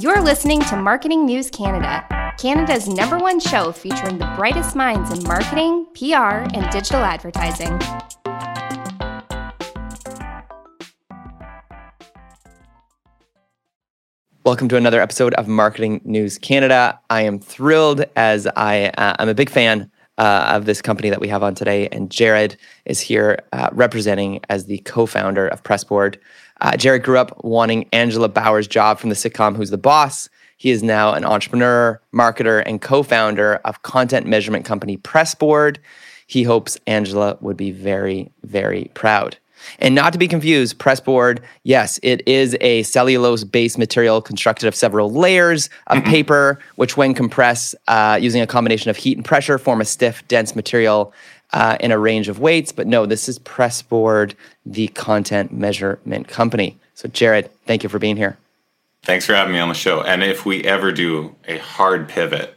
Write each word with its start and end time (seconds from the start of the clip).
You're 0.00 0.22
listening 0.22 0.62
to 0.62 0.76
Marketing 0.76 1.26
News 1.26 1.50
Canada, 1.50 2.06
Canada's 2.38 2.88
number 2.88 3.18
one 3.18 3.38
show 3.38 3.70
featuring 3.70 4.16
the 4.16 4.32
brightest 4.34 4.74
minds 4.74 5.12
in 5.12 5.22
marketing, 5.24 5.84
PR, 5.94 6.48
and 6.56 6.70
digital 6.70 7.02
advertising. 7.02 7.78
Welcome 14.42 14.68
to 14.68 14.76
another 14.78 15.02
episode 15.02 15.34
of 15.34 15.46
Marketing 15.48 16.00
News 16.04 16.38
Canada. 16.38 16.98
I 17.10 17.20
am 17.20 17.38
thrilled 17.38 18.06
as 18.16 18.46
I 18.56 18.92
uh, 18.96 19.16
I'm 19.18 19.28
a 19.28 19.34
big 19.34 19.50
fan 19.50 19.90
uh, 20.16 20.52
of 20.54 20.64
this 20.64 20.80
company 20.80 21.10
that 21.10 21.20
we 21.20 21.28
have 21.28 21.42
on 21.42 21.54
today, 21.54 21.88
and 21.92 22.10
Jared 22.10 22.56
is 22.86 23.00
here 23.00 23.40
uh, 23.52 23.68
representing 23.72 24.40
as 24.48 24.64
the 24.64 24.78
co-founder 24.78 25.48
of 25.48 25.62
Pressboard. 25.62 26.18
Uh, 26.60 26.76
Jared 26.76 27.02
grew 27.02 27.18
up 27.18 27.42
wanting 27.44 27.88
Angela 27.92 28.28
Bower's 28.28 28.68
job 28.68 28.98
from 28.98 29.10
the 29.10 29.16
sitcom 29.16 29.56
Who's 29.56 29.70
the 29.70 29.78
Boss. 29.78 30.28
He 30.56 30.70
is 30.70 30.82
now 30.82 31.14
an 31.14 31.24
entrepreneur, 31.24 32.00
marketer, 32.14 32.62
and 32.66 32.82
co-founder 32.82 33.56
of 33.64 33.82
content 33.82 34.26
measurement 34.26 34.66
company 34.66 34.98
Pressboard. 34.98 35.78
He 36.26 36.42
hopes 36.42 36.78
Angela 36.86 37.38
would 37.40 37.56
be 37.56 37.70
very, 37.70 38.30
very 38.44 38.90
proud. 38.94 39.38
And 39.78 39.94
not 39.94 40.12
to 40.12 40.18
be 40.18 40.28
confused, 40.28 40.78
pressboard, 40.78 41.42
yes, 41.64 42.00
it 42.02 42.26
is 42.26 42.56
a 42.60 42.82
cellulose 42.82 43.44
based 43.44 43.78
material 43.78 44.22
constructed 44.22 44.66
of 44.66 44.74
several 44.74 45.10
layers 45.10 45.68
of 45.88 45.98
mm-hmm. 45.98 46.10
paper, 46.10 46.58
which, 46.76 46.96
when 46.96 47.14
compressed 47.14 47.74
uh, 47.88 48.18
using 48.20 48.40
a 48.40 48.46
combination 48.46 48.90
of 48.90 48.96
heat 48.96 49.16
and 49.16 49.24
pressure, 49.24 49.58
form 49.58 49.80
a 49.80 49.84
stiff, 49.84 50.26
dense 50.28 50.56
material 50.56 51.12
uh, 51.52 51.76
in 51.80 51.92
a 51.92 51.98
range 51.98 52.28
of 52.28 52.38
weights. 52.38 52.72
But 52.72 52.86
no, 52.86 53.06
this 53.06 53.28
is 53.28 53.38
Pressboard, 53.38 54.34
the 54.64 54.88
content 54.88 55.52
measurement 55.52 56.28
company. 56.28 56.78
So, 56.94 57.08
Jared, 57.08 57.50
thank 57.66 57.82
you 57.82 57.88
for 57.88 57.98
being 57.98 58.16
here. 58.16 58.36
Thanks 59.02 59.24
for 59.24 59.34
having 59.34 59.54
me 59.54 59.58
on 59.58 59.68
the 59.68 59.74
show. 59.74 60.02
And 60.02 60.22
if 60.22 60.44
we 60.44 60.64
ever 60.64 60.92
do 60.92 61.34
a 61.48 61.58
hard 61.58 62.08
pivot, 62.08 62.54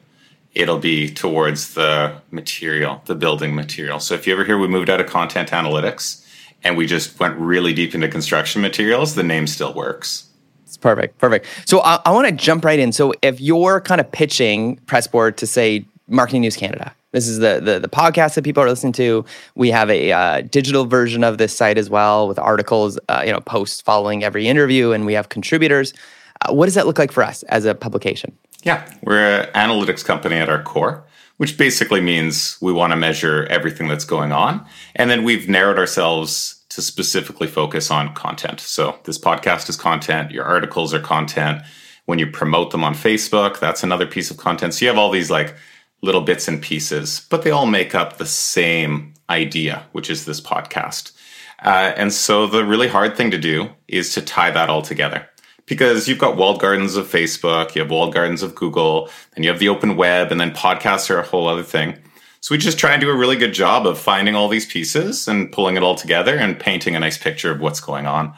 it'll 0.54 0.80
be 0.80 1.10
towards 1.10 1.74
the 1.74 2.16
material, 2.32 3.02
the 3.06 3.16
building 3.16 3.56
material. 3.56 4.00
So, 4.00 4.16
if 4.16 4.28
you 4.28 4.34
ever 4.34 4.44
hear 4.44 4.58
we 4.58 4.68
moved 4.68 4.90
out 4.90 5.00
of 5.00 5.08
content 5.08 5.50
analytics 5.50 6.26
and 6.64 6.78
we 6.78 6.86
just 6.86 7.20
went 7.20 7.38
really 7.38 7.74
deep 7.74 7.96
into 7.96 8.08
construction 8.08 8.62
materials, 8.62 9.16
the 9.16 9.24
name 9.24 9.48
still 9.48 9.74
works. 9.74 10.28
It's 10.66 10.78
perfect. 10.78 11.18
Perfect. 11.20 11.46
So, 11.66 11.82
I, 11.82 12.02
I 12.06 12.12
want 12.12 12.28
to 12.28 12.34
jump 12.34 12.66
right 12.66 12.80
in. 12.80 12.92
So, 12.92 13.14
if 13.22 13.40
you're 13.40 13.80
kind 13.80 14.02
of 14.02 14.12
pitching 14.12 14.76
Pressboard 14.86 15.38
to 15.38 15.48
say 15.48 15.86
Marketing 16.10 16.42
News 16.42 16.58
Canada, 16.58 16.94
this 17.14 17.28
is 17.28 17.40
the, 17.40 17.62
the, 17.64 17.80
the 17.80 17.88
podcast 17.88 18.34
that 18.36 18.44
people 18.44 18.62
are 18.62 18.68
listening 18.68 18.94
to. 18.94 19.24
We 19.56 19.70
have 19.70 19.90
a 19.90 20.12
uh, 20.12 20.42
digital 20.42 20.86
version 20.86 21.24
of 21.24 21.38
this 21.38 21.56
site 21.56 21.78
as 21.78 21.90
well 21.90 22.28
with 22.28 22.38
articles, 22.38 23.00
uh, 23.08 23.24
you 23.26 23.32
know, 23.32 23.40
posts 23.40 23.82
following 23.82 24.24
every 24.24 24.48
interview, 24.48 24.92
and 24.92 25.06
we 25.06 25.14
have 25.14 25.30
contributors. 25.30 25.94
Uh, 26.42 26.54
what 26.54 26.66
does 26.66 26.74
that 26.74 26.88
look 26.88 26.98
like 26.98 27.12
for 27.12 27.24
us 27.24 27.44
as 27.44 27.66
a 27.66 27.76
publication? 27.76 28.36
Yeah, 28.64 28.84
we're 29.04 29.42
an 29.42 29.50
analytics 29.54 30.04
company 30.04 30.36
at 30.38 30.50
our 30.50 30.62
core, 30.64 31.06
which 31.38 31.58
basically 31.58 32.02
means 32.02 32.58
we 32.62 32.74
want 32.74 32.92
to 32.92 32.98
measure 32.98 33.46
everything 33.50 33.88
that's 33.88 34.06
going 34.06 34.32
on, 34.32 34.66
and 34.96 35.10
then 35.10 35.24
we've 35.24 35.48
narrowed 35.48 35.78
ourselves 35.78 36.64
to 36.70 36.82
specifically 36.82 37.48
focus 37.48 37.92
on 37.92 38.16
content. 38.16 38.60
So 38.60 38.98
this 39.04 39.20
podcast 39.20 39.70
is 39.70 39.78
content. 39.78 40.32
Your 40.32 40.46
articles 40.46 40.92
are 40.96 41.00
content. 41.00 41.62
When 42.06 42.18
you 42.18 42.26
promote 42.26 42.72
them 42.72 42.84
on 42.84 42.96
Facebook, 42.96 43.60
that's 43.60 43.84
another 43.84 44.08
piece 44.08 44.32
of 44.32 44.38
content. 44.38 44.74
So 44.74 44.84
you 44.84 44.90
have 44.90 44.98
all 44.98 45.12
these 45.12 45.30
like 45.30 45.56
little 46.04 46.22
bits 46.22 46.48
and 46.48 46.62
pieces, 46.62 47.26
but 47.30 47.42
they 47.42 47.50
all 47.50 47.66
make 47.66 47.96
up 47.96 48.18
the 48.18 48.26
same 48.26 49.14
idea, 49.30 49.86
which 49.94 50.10
is 50.10 50.26
this 50.26 50.42
podcast. 50.42 51.14
Uh, 51.64 51.94
and 51.96 52.14
so 52.14 52.46
the 52.46 52.66
really 52.66 52.90
hard 52.90 53.16
thing 53.16 53.32
to 53.32 53.38
do 53.38 53.70
is 53.88 54.14
to 54.14 54.22
tie 54.22 54.52
that 54.52 54.70
all 54.70 54.82
together 54.82 55.28
because 55.66 56.10
you've 56.10 56.20
got 56.20 56.36
walled 56.36 56.60
gardens 56.60 56.98
of 56.98 57.08
Facebook, 57.08 57.74
you 57.74 57.82
have 57.82 57.90
walled 57.90 58.14
gardens 58.14 58.44
of 58.44 58.54
Google, 58.54 59.10
and 59.36 59.46
you 59.46 59.50
have 59.50 59.60
the 59.60 59.70
open 59.70 59.96
web, 59.96 60.30
and 60.30 60.40
then 60.40 60.52
podcasts 60.52 61.10
are 61.10 61.20
a 61.20 61.26
whole 61.26 61.48
other 61.48 61.64
thing. 61.64 61.98
So 62.42 62.54
we 62.54 62.58
just 62.58 62.78
try 62.78 62.92
and 62.92 63.00
do 63.00 63.10
a 63.10 63.16
really 63.16 63.38
good 63.38 63.54
job 63.54 63.88
of 63.88 63.98
finding 63.98 64.36
all 64.36 64.50
these 64.50 64.66
pieces 64.66 65.30
and 65.30 65.50
pulling 65.50 65.78
it 65.78 65.84
all 65.84 65.96
together 65.96 66.36
and 66.36 66.60
painting 66.60 66.96
a 66.96 67.00
nice 67.00 67.18
picture 67.18 67.50
of 67.50 67.62
what's 67.62 67.80
going 67.80 68.06
on. 68.06 68.34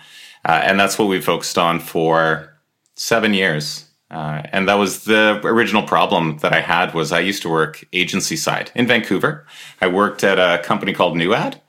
Uh, 0.46 0.62
and 0.64 0.80
that's 0.80 1.00
what 1.00 1.08
we 1.08 1.20
focused 1.20 1.58
on 1.58 1.80
for 1.80 2.56
seven 2.96 3.34
years. 3.34 3.85
Uh, 4.12 4.44
and 4.52 4.70
that 4.70 4.76
was 4.76 5.06
the 5.06 5.42
original 5.44 5.84
problem 5.84 6.38
that 6.38 6.54
I 6.54 6.62
had 6.62 6.94
was 6.94 7.12
I 7.12 7.20
used 7.20 7.42
to 7.42 7.50
work 7.50 7.84
agency 7.92 8.36
side 8.36 8.72
in 8.76 8.88
Vancouver. 8.88 9.46
I 9.82 9.88
worked 9.88 10.24
at 10.24 10.38
a 10.38 10.64
company 10.64 10.94
called 10.94 11.16
NewAd. 11.16 11.60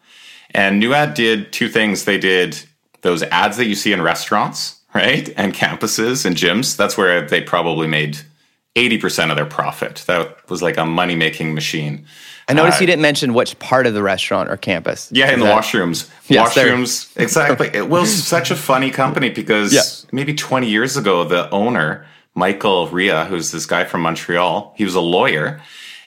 And 0.51 0.83
NewAd 0.83 1.15
did 1.15 1.53
two 1.53 1.69
things. 1.69 2.05
They 2.05 2.19
did 2.19 2.59
those 3.03 3.23
ads 3.25 3.57
that 3.57 3.67
you 3.67 3.75
see 3.75 3.93
in 3.93 4.03
restaurants, 4.03 4.81
right? 4.95 5.33
And 5.37 5.55
campuses 5.55 6.27
and 6.27 6.37
gyms. 6.37 6.77
That's 6.77 6.97
where 6.97 7.27
they 7.27 7.41
probably 7.41 7.87
made 7.87 8.19
80% 8.75 9.31
of 9.31 9.37
their 9.37 9.47
profit. 9.47 10.05
That 10.07 10.49
was 10.51 10.63
like 10.63 10.77
a 10.77 10.85
money 10.85 11.17
making 11.17 11.55
machine. 11.55 12.07
I 12.49 12.53
noticed 12.53 12.79
uh, 12.79 12.83
you 12.83 12.87
didn't 12.87 13.03
mention 13.03 13.35
which 13.35 13.59
part 13.59 13.87
of 13.87 13.95
the 13.95 14.03
restaurant 14.03 14.51
or 14.51 14.57
campus. 14.57 15.11
Yeah, 15.11 15.33
in 15.33 15.41
the 15.41 15.47
that? 15.47 15.65
washrooms. 15.65 16.09
Yes, 16.29 16.55
washrooms, 16.55 17.21
exactly. 17.21 17.71
It 17.75 17.89
was 17.89 18.23
such 18.23 18.51
a 18.51 18.57
funny 18.57 18.91
company 18.91 19.31
because 19.31 19.73
yeah. 19.73 19.83
maybe 20.13 20.33
20 20.33 20.69
years 20.69 20.97
ago, 20.97 21.25
the 21.25 21.51
owner 21.51 22.07
Michael 22.37 22.87
Ria, 22.87 23.25
who's 23.25 23.51
this 23.51 23.67
guy 23.67 23.85
from 23.85 24.03
Montreal. 24.03 24.75
He 24.77 24.85
was 24.85 24.95
a 24.95 25.01
lawyer 25.01 25.61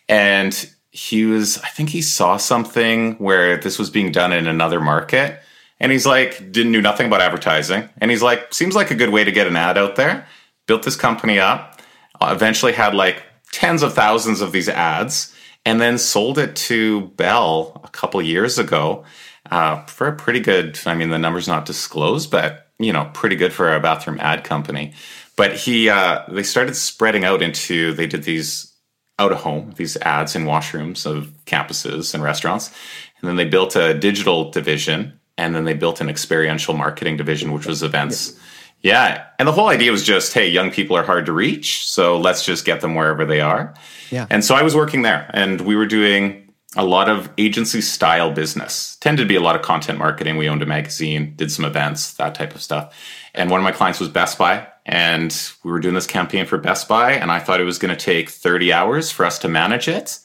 and 0.07 0.69
he 0.91 1.25
was, 1.25 1.57
I 1.57 1.69
think 1.69 1.90
he 1.90 2.01
saw 2.01 2.38
something 2.38 3.16
where 3.16 3.57
this 3.57 3.78
was 3.78 3.90
being 3.90 4.12
done 4.12 4.31
in 4.31 4.47
another 4.47 4.79
market. 4.79 5.41
And 5.79 5.91
he's 5.91 6.06
like, 6.06 6.51
didn't 6.51 6.72
know 6.72 6.81
nothing 6.81 7.07
about 7.07 7.22
advertising. 7.22 7.89
And 7.97 8.12
he's 8.12 8.22
like, 8.22 8.53
seems 8.53 8.75
like 8.75 8.91
a 8.91 8.95
good 8.95 9.09
way 9.09 9.23
to 9.23 9.31
get 9.31 9.47
an 9.47 9.56
ad 9.56 9.78
out 9.78 9.95
there. 9.95 10.28
Built 10.68 10.84
this 10.84 10.95
company 10.95 11.39
up, 11.39 11.81
eventually 12.22 12.73
had 12.73 12.94
like 12.94 13.23
tens 13.51 13.81
of 13.81 13.94
thousands 13.94 14.41
of 14.41 14.51
these 14.51 14.69
ads, 14.69 15.34
and 15.66 15.81
then 15.81 15.97
sold 15.97 16.38
it 16.38 16.56
to 16.56 17.07
Bell 17.18 17.81
a 17.84 17.89
couple 17.89 18.22
years 18.22 18.59
ago 18.59 19.03
uh, 19.51 19.84
for 19.85 20.07
a 20.07 20.16
pretty 20.16 20.39
good, 20.39 20.79
I 20.85 20.94
mean, 20.94 21.09
the 21.09 21.18
number's 21.18 21.47
not 21.47 21.66
disclosed, 21.66 22.29
but, 22.29 22.72
you 22.78 22.94
know, 22.94 23.09
pretty 23.13 23.35
good 23.35 23.51
for 23.51 23.73
a 23.73 23.79
bathroom 23.79 24.19
ad 24.19 24.44
company. 24.44 24.94
But 25.39 25.55
he, 25.55 25.89
uh, 25.89 26.23
they 26.27 26.44
started 26.44 26.75
spreading 26.75 27.23
out 27.23 27.41
into. 27.41 27.94
They 27.94 28.07
did 28.07 28.23
these 28.23 28.75
out 29.17 29.31
of 29.31 29.39
home, 29.39 29.73
these 29.75 29.97
ads 29.97 30.35
in 30.35 30.44
washrooms 30.44 31.05
of 31.05 31.33
campuses 31.45 32.13
and 32.13 32.22
restaurants, 32.22 32.72
and 33.19 33.27
then 33.27 33.38
they 33.38 33.45
built 33.45 33.75
a 33.75 33.94
digital 33.94 34.51
division, 34.51 35.19
and 35.38 35.55
then 35.55 35.63
they 35.63 35.73
built 35.73 36.01
an 36.01 36.09
experiential 36.09 36.73
marketing 36.73 37.17
division, 37.17 37.53
which 37.53 37.66
was 37.66 37.81
events. 37.83 38.38
Yeah. 38.81 39.07
yeah. 39.07 39.25
And 39.39 39.47
the 39.47 39.51
whole 39.51 39.69
idea 39.69 39.91
was 39.91 40.03
just, 40.03 40.33
hey, 40.33 40.47
young 40.47 40.72
people 40.72 40.95
are 40.95 41.03
hard 41.03 41.25
to 41.25 41.33
reach. 41.33 41.88
So 41.88 42.17
let's 42.17 42.45
just 42.45 42.66
get 42.66 42.81
them 42.81 42.95
wherever 42.95 43.25
they 43.25 43.41
are. 43.41 43.73
Yeah. 44.09 44.27
And 44.29 44.44
so 44.44 44.56
I 44.56 44.63
was 44.63 44.75
working 44.75 45.01
there 45.01 45.29
and 45.33 45.61
we 45.61 45.75
were 45.75 45.85
doing 45.85 46.53
a 46.75 46.85
lot 46.85 47.09
of 47.09 47.29
agency 47.38 47.81
style 47.81 48.31
business. 48.31 48.95
Tended 48.97 49.25
to 49.25 49.27
be 49.27 49.35
a 49.35 49.41
lot 49.41 49.56
of 49.56 49.63
content 49.63 50.00
marketing. 50.00 50.38
We 50.38 50.47
owned 50.47 50.61
a 50.61 50.66
magazine, 50.66 51.33
did 51.35 51.51
some 51.51 51.66
events, 51.66 52.13
that 52.13 52.35
type 52.35 52.56
of 52.56 52.61
stuff. 52.61 52.95
And 53.33 53.50
one 53.50 53.59
of 53.59 53.63
my 53.63 53.71
clients 53.71 54.00
was 54.00 54.09
Best 54.09 54.38
Buy. 54.38 54.67
And 54.85 55.35
we 55.63 55.72
were 55.72 55.79
doing 55.79 55.95
this 55.95 56.07
campaign 56.07 56.45
for 56.45 56.57
Best 56.57 56.88
Buy, 56.88 57.13
and 57.13 57.31
I 57.31 57.40
thought 57.40 57.62
it 57.62 57.66
was 57.66 57.78
going 57.78 57.95
to 57.95 58.06
take 58.06 58.29
30 58.29 58.73
hours 58.73 59.12
for 59.12 59.25
us 59.25 59.38
to 59.40 59.47
manage 59.47 59.88
it. 59.88 60.19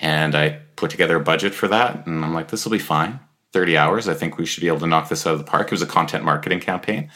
And 0.00 0.34
I 0.34 0.60
put 0.76 0.90
together 0.90 1.16
a 1.16 1.20
budget 1.20 1.54
for 1.54 1.68
that, 1.68 2.06
and 2.06 2.24
I'm 2.24 2.34
like, 2.34 2.48
this 2.48 2.64
will 2.64 2.72
be 2.72 2.78
fine. 2.78 3.20
30 3.52 3.76
hours. 3.76 4.08
I 4.08 4.14
think 4.14 4.38
we 4.38 4.46
should 4.46 4.62
be 4.62 4.68
able 4.68 4.80
to 4.80 4.86
knock 4.86 5.08
this 5.08 5.26
out 5.26 5.34
of 5.34 5.38
the 5.38 5.44
park. 5.44 5.66
It 5.66 5.72
was 5.72 5.82
a 5.82 5.86
content 5.86 6.24
marketing 6.24 6.60
campaign. 6.60 7.10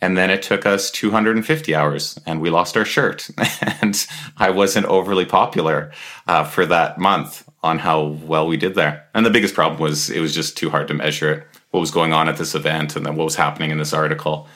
And 0.00 0.16
then 0.16 0.30
it 0.30 0.42
took 0.42 0.64
us 0.64 0.90
250 0.90 1.74
hours 1.74 2.20
and 2.24 2.40
we 2.40 2.50
lost 2.50 2.76
our 2.76 2.84
shirt. 2.84 3.28
and 3.82 4.06
I 4.36 4.50
wasn't 4.50 4.86
overly 4.86 5.24
popular 5.24 5.92
uh, 6.28 6.44
for 6.44 6.66
that 6.66 6.98
month 6.98 7.48
on 7.62 7.80
how 7.80 8.02
well 8.06 8.46
we 8.46 8.56
did 8.56 8.74
there. 8.74 9.08
And 9.14 9.26
the 9.26 9.30
biggest 9.30 9.54
problem 9.54 9.80
was 9.80 10.08
it 10.10 10.20
was 10.20 10.34
just 10.34 10.56
too 10.56 10.70
hard 10.70 10.86
to 10.88 10.94
measure 10.94 11.32
it, 11.32 11.46
what 11.70 11.80
was 11.80 11.90
going 11.90 12.12
on 12.12 12.28
at 12.28 12.36
this 12.36 12.54
event 12.54 12.94
and 12.94 13.04
then 13.04 13.16
what 13.16 13.24
was 13.24 13.34
happening 13.34 13.70
in 13.70 13.78
this 13.78 13.92
article. 13.92 14.46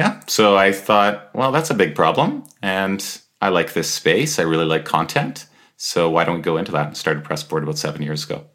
Yeah. 0.00 0.20
So 0.28 0.56
I 0.56 0.72
thought, 0.72 1.28
well, 1.34 1.52
that's 1.52 1.68
a 1.68 1.74
big 1.74 1.94
problem. 1.94 2.44
And 2.62 3.04
I 3.42 3.50
like 3.50 3.74
this 3.74 3.90
space. 3.90 4.38
I 4.38 4.44
really 4.44 4.64
like 4.64 4.86
content. 4.86 5.44
So 5.76 6.08
why 6.08 6.24
don't 6.24 6.36
we 6.36 6.40
go 6.40 6.56
into 6.56 6.72
that 6.72 6.86
and 6.86 6.96
start 6.96 7.18
a 7.18 7.20
Pressboard 7.20 7.64
about 7.64 7.76
seven 7.76 8.00
years 8.00 8.24
ago? 8.24 8.46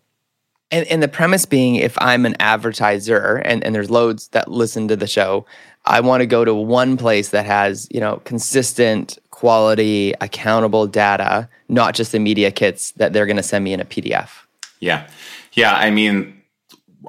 And, 0.71 0.87
and 0.87 1.03
the 1.03 1.07
premise 1.07 1.45
being 1.45 1.75
if 1.75 1.95
I'm 2.01 2.25
an 2.25 2.35
advertiser 2.39 3.35
and, 3.45 3.63
and 3.63 3.75
there's 3.75 3.91
loads 3.91 4.29
that 4.29 4.49
listen 4.49 4.87
to 4.87 4.95
the 4.95 5.05
show, 5.05 5.45
I 5.85 5.99
want 5.99 6.21
to 6.21 6.25
go 6.25 6.45
to 6.45 6.55
one 6.55 6.97
place 6.97 7.29
that 7.29 7.45
has, 7.45 7.87
you 7.91 7.99
know, 7.99 8.23
consistent 8.25 9.19
quality, 9.29 10.15
accountable 10.21 10.87
data, 10.87 11.47
not 11.69 11.93
just 11.93 12.11
the 12.11 12.17
media 12.17 12.49
kits 12.49 12.89
that 12.93 13.13
they're 13.13 13.27
going 13.27 13.37
to 13.37 13.43
send 13.43 13.63
me 13.63 13.71
in 13.71 13.79
a 13.79 13.85
PDF. 13.85 14.29
Yeah. 14.79 15.07
Yeah. 15.53 15.75
I 15.75 15.91
mean, 15.91 16.41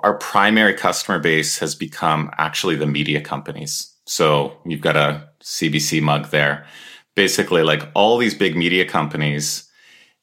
our 0.02 0.18
primary 0.18 0.74
customer 0.74 1.20
base 1.20 1.58
has 1.58 1.74
become 1.74 2.30
actually 2.36 2.76
the 2.76 2.86
media 2.86 3.22
companies. 3.22 3.94
So 4.06 4.56
you've 4.64 4.80
got 4.80 4.96
a 4.96 5.28
CBC 5.42 6.00
mug 6.00 6.30
there. 6.30 6.66
Basically, 7.14 7.62
like 7.62 7.82
all 7.94 8.18
these 8.18 8.34
big 8.34 8.56
media 8.56 8.84
companies, 8.84 9.68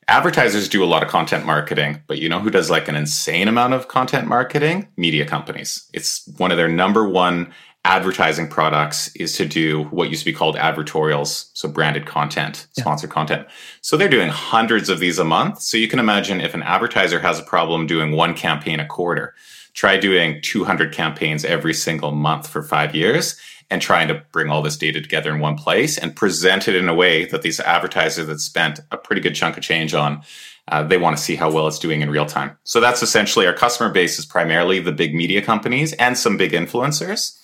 advertisers 0.07 0.69
do 0.69 0.83
a 0.83 0.85
lot 0.85 1.03
of 1.03 1.09
content 1.09 1.45
marketing, 1.45 2.01
but 2.07 2.19
you 2.19 2.29
know 2.29 2.39
who 2.39 2.49
does 2.49 2.69
like 2.69 2.87
an 2.87 2.95
insane 2.95 3.47
amount 3.47 3.73
of 3.73 3.87
content 3.87 4.27
marketing? 4.27 4.87
Media 4.97 5.25
companies. 5.25 5.89
It's 5.93 6.27
one 6.37 6.51
of 6.51 6.57
their 6.57 6.67
number 6.67 7.07
one 7.07 7.53
advertising 7.85 8.47
products 8.47 9.13
is 9.15 9.35
to 9.35 9.45
do 9.45 9.83
what 9.85 10.09
used 10.09 10.21
to 10.21 10.31
be 10.31 10.35
called 10.35 10.55
advertorials, 10.55 11.49
so 11.53 11.67
branded 11.67 12.05
content, 12.05 12.67
sponsored 12.71 13.09
yeah. 13.09 13.13
content. 13.13 13.47
So 13.81 13.97
they're 13.97 14.07
doing 14.07 14.29
hundreds 14.29 14.87
of 14.87 14.99
these 14.99 15.19
a 15.19 15.25
month. 15.25 15.61
So 15.61 15.75
you 15.75 15.89
can 15.89 15.99
imagine 15.99 16.39
if 16.39 16.53
an 16.53 16.63
advertiser 16.63 17.19
has 17.19 17.39
a 17.39 17.43
problem 17.43 17.85
doing 17.85 18.13
one 18.13 18.35
campaign 18.35 18.79
a 18.79 18.87
quarter, 18.87 19.35
try 19.73 19.97
doing 19.97 20.39
200 20.41 20.93
campaigns 20.93 21.43
every 21.43 21.73
single 21.73 22.11
month 22.11 22.47
for 22.47 22.63
five 22.63 22.95
years 22.95 23.37
and 23.73 23.81
trying 23.81 24.07
to 24.07 24.21
bring 24.31 24.51
all 24.51 24.61
this 24.61 24.77
data 24.77 25.01
together 25.01 25.33
in 25.33 25.39
one 25.39 25.57
place 25.57 25.97
and 25.97 26.15
present 26.15 26.67
it 26.67 26.75
in 26.75 26.87
a 26.87 26.93
way 26.93 27.25
that 27.25 27.41
these 27.41 27.59
advertisers 27.59 28.27
that 28.27 28.39
spent 28.39 28.79
a 28.91 28.97
pretty 28.97 29.19
good 29.19 29.33
chunk 29.33 29.57
of 29.57 29.63
change 29.63 29.95
on 29.95 30.21
uh, 30.67 30.83
they 30.83 30.97
want 30.97 31.17
to 31.17 31.21
see 31.21 31.35
how 31.35 31.51
well 31.51 31.67
it's 31.67 31.79
doing 31.79 32.01
in 32.01 32.09
real 32.11 32.27
time 32.27 32.55
so 32.63 32.79
that's 32.79 33.01
essentially 33.01 33.47
our 33.47 33.53
customer 33.53 33.89
base 33.89 34.19
is 34.19 34.27
primarily 34.27 34.79
the 34.79 34.91
big 34.91 35.15
media 35.15 35.41
companies 35.41 35.91
and 35.93 36.15
some 36.15 36.37
big 36.37 36.51
influencers 36.51 37.35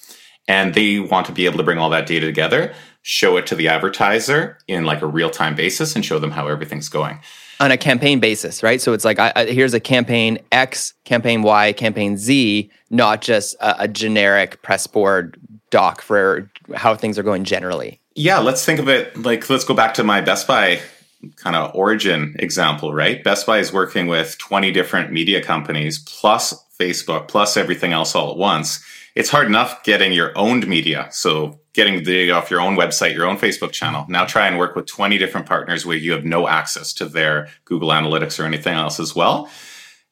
and 0.48 0.76
they 0.76 1.00
want 1.00 1.26
to 1.26 1.32
be 1.32 1.46
able 1.46 1.58
to 1.58 1.64
bring 1.64 1.80
all 1.80 1.90
that 1.90 2.06
data 2.06 2.28
together 2.28 2.76
show 3.02 3.36
it 3.36 3.48
to 3.48 3.56
the 3.56 3.68
advertiser 3.68 4.60
in 4.68 4.86
like 4.86 5.02
a 5.02 5.08
real 5.08 5.32
time 5.32 5.56
basis 5.56 5.96
and 5.96 6.06
show 6.06 6.20
them 6.20 6.30
how 6.30 6.48
everything's 6.48 6.90
going 6.90 7.20
on 7.60 7.72
a 7.72 7.78
campaign 7.78 8.20
basis, 8.20 8.64
right? 8.64 8.80
So 8.80 8.94
it's 8.94 9.04
like 9.04 9.20
I, 9.20 9.34
I, 9.36 9.46
here's 9.48 9.74
a 9.74 9.80
campaign 9.80 10.40
X, 10.52 10.94
campaign 11.04 11.42
Y, 11.42 11.74
campaign 11.74 12.18
Z, 12.18 12.72
not 12.90 13.22
just 13.22 13.56
a, 13.56 13.84
a 13.84 13.88
generic 13.88 14.62
Pressboard 14.62 15.38
doc 15.70 16.02
for 16.02 16.50
how 16.76 16.96
things 16.96 17.18
are 17.18 17.24
going 17.24 17.44
generally. 17.44 18.00
Yeah, 18.16 18.40
let's 18.40 18.66
think 18.66 18.80
of 18.80 18.90
it 18.90 19.16
like 19.18 19.50
let's 19.50 19.64
go 19.64 19.74
back 19.74 19.94
to 19.96 20.04
my 20.04 20.22
Best 20.22 20.48
Buy 20.48 20.80
kind 21.36 21.56
of 21.56 21.76
origin 21.76 22.36
example, 22.40 22.94
right? 22.94 23.24
Best 23.24 23.46
Buy 23.46 23.60
is 23.60 23.74
working 23.74 24.08
with 24.08 24.38
20 24.38 24.72
different 24.72 25.12
media 25.12 25.44
companies 25.44 26.00
plus 26.00 26.54
Facebook 26.80 27.28
plus 27.28 27.58
everything 27.58 27.92
else 27.92 28.16
all 28.16 28.32
at 28.32 28.38
once. 28.38 28.84
It's 29.16 29.30
hard 29.30 29.48
enough 29.48 29.84
getting 29.84 30.14
your 30.14 30.32
owned 30.38 30.68
media. 30.68 31.10
So 31.12 31.60
getting 31.74 31.96
the 31.96 32.04
data 32.04 32.34
off 32.34 32.50
your 32.50 32.62
own 32.62 32.76
website, 32.76 33.14
your 33.14 33.26
own 33.26 33.38
Facebook 33.38 33.72
channel. 33.72 34.06
Now 34.08 34.26
try 34.26 34.48
and 34.48 34.58
work 34.58 34.76
with 34.76 34.86
20 34.86 35.18
different 35.18 35.48
partners 35.48 35.86
where 35.86 35.98
you 35.98 36.14
have 36.14 36.26
no 36.26 36.48
access 36.48 36.94
to 36.94 37.06
their 37.06 37.50
Google 37.66 37.90
Analytics 37.90 38.40
or 38.40 38.46
anything 38.46 38.76
else 38.76 39.00
as 39.00 39.16
well. 39.16 39.50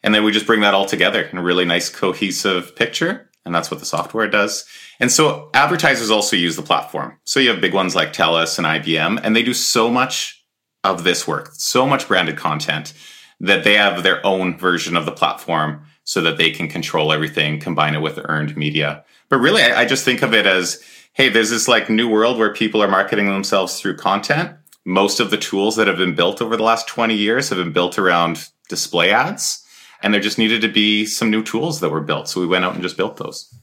And 0.04 0.14
then 0.14 0.24
we 0.24 0.32
just 0.32 0.46
bring 0.46 0.62
that 0.62 0.74
all 0.74 0.86
together 0.86 1.24
in 1.24 1.38
a 1.38 1.44
really 1.44 1.66
nice 1.66 1.90
cohesive 1.90 2.76
picture. 2.76 3.27
And 3.48 3.56
that's 3.56 3.72
what 3.72 3.80
the 3.80 3.86
software 3.86 4.28
does. 4.28 4.66
And 5.00 5.12
so 5.12 5.50
advertisers 5.54 6.12
also 6.12 6.36
use 6.36 6.56
the 6.56 6.62
platform. 6.62 7.18
So 7.24 7.40
you 7.40 7.50
have 7.50 7.62
big 7.62 7.74
ones 7.74 7.96
like 7.96 8.14
TELUS 8.14 8.60
and 8.60 8.68
IBM, 8.68 9.22
and 9.24 9.36
they 9.36 9.42
do 9.42 9.54
so 9.54 9.90
much 9.90 10.46
of 10.84 11.04
this 11.04 11.28
work, 11.28 11.50
so 11.54 11.88
much 11.88 12.08
branded 12.08 12.38
content 12.38 12.94
that 13.40 13.64
they 13.64 13.76
have 13.76 14.04
their 14.04 14.24
own 14.26 14.58
version 14.58 14.96
of 14.96 15.06
the 15.06 15.12
platform 15.12 15.82
so 16.04 16.22
that 16.22 16.38
they 16.38 16.52
can 16.52 16.68
control 16.68 17.12
everything, 17.12 17.60
combine 17.60 17.96
it 17.96 18.02
with 18.02 18.20
earned 18.26 18.56
media. 18.56 19.04
But 19.30 19.40
really, 19.40 19.62
I, 19.62 19.82
I 19.82 19.86
just 19.86 20.06
think 20.06 20.22
of 20.22 20.34
it 20.34 20.46
as 20.46 20.84
hey, 21.14 21.30
there's 21.30 21.50
this 21.50 21.68
like 21.68 21.90
new 21.90 22.08
world 22.08 22.38
where 22.38 22.54
people 22.54 22.82
are 22.84 22.88
marketing 22.88 23.26
themselves 23.26 23.80
through 23.80 23.98
content. 23.98 24.56
Most 24.86 25.20
of 25.20 25.32
the 25.32 25.38
tools 25.38 25.76
that 25.76 25.88
have 25.88 25.98
been 25.98 26.14
built 26.14 26.44
over 26.44 26.56
the 26.56 26.64
last 26.64 26.88
20 26.88 27.16
years 27.16 27.50
have 27.50 27.58
been 27.58 27.74
built 27.74 27.98
around 27.98 28.48
display 28.70 29.12
ads. 29.12 29.66
And 30.02 30.14
there 30.14 30.22
just 30.22 30.38
needed 30.38 30.62
to 30.62 30.68
be 30.68 31.06
some 31.06 31.30
new 31.30 31.44
tools 31.44 31.80
that 31.80 31.90
were 31.90 32.02
built. 32.02 32.28
So 32.28 32.40
we 32.40 32.48
went 32.48 32.66
out 32.66 32.74
and 32.74 32.84
just 32.84 32.98
built 32.98 33.18
those. 33.18 33.54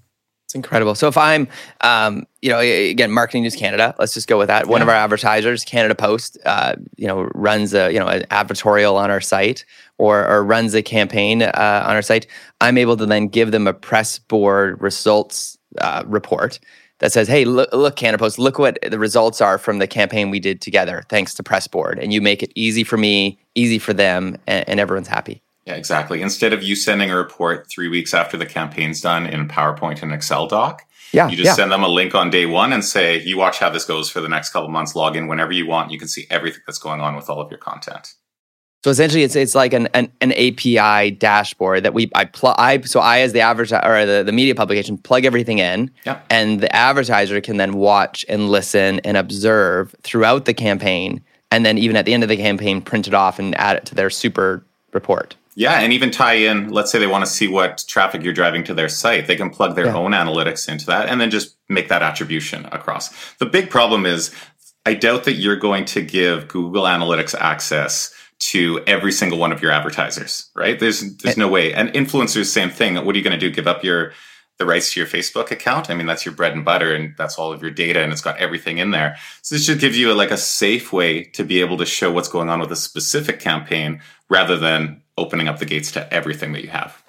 It's 0.46 0.54
incredible. 0.54 0.94
So 0.94 1.08
if 1.08 1.16
I'm, 1.16 1.48
um, 1.80 2.26
you 2.42 2.50
know, 2.50 2.58
again, 2.58 3.10
Marketing 3.10 3.42
News 3.42 3.56
Canada, 3.56 3.94
let's 3.98 4.14
just 4.14 4.28
go 4.28 4.36
with 4.38 4.48
that. 4.48 4.66
One 4.66 4.80
yeah. 4.80 4.84
of 4.84 4.88
our 4.88 4.94
advertisers, 4.94 5.64
Canada 5.64 5.94
Post, 5.94 6.38
uh, 6.44 6.76
you 6.96 7.06
know, 7.06 7.22
runs 7.34 7.72
a, 7.72 7.92
you 7.92 7.98
know, 7.98 8.06
an 8.06 8.22
advertorial 8.30 8.94
on 8.94 9.10
our 9.10 9.20
site 9.20 9.64
or, 9.98 10.26
or 10.28 10.44
runs 10.44 10.74
a 10.74 10.82
campaign 10.82 11.42
uh, 11.42 11.84
on 11.86 11.96
our 11.96 12.02
site. 12.02 12.26
I'm 12.60 12.78
able 12.78 12.96
to 12.98 13.06
then 13.06 13.28
give 13.28 13.52
them 13.52 13.66
a 13.66 13.72
Pressboard 13.72 14.80
results 14.82 15.58
uh, 15.78 16.04
report 16.06 16.60
that 17.00 17.12
says, 17.12 17.26
"Hey, 17.26 17.44
look, 17.44 17.72
look, 17.72 17.96
Canada 17.96 18.18
Post, 18.18 18.38
look 18.38 18.58
what 18.58 18.78
the 18.88 18.98
results 18.98 19.40
are 19.40 19.58
from 19.58 19.78
the 19.78 19.86
campaign 19.86 20.30
we 20.30 20.40
did 20.40 20.60
together, 20.60 21.02
thanks 21.08 21.34
to 21.34 21.42
Pressboard." 21.42 21.98
And 21.98 22.12
you 22.12 22.20
make 22.20 22.42
it 22.42 22.52
easy 22.54 22.84
for 22.84 22.96
me, 22.96 23.38
easy 23.54 23.78
for 23.78 23.92
them, 23.92 24.38
and, 24.46 24.68
and 24.68 24.80
everyone's 24.80 25.08
happy. 25.08 25.42
Yeah, 25.66 25.74
exactly. 25.74 26.20
Instead 26.20 26.52
of 26.52 26.62
you 26.62 26.76
sending 26.76 27.10
a 27.10 27.16
report 27.16 27.68
three 27.70 27.88
weeks 27.88 28.12
after 28.12 28.36
the 28.36 28.46
campaign's 28.46 29.00
done 29.00 29.26
in 29.26 29.48
PowerPoint 29.48 30.02
and 30.02 30.12
Excel 30.12 30.46
doc, 30.46 30.82
yeah, 31.12 31.28
you 31.28 31.36
just 31.36 31.46
yeah. 31.46 31.54
send 31.54 31.72
them 31.72 31.82
a 31.82 31.88
link 31.88 32.14
on 32.14 32.28
day 32.28 32.44
one 32.44 32.72
and 32.72 32.84
say, 32.84 33.20
"You 33.22 33.38
watch 33.38 33.58
how 33.58 33.70
this 33.70 33.84
goes 33.84 34.10
for 34.10 34.20
the 34.20 34.28
next 34.28 34.50
couple 34.50 34.68
months. 34.68 34.94
Log 34.94 35.16
in 35.16 35.26
whenever 35.26 35.52
you 35.52 35.66
want. 35.66 35.90
You 35.90 35.98
can 35.98 36.08
see 36.08 36.26
everything 36.28 36.62
that's 36.66 36.78
going 36.78 37.00
on 37.00 37.14
with 37.16 37.30
all 37.30 37.40
of 37.40 37.50
your 37.50 37.58
content." 37.58 38.14
So 38.84 38.90
essentially, 38.90 39.22
it's 39.22 39.34
it's 39.34 39.54
like 39.54 39.72
an, 39.72 39.86
an, 39.94 40.12
an 40.20 40.32
API 40.32 41.12
dashboard 41.12 41.84
that 41.84 41.94
we 41.94 42.10
I 42.14 42.26
plug 42.26 42.56
I 42.58 42.82
so 42.82 43.00
I 43.00 43.20
as 43.20 43.32
the 43.32 43.40
advertiser 43.40 43.80
or 43.82 44.04
the, 44.04 44.22
the 44.24 44.32
media 44.32 44.54
publication 44.54 44.98
plug 44.98 45.24
everything 45.24 45.58
in, 45.58 45.90
yep. 46.04 46.22
and 46.28 46.60
the 46.60 46.74
advertiser 46.76 47.40
can 47.40 47.56
then 47.56 47.72
watch 47.72 48.26
and 48.28 48.50
listen 48.50 49.00
and 49.00 49.16
observe 49.16 49.94
throughout 50.02 50.44
the 50.44 50.52
campaign, 50.52 51.22
and 51.50 51.64
then 51.64 51.78
even 51.78 51.96
at 51.96 52.04
the 52.04 52.12
end 52.12 52.24
of 52.24 52.28
the 52.28 52.36
campaign, 52.36 52.82
print 52.82 53.08
it 53.08 53.14
off 53.14 53.38
and 53.38 53.54
add 53.54 53.76
it 53.76 53.86
to 53.86 53.94
their 53.94 54.10
super 54.10 54.62
report. 54.92 55.34
Yeah, 55.54 55.80
and 55.80 55.92
even 55.92 56.10
tie 56.10 56.34
in. 56.34 56.70
Let's 56.70 56.90
say 56.90 56.98
they 56.98 57.06
want 57.06 57.24
to 57.24 57.30
see 57.30 57.46
what 57.46 57.84
traffic 57.86 58.22
you're 58.22 58.32
driving 58.32 58.64
to 58.64 58.74
their 58.74 58.88
site, 58.88 59.26
they 59.26 59.36
can 59.36 59.50
plug 59.50 59.76
their 59.76 59.86
yeah. 59.86 59.96
own 59.96 60.12
analytics 60.12 60.68
into 60.68 60.86
that, 60.86 61.08
and 61.08 61.20
then 61.20 61.30
just 61.30 61.56
make 61.68 61.88
that 61.88 62.02
attribution 62.02 62.66
across. 62.66 63.34
The 63.36 63.46
big 63.46 63.70
problem 63.70 64.04
is, 64.04 64.34
I 64.84 64.94
doubt 64.94 65.24
that 65.24 65.34
you're 65.34 65.56
going 65.56 65.84
to 65.86 66.02
give 66.02 66.48
Google 66.48 66.84
Analytics 66.84 67.34
access 67.34 68.12
to 68.40 68.82
every 68.86 69.12
single 69.12 69.38
one 69.38 69.52
of 69.52 69.62
your 69.62 69.70
advertisers, 69.70 70.50
right? 70.54 70.78
There's 70.78 71.00
there's 71.18 71.38
eh. 71.38 71.40
no 71.40 71.48
way. 71.48 71.72
And 71.72 71.88
influencers, 71.90 72.46
same 72.46 72.70
thing. 72.70 72.96
What 72.96 73.14
are 73.14 73.18
you 73.18 73.24
going 73.24 73.38
to 73.38 73.38
do? 73.38 73.50
Give 73.50 73.66
up 73.66 73.84
your 73.84 74.12
the 74.58 74.66
rights 74.66 74.92
to 74.92 75.00
your 75.00 75.08
Facebook 75.08 75.50
account? 75.50 75.90
I 75.90 75.94
mean, 75.94 76.06
that's 76.06 76.24
your 76.24 76.34
bread 76.34 76.52
and 76.52 76.64
butter, 76.64 76.94
and 76.94 77.14
that's 77.16 77.38
all 77.38 77.52
of 77.52 77.60
your 77.60 77.70
data, 77.70 78.00
and 78.00 78.12
it's 78.12 78.20
got 78.20 78.38
everything 78.38 78.78
in 78.78 78.92
there. 78.92 79.16
So 79.42 79.54
this 79.54 79.64
should 79.64 79.80
give 79.80 79.96
you 79.96 80.12
a, 80.12 80.14
like 80.14 80.30
a 80.30 80.36
safe 80.36 80.92
way 80.92 81.24
to 81.24 81.44
be 81.44 81.60
able 81.60 81.76
to 81.78 81.86
show 81.86 82.12
what's 82.12 82.28
going 82.28 82.48
on 82.48 82.60
with 82.60 82.70
a 82.70 82.76
specific 82.76 83.40
campaign, 83.40 84.00
rather 84.28 84.56
than 84.56 85.02
opening 85.16 85.48
up 85.48 85.58
the 85.58 85.66
gates 85.66 85.92
to 85.92 86.12
everything 86.12 86.52
that 86.52 86.62
you 86.62 86.70
have. 86.70 87.02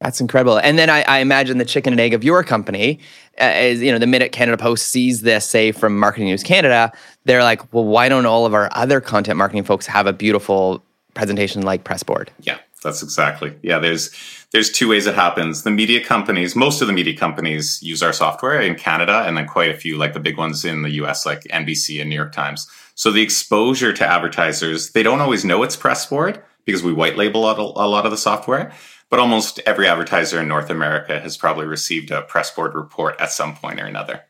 That's 0.00 0.20
incredible. 0.20 0.58
And 0.58 0.78
then 0.78 0.90
I, 0.90 1.02
I, 1.02 1.18
imagine 1.20 1.56
the 1.56 1.64
chicken 1.64 1.94
and 1.94 2.00
egg 2.00 2.12
of 2.12 2.22
your 2.22 2.44
company 2.44 2.98
uh, 3.40 3.52
is, 3.56 3.80
you 3.80 3.90
know, 3.90 3.98
the 3.98 4.06
minute 4.06 4.30
Canada 4.30 4.58
Post 4.58 4.88
sees 4.88 5.22
this, 5.22 5.46
say 5.46 5.72
from 5.72 5.98
Marketing 5.98 6.28
News 6.28 6.42
Canada, 6.42 6.92
they're 7.24 7.42
like, 7.42 7.72
well, 7.72 7.84
why 7.84 8.10
don't 8.10 8.26
all 8.26 8.44
of 8.44 8.52
our 8.52 8.68
other 8.72 9.00
content 9.00 9.38
marketing 9.38 9.64
folks 9.64 9.86
have 9.86 10.06
a 10.06 10.12
beautiful 10.12 10.82
presentation 11.14 11.62
like 11.62 11.84
Pressboard? 11.84 12.30
Yeah, 12.40 12.58
that's 12.82 13.02
exactly. 13.02 13.56
Yeah, 13.62 13.78
there's 13.78 14.14
there's 14.52 14.70
two 14.70 14.88
ways 14.88 15.06
it 15.06 15.14
happens. 15.14 15.62
The 15.62 15.70
media 15.70 16.04
companies, 16.04 16.54
most 16.54 16.82
of 16.82 16.88
the 16.88 16.92
media 16.92 17.16
companies 17.16 17.82
use 17.82 18.02
our 18.02 18.12
software 18.12 18.60
in 18.60 18.74
Canada, 18.74 19.24
and 19.26 19.36
then 19.36 19.46
quite 19.46 19.70
a 19.70 19.78
few, 19.78 19.96
like 19.96 20.12
the 20.12 20.20
big 20.20 20.36
ones 20.36 20.64
in 20.64 20.82
the 20.82 20.90
US, 20.90 21.24
like 21.24 21.42
NBC 21.44 22.00
and 22.02 22.10
New 22.10 22.16
York 22.16 22.32
Times. 22.32 22.68
So 22.94 23.10
the 23.10 23.22
exposure 23.22 23.94
to 23.94 24.06
advertisers, 24.06 24.90
they 24.90 25.02
don't 25.02 25.20
always 25.20 25.44
know 25.44 25.62
it's 25.62 25.76
Pressboard 25.76 26.42
because 26.66 26.82
we 26.82 26.92
white 26.92 27.16
label 27.16 27.48
a 27.48 27.88
lot 27.88 28.04
of 28.04 28.10
the 28.10 28.18
software 28.18 28.72
but 29.08 29.20
almost 29.20 29.60
every 29.66 29.86
advertiser 29.86 30.40
in 30.40 30.48
North 30.48 30.70
America 30.70 31.20
has 31.20 31.36
probably 31.36 31.66
received 31.66 32.10
a 32.10 32.22
Pressboard 32.22 32.74
report 32.74 33.16
at 33.20 33.30
some 33.30 33.54
point 33.54 33.80
or 33.80 33.84
another. 33.84 34.22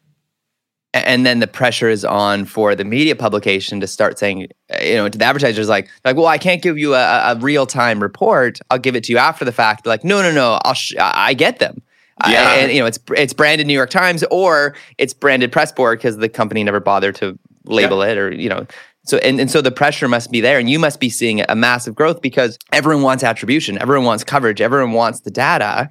And 0.93 1.27
then 1.27 1.41
the 1.41 1.47
pressure 1.47 1.91
is 1.91 2.07
on 2.07 2.47
for 2.47 2.75
the 2.75 2.85
media 2.85 3.15
publication 3.15 3.81
to 3.81 3.87
start 3.87 4.19
saying, 4.19 4.49
you 4.83 4.95
know, 4.95 5.09
to 5.09 5.19
the 5.19 5.25
advertisers, 5.25 5.69
like, 5.69 5.91
like, 6.07 6.17
well, 6.17 6.27
I 6.27 6.39
can't 6.39 6.63
give 6.63 6.79
you 6.79 6.95
a, 6.95 7.33
a 7.33 7.37
real 7.37 7.67
time 7.67 8.01
report. 8.01 8.61
I'll 8.71 8.79
give 8.79 8.97
it 8.97 9.05
to 9.05 9.13
you 9.13 9.19
after 9.19 9.45
the 9.45 9.53
fact. 9.53 9.85
They're 9.85 9.93
like, 9.93 10.05
no, 10.05 10.23
no, 10.23 10.33
no, 10.33 10.59
I'll 10.65 10.75
sh- 10.75 10.95
I 10.99 11.35
get 11.35 11.59
them. 11.59 11.83
Yeah. 12.27 12.49
I, 12.49 12.55
and 12.57 12.73
you 12.73 12.81
know, 12.81 12.87
it's 12.87 12.99
it's 13.15 13.35
branded 13.35 13.67
New 13.67 13.75
York 13.75 13.91
Times 13.91 14.25
or 14.31 14.75
it's 14.97 15.13
branded 15.13 15.53
Pressboard 15.53 15.99
because 15.99 16.17
the 16.17 16.31
company 16.31 16.65
never 16.65 16.81
bothered 16.81 17.15
to 17.17 17.39
label 17.67 18.05
yeah. 18.05 18.13
it 18.13 18.19
or 18.19 18.33
you 18.33 18.49
know 18.49 18.67
so 19.07 19.19
and, 19.19 19.41
and 19.41 19.51
so 19.51 19.61
the 19.61 19.71
pressure 19.71 20.09
must 20.09 20.31
be 20.31 20.41
there 20.41 20.59
and 20.59 20.69
you 20.69 20.79
must 20.79 21.01
be 21.01 21.09
seeing 21.09 21.43
a 21.49 21.55
massive 21.55 21.95
growth 21.95 22.21
because 22.21 22.59
everyone 22.73 23.03
wants 23.03 23.25
attribution, 23.25 23.81
everyone 23.81 24.05
wants 24.05 24.25
coverage, 24.25 24.61
everyone 24.61 24.93
wants 24.93 25.21
the 25.21 25.31
data. 25.31 25.89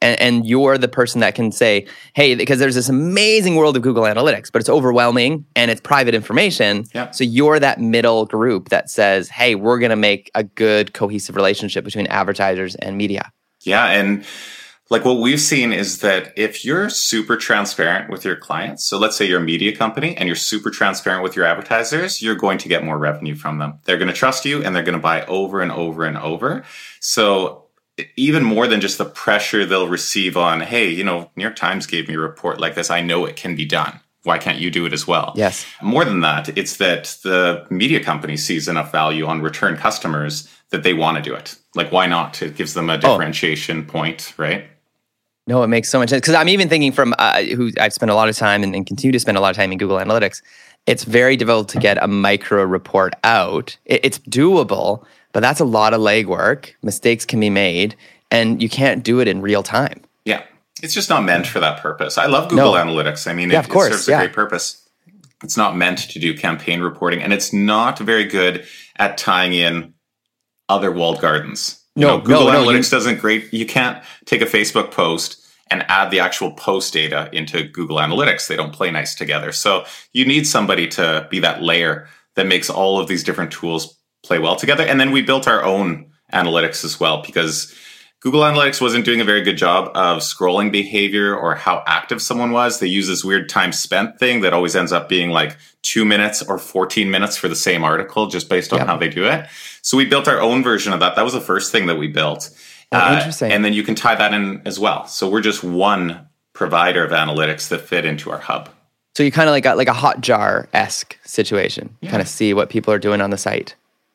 And, 0.00 0.20
and 0.20 0.46
you're 0.46 0.78
the 0.78 0.88
person 0.88 1.20
that 1.20 1.36
can 1.36 1.52
say, 1.52 1.86
hey, 2.14 2.34
because 2.34 2.58
there's 2.58 2.74
this 2.74 2.88
amazing 2.88 3.54
world 3.54 3.76
of 3.76 3.82
Google 3.82 4.02
Analytics, 4.02 4.50
but 4.50 4.58
it's 4.58 4.68
overwhelming 4.68 5.46
and 5.54 5.70
it's 5.70 5.80
private 5.80 6.12
information. 6.12 6.86
Yeah. 6.92 7.12
So 7.12 7.22
you're 7.22 7.60
that 7.60 7.80
middle 7.80 8.26
group 8.26 8.70
that 8.70 8.90
says, 8.90 9.28
hey, 9.28 9.54
we're 9.54 9.78
going 9.78 9.90
to 9.90 9.96
make 9.96 10.28
a 10.34 10.42
good 10.42 10.92
cohesive 10.92 11.36
relationship 11.36 11.84
between 11.84 12.08
advertisers 12.08 12.74
and 12.74 12.96
media. 12.96 13.30
Yeah. 13.60 13.86
And 13.92 14.24
like 14.90 15.04
what 15.04 15.20
we've 15.20 15.40
seen 15.40 15.72
is 15.72 16.00
that 16.00 16.32
if 16.36 16.64
you're 16.64 16.90
super 16.90 17.36
transparent 17.36 18.10
with 18.10 18.24
your 18.24 18.36
clients, 18.36 18.84
so 18.84 18.98
let's 18.98 19.16
say 19.16 19.24
you're 19.24 19.40
a 19.40 19.42
media 19.42 19.74
company 19.74 20.16
and 20.16 20.26
you're 20.26 20.36
super 20.36 20.70
transparent 20.70 21.22
with 21.22 21.34
your 21.34 21.46
advertisers, 21.46 22.20
you're 22.20 22.34
going 22.34 22.58
to 22.58 22.68
get 22.68 22.84
more 22.84 22.98
revenue 22.98 23.34
from 23.34 23.58
them. 23.58 23.78
They're 23.84 23.96
going 23.96 24.08
to 24.08 24.14
trust 24.14 24.44
you 24.44 24.62
and 24.62 24.76
they're 24.76 24.82
going 24.82 24.98
to 24.98 25.00
buy 25.00 25.24
over 25.26 25.62
and 25.62 25.72
over 25.72 26.04
and 26.04 26.18
over. 26.18 26.64
So 27.00 27.62
even 28.16 28.42
more 28.42 28.66
than 28.66 28.80
just 28.80 28.98
the 28.98 29.06
pressure 29.06 29.64
they'll 29.64 29.88
receive 29.88 30.36
on, 30.36 30.60
hey, 30.60 30.88
you 30.88 31.04
know, 31.04 31.30
New 31.36 31.42
York 31.42 31.56
Times 31.56 31.86
gave 31.86 32.08
me 32.08 32.14
a 32.14 32.18
report 32.18 32.60
like 32.60 32.74
this. 32.74 32.90
I 32.90 33.00
know 33.00 33.24
it 33.24 33.36
can 33.36 33.56
be 33.56 33.64
done. 33.64 34.00
Why 34.24 34.38
can't 34.38 34.58
you 34.58 34.70
do 34.70 34.86
it 34.86 34.92
as 34.92 35.06
well? 35.06 35.32
Yes. 35.34 35.66
More 35.82 36.04
than 36.04 36.20
that, 36.20 36.56
it's 36.56 36.76
that 36.76 37.16
the 37.24 37.66
media 37.70 38.02
company 38.02 38.36
sees 38.36 38.68
enough 38.68 38.92
value 38.92 39.26
on 39.26 39.42
return 39.42 39.76
customers 39.76 40.48
that 40.70 40.82
they 40.84 40.94
want 40.94 41.16
to 41.16 41.22
do 41.22 41.34
it. 41.34 41.56
Like, 41.74 41.90
why 41.90 42.06
not? 42.06 42.40
It 42.42 42.56
gives 42.56 42.74
them 42.74 42.88
a 42.88 42.94
oh. 42.94 42.96
differentiation 42.98 43.84
oh. 43.88 43.90
point, 43.90 44.32
right? 44.36 44.66
No, 45.46 45.62
it 45.64 45.68
makes 45.68 45.88
so 45.88 45.98
much 45.98 46.10
sense 46.10 46.20
because 46.20 46.34
I'm 46.34 46.48
even 46.48 46.68
thinking 46.68 46.92
from 46.92 47.14
uh, 47.18 47.42
who 47.42 47.72
I've 47.80 47.92
spent 47.92 48.10
a 48.10 48.14
lot 48.14 48.28
of 48.28 48.36
time 48.36 48.62
and, 48.62 48.76
and, 48.76 48.86
continue 48.86 49.12
to 49.12 49.18
spend 49.18 49.36
a 49.36 49.40
lot 49.40 49.50
of 49.50 49.56
time 49.56 49.72
in 49.72 49.78
Google 49.78 49.96
Analytics. 49.96 50.40
It's 50.86 51.02
very 51.02 51.36
difficult 51.36 51.68
to 51.70 51.78
get 51.78 52.00
a 52.02 52.06
micro 52.06 52.62
report 52.62 53.14
out. 53.24 53.76
It, 53.84 54.04
it's 54.04 54.18
doable, 54.20 55.04
but 55.32 55.40
that's 55.40 55.58
a 55.58 55.64
lot 55.64 55.94
of 55.94 56.00
legwork. 56.00 56.74
Mistakes 56.82 57.24
can 57.24 57.40
be 57.40 57.50
made, 57.50 57.96
and 58.30 58.62
you 58.62 58.68
can't 58.68 59.02
do 59.02 59.18
it 59.18 59.26
in 59.26 59.42
real 59.42 59.64
time. 59.64 60.00
It's 60.82 60.94
just 60.94 61.08
not 61.08 61.24
meant 61.24 61.46
for 61.46 61.60
that 61.60 61.80
purpose. 61.80 62.18
I 62.18 62.26
love 62.26 62.48
Google 62.48 62.74
no. 62.74 62.78
Analytics. 62.78 63.30
I 63.30 63.34
mean, 63.34 63.50
yeah, 63.50 63.60
it, 63.60 63.66
it 63.66 63.72
serves 63.72 64.08
yeah. 64.08 64.18
a 64.18 64.26
great 64.26 64.34
purpose. 64.34 64.88
It's 65.42 65.56
not 65.56 65.76
meant 65.76 65.98
to 66.10 66.18
do 66.18 66.36
campaign 66.36 66.80
reporting, 66.80 67.22
and 67.22 67.32
it's 67.32 67.52
not 67.52 67.98
very 67.98 68.24
good 68.24 68.66
at 68.96 69.18
tying 69.18 69.52
in 69.52 69.94
other 70.68 70.90
walled 70.90 71.20
gardens. 71.20 71.82
You 71.94 72.06
no, 72.06 72.16
know, 72.18 72.24
Google 72.24 72.46
no, 72.46 72.64
Analytics 72.64 72.90
no, 72.92 72.98
doesn't 72.98 73.20
great. 73.20 73.52
You 73.52 73.66
can't 73.66 74.02
take 74.24 74.40
a 74.40 74.46
Facebook 74.46 74.90
post 74.90 75.38
and 75.70 75.84
add 75.88 76.10
the 76.10 76.20
actual 76.20 76.52
post 76.52 76.92
data 76.92 77.28
into 77.32 77.64
Google 77.64 77.96
Analytics. 77.96 78.46
They 78.46 78.56
don't 78.56 78.74
play 78.74 78.90
nice 78.90 79.14
together. 79.14 79.52
So 79.52 79.84
you 80.12 80.24
need 80.24 80.46
somebody 80.46 80.86
to 80.88 81.26
be 81.30 81.40
that 81.40 81.62
layer 81.62 82.08
that 82.36 82.46
makes 82.46 82.70
all 82.70 82.98
of 82.98 83.08
these 83.08 83.24
different 83.24 83.52
tools 83.52 83.98
play 84.22 84.38
well 84.38 84.56
together. 84.56 84.84
And 84.84 85.00
then 85.00 85.12
we 85.12 85.22
built 85.22 85.48
our 85.48 85.62
own 85.64 86.10
analytics 86.32 86.84
as 86.84 86.98
well 86.98 87.22
because 87.22 87.74
Google 88.22 88.42
Analytics 88.42 88.80
wasn't 88.80 89.04
doing 89.04 89.20
a 89.20 89.24
very 89.24 89.42
good 89.42 89.56
job 89.56 89.90
of 89.96 90.18
scrolling 90.18 90.70
behavior 90.70 91.36
or 91.36 91.56
how 91.56 91.82
active 91.88 92.22
someone 92.22 92.52
was. 92.52 92.78
They 92.78 92.86
use 92.86 93.08
this 93.08 93.24
weird 93.24 93.48
time 93.48 93.72
spent 93.72 94.16
thing 94.20 94.42
that 94.42 94.52
always 94.52 94.76
ends 94.76 94.92
up 94.92 95.08
being 95.08 95.30
like 95.30 95.56
two 95.82 96.04
minutes 96.04 96.40
or 96.40 96.56
14 96.56 97.10
minutes 97.10 97.36
for 97.36 97.48
the 97.48 97.56
same 97.56 97.82
article 97.82 98.28
just 98.28 98.48
based 98.48 98.72
on 98.72 98.86
how 98.86 98.96
they 98.96 99.08
do 99.08 99.24
it. 99.24 99.48
So 99.82 99.96
we 99.96 100.04
built 100.04 100.28
our 100.28 100.40
own 100.40 100.62
version 100.62 100.92
of 100.92 101.00
that. 101.00 101.16
That 101.16 101.24
was 101.24 101.32
the 101.32 101.40
first 101.40 101.72
thing 101.72 101.86
that 101.86 101.96
we 101.96 102.06
built. 102.06 102.50
Oh, 102.92 102.98
uh, 102.98 103.16
interesting. 103.16 103.50
and 103.50 103.64
then 103.64 103.72
you 103.72 103.82
can 103.82 103.96
tie 103.96 104.14
that 104.14 104.32
in 104.32 104.62
as 104.66 104.78
well. 104.78 105.08
So 105.08 105.28
we're 105.28 105.40
just 105.40 105.64
one 105.64 106.28
provider 106.52 107.04
of 107.04 107.10
analytics 107.10 107.70
that 107.70 107.80
fit 107.80 108.04
into 108.04 108.30
our 108.30 108.38
hub. 108.38 108.68
So 109.16 109.24
you 109.24 109.32
kind 109.32 109.48
of 109.48 109.52
like 109.52 109.64
got 109.64 109.76
like 109.76 109.88
a 109.88 109.92
Hotjar 109.92 110.68
esque 110.72 111.18
situation. 111.24 111.96
Yeah. 112.00 112.10
Kind 112.10 112.22
of 112.22 112.28
see 112.28 112.54
what 112.54 112.70
people 112.70 112.94
are 112.94 113.00
doing 113.00 113.20
on 113.20 113.30
the 113.30 113.38
site. 113.38 113.74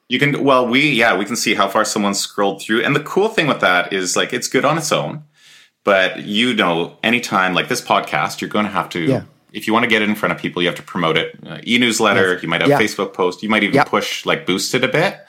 You 0.10 0.20
can 0.20 0.44
well 0.44 0.66
we 0.66 0.92
yeah 0.92 1.18
we 1.18 1.26
can 1.26 1.36
see 1.36 1.56
how 1.56 1.68
far 1.68 1.84
someone's 1.84 2.20
scrolled 2.20 2.62
through, 2.62 2.84
and 2.84 2.96
the 2.96 3.04
cool 3.04 3.28
thing 3.28 3.48
with 3.48 3.60
that 3.60 3.92
is 3.92 4.16
like 4.16 4.34
it's 4.34 4.48
good 4.48 4.64
on 4.64 4.78
its 4.78 4.92
own, 4.92 5.24
but 5.84 6.24
you 6.24 6.54
know 6.54 6.98
anytime 7.04 7.54
like 7.54 7.68
this 7.68 7.82
podcast, 7.82 8.40
you're 8.40 8.50
going 8.50 8.66
to 8.66 8.72
have 8.72 8.90
to. 8.90 9.02
Yeah. 9.02 9.24
If 9.54 9.66
you 9.66 9.74
want 9.74 9.84
to 9.84 9.90
get 9.90 10.02
it 10.02 10.10
in 10.10 10.16
front 10.16 10.34
of 10.34 10.40
people, 10.40 10.62
you 10.62 10.68
have 10.68 10.76
to 10.76 10.84
promote 10.84 11.18
it. 11.18 11.36
Uh, 11.46 11.60
e-newsletter, 11.66 12.34
yes. 12.34 12.44
you 12.44 12.50
might 12.50 12.62
have 12.62 12.70
yeah. 12.70 12.80
Facebook 12.80 13.14
post, 13.14 13.42
you 13.42 13.50
might 13.50 13.64
even 13.64 13.84
push 13.86 14.26
like 14.26 14.46
boost 14.46 14.76
it 14.76 14.84
a 14.84 14.88
bit, 14.88 15.20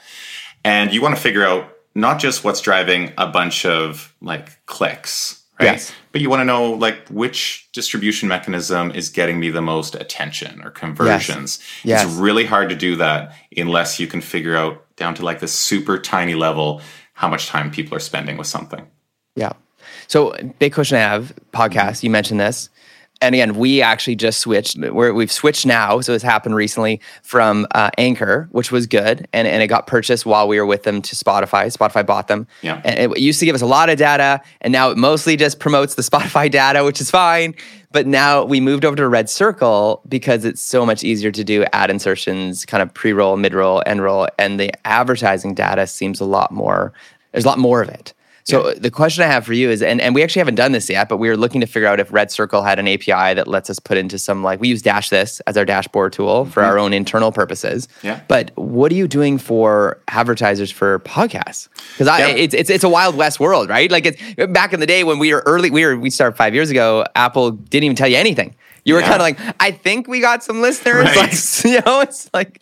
and 0.63 0.93
you 0.93 1.01
want 1.01 1.15
to 1.15 1.21
figure 1.21 1.45
out 1.45 1.73
not 1.95 2.19
just 2.19 2.43
what's 2.43 2.61
driving 2.61 3.11
a 3.17 3.27
bunch 3.27 3.65
of 3.65 4.13
like 4.21 4.65
clicks, 4.65 5.38
right? 5.59 5.73
Yes. 5.73 5.91
But 6.11 6.21
you 6.21 6.29
want 6.29 6.41
to 6.41 6.45
know 6.45 6.71
like 6.71 7.07
which 7.09 7.69
distribution 7.73 8.29
mechanism 8.29 8.91
is 8.91 9.09
getting 9.09 9.39
me 9.39 9.49
the 9.49 9.61
most 9.61 9.95
attention 9.95 10.61
or 10.63 10.71
conversions. 10.71 11.59
Yes. 11.83 12.03
yes. 12.03 12.05
It's 12.05 12.15
really 12.15 12.45
hard 12.45 12.69
to 12.69 12.75
do 12.75 12.95
that 12.97 13.35
unless 13.55 13.99
you 13.99 14.07
can 14.07 14.21
figure 14.21 14.55
out 14.55 14.85
down 14.95 15.15
to 15.15 15.25
like 15.25 15.39
the 15.39 15.47
super 15.47 15.99
tiny 15.99 16.35
level 16.35 16.81
how 17.13 17.27
much 17.27 17.47
time 17.47 17.69
people 17.71 17.95
are 17.95 18.01
spending 18.01 18.37
with 18.37 18.47
something. 18.47 18.87
Yeah. 19.35 19.53
So 20.07 20.35
big 20.59 20.73
question 20.73 20.97
I 20.97 21.01
have 21.01 21.33
podcast. 21.53 21.97
Mm-hmm. 21.97 22.05
You 22.05 22.09
mentioned 22.11 22.39
this 22.39 22.69
and 23.21 23.35
again, 23.35 23.55
we 23.55 23.81
actually 23.81 24.15
just 24.15 24.39
switched. 24.39 24.77
we 24.77 25.23
have 25.23 25.31
switched 25.31 25.65
now, 25.65 25.99
so 25.99 26.13
it's 26.13 26.23
happened 26.23 26.55
recently 26.55 27.01
from 27.21 27.67
uh, 27.71 27.89
Anchor, 27.97 28.47
which 28.51 28.71
was 28.71 28.87
good, 28.87 29.27
and, 29.33 29.47
and 29.47 29.61
it 29.61 29.67
got 29.67 29.87
purchased 29.87 30.25
while 30.25 30.47
we 30.47 30.57
were 30.57 30.65
with 30.65 30.83
them 30.83 31.01
to 31.01 31.15
Spotify. 31.15 31.65
Spotify 31.75 32.05
bought 32.05 32.29
them. 32.29 32.47
Yeah. 32.61 32.81
And 32.85 33.11
it 33.11 33.19
used 33.19 33.39
to 33.41 33.45
give 33.45 33.55
us 33.55 33.61
a 33.61 33.65
lot 33.65 33.89
of 33.89 33.97
data, 33.97 34.41
and 34.61 34.71
now 34.71 34.89
it 34.89 34.97
mostly 34.97 35.35
just 35.35 35.59
promotes 35.59 35.95
the 35.95 36.01
Spotify 36.09 36.49
data, 36.49 36.83
which 36.85 37.01
is 37.01 37.11
fine. 37.11 37.55
But 37.91 38.07
now 38.07 38.45
we 38.45 38.61
moved 38.61 38.85
over 38.85 38.95
to 38.95 39.07
Red 39.07 39.29
Circle 39.29 40.01
because 40.07 40.45
it's 40.45 40.61
so 40.61 40.85
much 40.85 41.03
easier 41.03 41.31
to 41.31 41.43
do 41.43 41.65
ad 41.73 41.89
insertions, 41.89 42.65
kind 42.65 42.83
of 42.83 42.93
pre-roll, 42.93 43.35
mid-roll, 43.35 43.81
end-roll, 43.85 44.29
and 44.37 44.59
the 44.59 44.71
advertising 44.87 45.55
data 45.55 45.87
seems 45.87 46.21
a 46.21 46.25
lot 46.25 46.51
more. 46.51 46.93
There's 47.31 47.45
a 47.45 47.47
lot 47.47 47.59
more 47.59 47.81
of 47.81 47.89
it. 47.89 48.13
So 48.49 48.69
yeah. 48.69 48.73
the 48.75 48.91
question 48.91 49.23
I 49.23 49.27
have 49.27 49.45
for 49.45 49.53
you 49.53 49.69
is, 49.69 49.81
and, 49.81 50.01
and 50.01 50.15
we 50.15 50.23
actually 50.23 50.39
haven't 50.39 50.55
done 50.55 50.71
this 50.71 50.89
yet, 50.89 51.07
but 51.07 51.17
we 51.17 51.29
were 51.29 51.37
looking 51.37 51.61
to 51.61 51.67
figure 51.67 51.87
out 51.87 51.99
if 51.99 52.11
Red 52.11 52.31
Circle 52.31 52.63
had 52.63 52.79
an 52.79 52.87
API 52.87 53.33
that 53.35 53.47
lets 53.47 53.69
us 53.69 53.79
put 53.79 53.97
into 53.97 54.17
some 54.17 54.43
like 54.43 54.59
we 54.59 54.67
use 54.67 54.81
DashThis 54.81 55.41
as 55.45 55.57
our 55.57 55.65
dashboard 55.65 56.13
tool 56.13 56.45
for 56.45 56.61
mm-hmm. 56.61 56.69
our 56.69 56.79
own 56.79 56.93
internal 56.93 57.31
purposes. 57.31 57.87
Yeah. 58.01 58.21
But 58.27 58.51
what 58.55 58.91
are 58.91 58.95
you 58.95 59.07
doing 59.07 59.37
for 59.37 60.01
advertisers 60.07 60.71
for 60.71 60.99
podcasts? 60.99 61.69
Because 61.97 62.07
yeah. 62.07 62.27
it's 62.27 62.53
it's 62.53 62.69
it's 62.69 62.83
a 62.83 62.89
wild 62.89 63.15
west 63.15 63.39
world, 63.39 63.69
right? 63.69 63.91
Like 63.91 64.05
it's 64.05 64.51
back 64.51 64.73
in 64.73 64.79
the 64.79 64.87
day 64.87 65.03
when 65.03 65.19
we 65.19 65.33
were 65.33 65.43
early, 65.45 65.69
we 65.69 65.85
were 65.85 65.97
we 65.97 66.09
started 66.09 66.35
five 66.35 66.53
years 66.53 66.69
ago. 66.69 67.05
Apple 67.15 67.51
didn't 67.51 67.83
even 67.83 67.95
tell 67.95 68.07
you 68.07 68.17
anything. 68.17 68.55
You 68.85 68.95
were 68.95 69.01
yeah. 69.01 69.17
kind 69.17 69.33
of 69.33 69.45
like, 69.45 69.55
I 69.59 69.71
think 69.71 70.07
we 70.07 70.21
got 70.21 70.43
some 70.43 70.61
listeners. 70.61 71.05
Right. 71.05 71.15
Like, 71.15 71.31
you 71.63 71.81
know, 71.85 72.01
it's 72.01 72.29
like 72.33 72.61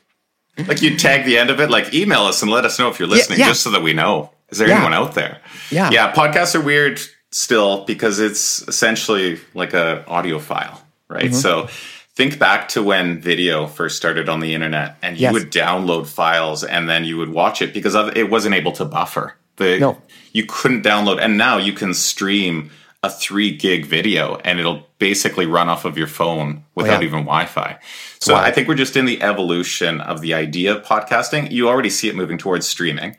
like 0.66 0.82
you 0.82 0.98
tag 0.98 1.26
the 1.26 1.38
end 1.38 1.50
of 1.50 1.60
it, 1.60 1.70
like 1.70 1.94
email 1.94 2.22
us 2.22 2.42
and 2.42 2.50
let 2.50 2.66
us 2.66 2.80
know 2.80 2.90
if 2.90 3.00
you're 3.00 3.08
listening, 3.08 3.40
yeah, 3.40 3.48
just 3.48 3.62
so 3.62 3.72
that 3.72 3.82
we 3.82 3.94
know. 3.94 4.32
Is 4.50 4.58
there 4.58 4.68
yeah. 4.68 4.76
anyone 4.76 4.94
out 4.94 5.14
there? 5.16 5.42
Yeah. 5.72 5.90
Yeah. 5.92 6.14
Podcasts 6.14 6.56
are 6.56 6.62
weird 6.62 7.00
still 7.32 7.86
because 7.86 8.20
it's 8.20 8.68
essentially 8.68 9.40
like 9.54 9.74
a 9.74 10.06
audio 10.08 10.40
file, 10.40 10.82
right? 11.10 11.26
Mm-hmm. 11.26 11.34
So 11.34 11.68
think 12.16 12.40
back 12.40 12.70
to 12.70 12.82
when 12.82 13.22
video 13.22 13.68
first 13.68 13.98
started 13.98 14.28
on 14.28 14.40
the 14.40 14.56
internet 14.56 14.98
and 15.04 15.18
you 15.18 15.24
yes. 15.24 15.34
would 15.34 15.52
download 15.52 16.08
files 16.08 16.64
and 16.64 16.90
then 16.90 17.06
you 17.06 17.18
would 17.18 17.30
watch 17.30 17.62
it 17.62 17.74
because 17.74 17.94
it 18.16 18.30
wasn't 18.30 18.56
able 18.56 18.72
to 18.72 18.86
buffer. 18.86 19.36
The, 19.58 19.80
no. 19.80 20.02
You 20.34 20.46
couldn't 20.48 20.84
download. 20.84 21.22
And 21.22 21.38
now 21.38 21.58
you 21.58 21.74
can 21.74 21.94
stream 21.94 22.72
a 23.04 23.10
three 23.10 23.56
gig 23.56 23.86
video 23.86 24.38
and 24.38 24.60
it'll 24.60 24.88
basically 24.98 25.46
run 25.46 25.70
off 25.70 25.86
of 25.86 25.98
your 25.98 26.08
phone 26.08 26.64
without 26.74 26.98
oh, 26.98 27.02
yeah. 27.02 27.08
even 27.08 27.20
Wi 27.20 27.46
Fi. 27.46 27.78
So 28.20 28.34
wow. 28.34 28.42
I 28.42 28.52
think 28.52 28.68
we're 28.68 28.76
just 28.76 28.96
in 28.96 29.06
the 29.06 29.22
evolution 29.22 30.02
of 30.02 30.22
the 30.22 30.34
idea 30.34 30.76
of 30.76 30.84
podcasting. 30.84 31.52
You 31.52 31.68
already 31.68 31.92
see 31.92 32.10
it 32.10 32.16
moving 32.16 32.38
towards 32.40 32.68
streaming. 32.68 33.16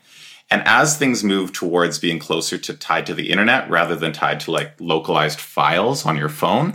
And 0.51 0.63
as 0.67 0.97
things 0.97 1.23
move 1.23 1.53
towards 1.53 1.99
being 1.99 2.19
closer 2.19 2.57
to 2.59 2.75
tied 2.75 3.07
to 3.07 3.15
the 3.15 3.31
internet 3.31 3.69
rather 3.69 3.95
than 3.95 4.13
tied 4.13 4.41
to 4.41 4.51
like 4.51 4.73
localized 4.81 5.41
files 5.41 6.07
on 6.07 6.17
your 6.17 6.31
phone, 6.31 6.75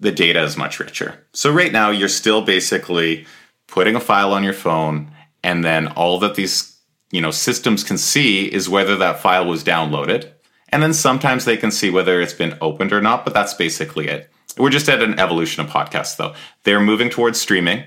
the 0.00 0.12
data 0.12 0.42
is 0.42 0.56
much 0.56 0.80
richer. 0.80 1.26
So 1.32 1.52
right 1.52 1.72
now 1.72 1.90
you're 1.90 2.08
still 2.08 2.42
basically 2.42 3.26
putting 3.68 3.94
a 3.94 4.00
file 4.00 4.32
on 4.32 4.42
your 4.42 4.52
phone 4.52 5.12
and 5.44 5.64
then 5.64 5.88
all 5.88 6.18
that 6.20 6.34
these 6.34 6.76
you 7.10 7.20
know 7.20 7.30
systems 7.30 7.84
can 7.84 7.98
see 7.98 8.46
is 8.46 8.68
whether 8.68 8.96
that 8.96 9.20
file 9.20 9.46
was 9.46 9.62
downloaded. 9.62 10.30
And 10.70 10.82
then 10.82 10.94
sometimes 10.94 11.44
they 11.44 11.58
can 11.58 11.70
see 11.70 11.90
whether 11.90 12.20
it's 12.20 12.32
been 12.32 12.56
opened 12.60 12.92
or 12.92 13.02
not 13.02 13.24
but 13.24 13.34
that's 13.34 13.54
basically 13.54 14.08
it. 14.08 14.30
We're 14.56 14.70
just 14.70 14.88
at 14.88 15.02
an 15.02 15.20
evolution 15.20 15.64
of 15.64 15.70
podcasts 15.70 16.16
though. 16.16 16.34
They're 16.64 16.80
moving 16.80 17.10
towards 17.10 17.40
streaming 17.40 17.84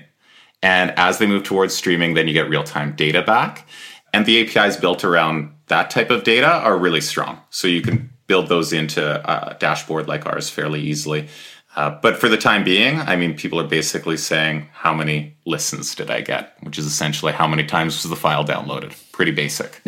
and 0.62 0.92
as 0.96 1.18
they 1.18 1.26
move 1.26 1.42
towards 1.42 1.74
streaming 1.74 2.14
then 2.14 2.28
you 2.28 2.32
get 2.32 2.48
real-time 2.48 2.94
data 2.94 3.22
back 3.22 3.68
and 4.12 4.26
the 4.26 4.40
APIs 4.40 4.76
built 4.76 5.04
around 5.04 5.52
that 5.66 5.90
type 5.90 6.10
of 6.10 6.24
data 6.24 6.48
are 6.48 6.78
really 6.78 7.00
strong. 7.00 7.40
So 7.50 7.68
you 7.68 7.82
can 7.82 8.10
build 8.26 8.48
those 8.48 8.72
into 8.72 9.02
a 9.02 9.56
dashboard 9.58 10.08
like 10.08 10.26
ours 10.26 10.50
fairly 10.50 10.80
easily. 10.80 11.28
Uh, 11.76 11.90
but 12.00 12.16
for 12.16 12.28
the 12.28 12.38
time 12.38 12.64
being, 12.64 12.98
I 13.00 13.16
mean, 13.16 13.36
people 13.36 13.60
are 13.60 13.66
basically 13.66 14.16
saying, 14.16 14.66
how 14.72 14.94
many 14.94 15.36
listens 15.44 15.94
did 15.94 16.10
I 16.10 16.22
get? 16.22 16.56
Which 16.62 16.78
is 16.78 16.86
essentially 16.86 17.32
how 17.32 17.46
many 17.46 17.64
times 17.64 18.02
was 18.02 18.08
the 18.08 18.16
file 18.16 18.44
downloaded. 18.44 18.94
Pretty 19.12 19.32
basic. 19.32 19.82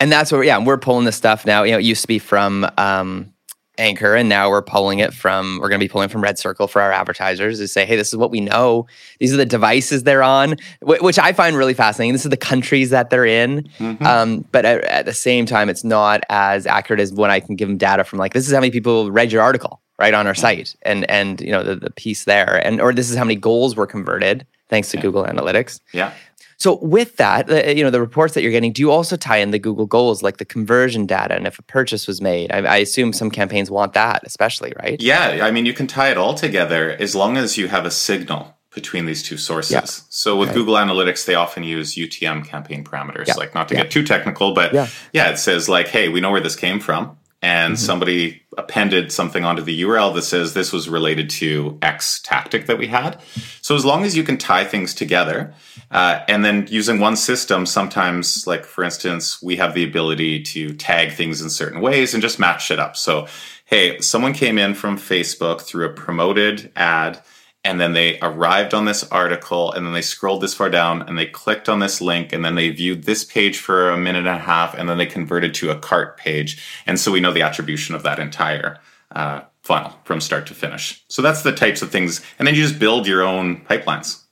And 0.00 0.10
that's 0.10 0.32
where, 0.32 0.42
yeah, 0.42 0.58
we're 0.58 0.78
pulling 0.78 1.04
this 1.04 1.16
stuff 1.16 1.44
now. 1.44 1.62
You 1.62 1.72
know, 1.72 1.78
it 1.78 1.84
used 1.84 2.02
to 2.02 2.08
be 2.08 2.18
from 2.18 2.66
um, 2.78 3.34
Anchor, 3.78 4.14
and 4.14 4.28
now 4.28 4.48
we're 4.48 4.62
pulling 4.62 4.98
it 4.98 5.12
from, 5.12 5.58
we're 5.60 5.68
going 5.68 5.80
to 5.80 5.84
be 5.84 5.88
pulling 5.88 6.08
from 6.08 6.22
Red 6.22 6.38
Circle 6.38 6.68
for 6.68 6.80
our 6.80 6.92
advertisers 6.92 7.58
to 7.58 7.68
say, 7.68 7.84
hey, 7.84 7.96
this 7.96 8.08
is 8.08 8.16
what 8.16 8.30
we 8.30 8.40
know. 8.40 8.86
These 9.18 9.32
are 9.32 9.36
the 9.36 9.46
devices 9.46 10.02
they're 10.02 10.22
on, 10.22 10.56
which 10.82 11.18
I 11.18 11.32
find 11.32 11.56
really 11.56 11.74
fascinating. 11.74 12.12
This 12.12 12.24
is 12.24 12.30
the 12.30 12.36
countries 12.36 12.90
that 12.90 13.10
they're 13.10 13.26
in. 13.26 13.68
Mm-hmm. 13.78 14.06
Um, 14.06 14.44
but 14.52 14.64
at, 14.64 14.84
at, 14.84 15.04
the 15.06 15.14
same 15.14 15.46
time, 15.46 15.68
it's 15.68 15.84
not 15.84 16.22
as 16.28 16.66
accurate 16.66 17.00
as 17.00 17.12
when 17.12 17.30
I 17.30 17.40
can 17.40 17.56
give 17.56 17.68
them 17.68 17.78
data 17.78 18.04
from 18.04 18.18
like, 18.18 18.32
this 18.32 18.46
is 18.46 18.52
how 18.52 18.60
many 18.60 18.70
people 18.70 19.10
read 19.10 19.32
your 19.32 19.42
article 19.42 19.80
right 19.98 20.14
on 20.14 20.26
our 20.26 20.34
site 20.34 20.76
and, 20.82 21.08
and 21.10 21.40
you 21.40 21.50
know, 21.50 21.62
the, 21.62 21.76
the 21.76 21.90
piece 21.90 22.24
there. 22.24 22.64
And, 22.66 22.80
or 22.80 22.92
this 22.92 23.10
is 23.10 23.16
how 23.16 23.24
many 23.24 23.36
goals 23.36 23.76
were 23.76 23.86
converted 23.86 24.46
thanks 24.68 24.90
to 24.90 24.96
yeah. 24.96 25.02
Google 25.02 25.24
Analytics. 25.24 25.80
Yeah. 25.92 26.12
So 26.58 26.78
with 26.80 27.16
that, 27.16 27.76
you 27.76 27.84
know, 27.84 27.90
the 27.90 28.00
reports 28.00 28.34
that 28.34 28.42
you're 28.42 28.52
getting, 28.52 28.72
do 28.72 28.80
you 28.80 28.90
also 28.90 29.16
tie 29.16 29.38
in 29.38 29.50
the 29.50 29.58
Google 29.58 29.86
goals, 29.86 30.22
like 30.22 30.38
the 30.38 30.44
conversion 30.44 31.06
data, 31.06 31.34
and 31.34 31.46
if 31.46 31.58
a 31.58 31.62
purchase 31.62 32.06
was 32.06 32.20
made? 32.20 32.50
I, 32.50 32.58
I, 32.58 32.76
assume 32.78 33.12
some 33.12 33.30
campaigns 33.30 33.70
want 33.70 33.92
that, 33.92 34.22
especially, 34.24 34.72
right? 34.82 35.00
Yeah, 35.00 35.40
I 35.42 35.50
mean, 35.50 35.66
you 35.66 35.74
can 35.74 35.86
tie 35.86 36.10
it 36.10 36.16
all 36.16 36.34
together 36.34 36.90
as 36.98 37.14
long 37.14 37.36
as 37.36 37.58
you 37.58 37.68
have 37.68 37.84
a 37.84 37.90
signal 37.90 38.56
between 38.76 39.06
these 39.06 39.22
two 39.22 39.38
sources. 39.38 39.72
Yeah. 39.72 39.84
So 39.84 40.36
with 40.36 40.50
right. 40.50 40.54
Google 40.54 40.74
Analytics, 40.74 41.24
they 41.24 41.34
often 41.34 41.64
use 41.64 41.94
UTM 41.94 42.46
campaign 42.46 42.84
parameters. 42.84 43.26
Yeah. 43.26 43.34
Like 43.34 43.54
not 43.54 43.68
to 43.68 43.74
yeah. 43.74 43.82
get 43.82 43.90
too 43.90 44.04
technical, 44.04 44.52
but 44.52 44.72
yeah. 44.72 44.88
yeah, 45.12 45.30
it 45.30 45.38
says 45.38 45.68
like, 45.68 45.88
hey, 45.88 46.08
we 46.08 46.20
know 46.20 46.30
where 46.30 46.42
this 46.42 46.56
came 46.56 46.78
from, 46.78 47.16
and 47.46 47.74
mm-hmm. 47.74 47.86
somebody 47.86 48.42
appended 48.58 49.12
something 49.12 49.44
onto 49.44 49.62
the 49.62 49.82
URL 49.82 50.12
that 50.16 50.22
says 50.22 50.52
this 50.52 50.72
was 50.72 50.88
related 50.88 51.30
to 51.30 51.78
X 51.80 52.20
tactic 52.24 52.66
that 52.66 52.76
we 52.76 52.88
had. 52.88 53.20
So 53.62 53.76
as 53.76 53.84
long 53.84 54.02
as 54.02 54.16
you 54.16 54.24
can 54.24 54.36
tie 54.36 54.64
things 54.64 54.92
together, 54.92 55.54
uh, 55.92 56.24
and 56.26 56.44
then 56.44 56.66
using 56.68 56.98
one 56.98 57.14
system, 57.14 57.64
sometimes, 57.64 58.48
like 58.48 58.64
for 58.64 58.82
instance, 58.82 59.40
we 59.40 59.54
have 59.56 59.74
the 59.74 59.84
ability 59.84 60.42
to 60.42 60.74
tag 60.74 61.12
things 61.12 61.40
in 61.40 61.48
certain 61.48 61.80
ways 61.80 62.14
and 62.14 62.20
just 62.20 62.40
match 62.40 62.72
it 62.72 62.80
up. 62.80 62.96
So, 62.96 63.28
hey, 63.64 64.00
someone 64.00 64.32
came 64.32 64.58
in 64.58 64.74
from 64.74 64.98
Facebook 64.98 65.60
through 65.60 65.86
a 65.86 65.92
promoted 65.92 66.72
ad 66.74 67.22
and 67.66 67.80
then 67.80 67.94
they 67.94 68.16
arrived 68.20 68.74
on 68.74 68.84
this 68.84 69.02
article 69.10 69.72
and 69.72 69.84
then 69.84 69.92
they 69.92 70.00
scrolled 70.00 70.40
this 70.40 70.54
far 70.54 70.70
down 70.70 71.02
and 71.02 71.18
they 71.18 71.26
clicked 71.26 71.68
on 71.68 71.80
this 71.80 72.00
link 72.00 72.32
and 72.32 72.44
then 72.44 72.54
they 72.54 72.70
viewed 72.70 73.02
this 73.02 73.24
page 73.24 73.58
for 73.58 73.90
a 73.90 73.96
minute 73.96 74.20
and 74.20 74.28
a 74.28 74.38
half 74.38 74.72
and 74.74 74.88
then 74.88 74.98
they 74.98 75.06
converted 75.06 75.52
to 75.54 75.70
a 75.70 75.78
cart 75.78 76.16
page. 76.16 76.62
And 76.86 76.98
so 77.00 77.10
we 77.10 77.18
know 77.18 77.32
the 77.32 77.42
attribution 77.42 77.96
of 77.96 78.04
that 78.04 78.20
entire 78.20 78.78
uh, 79.10 79.40
funnel 79.64 79.98
from 80.04 80.20
start 80.20 80.46
to 80.46 80.54
finish. 80.54 81.04
So 81.08 81.22
that's 81.22 81.42
the 81.42 81.50
types 81.50 81.82
of 81.82 81.90
things. 81.90 82.24
And 82.38 82.46
then 82.46 82.54
you 82.54 82.62
just 82.62 82.78
build 82.78 83.04
your 83.04 83.22
own 83.22 83.64
pipelines 83.64 84.22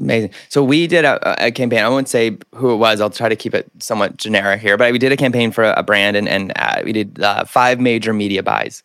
Amazing. 0.00 0.30
So 0.48 0.64
we 0.64 0.88
did 0.88 1.04
a, 1.04 1.46
a, 1.46 1.52
campaign. 1.52 1.84
I 1.84 1.88
won't 1.88 2.08
say 2.08 2.36
who 2.52 2.72
it 2.72 2.76
was. 2.76 3.00
I'll 3.00 3.10
try 3.10 3.28
to 3.28 3.36
keep 3.36 3.54
it 3.54 3.70
somewhat 3.78 4.16
generic 4.16 4.60
here. 4.60 4.76
But 4.76 4.90
we 4.90 4.98
did 4.98 5.12
a 5.12 5.16
campaign 5.16 5.52
for 5.52 5.62
a 5.64 5.84
brand, 5.84 6.16
and, 6.16 6.28
and 6.28 6.52
uh, 6.56 6.82
we 6.84 6.92
did 6.92 7.20
uh, 7.20 7.44
five 7.44 7.78
major 7.78 8.12
media 8.12 8.42
buys. 8.42 8.82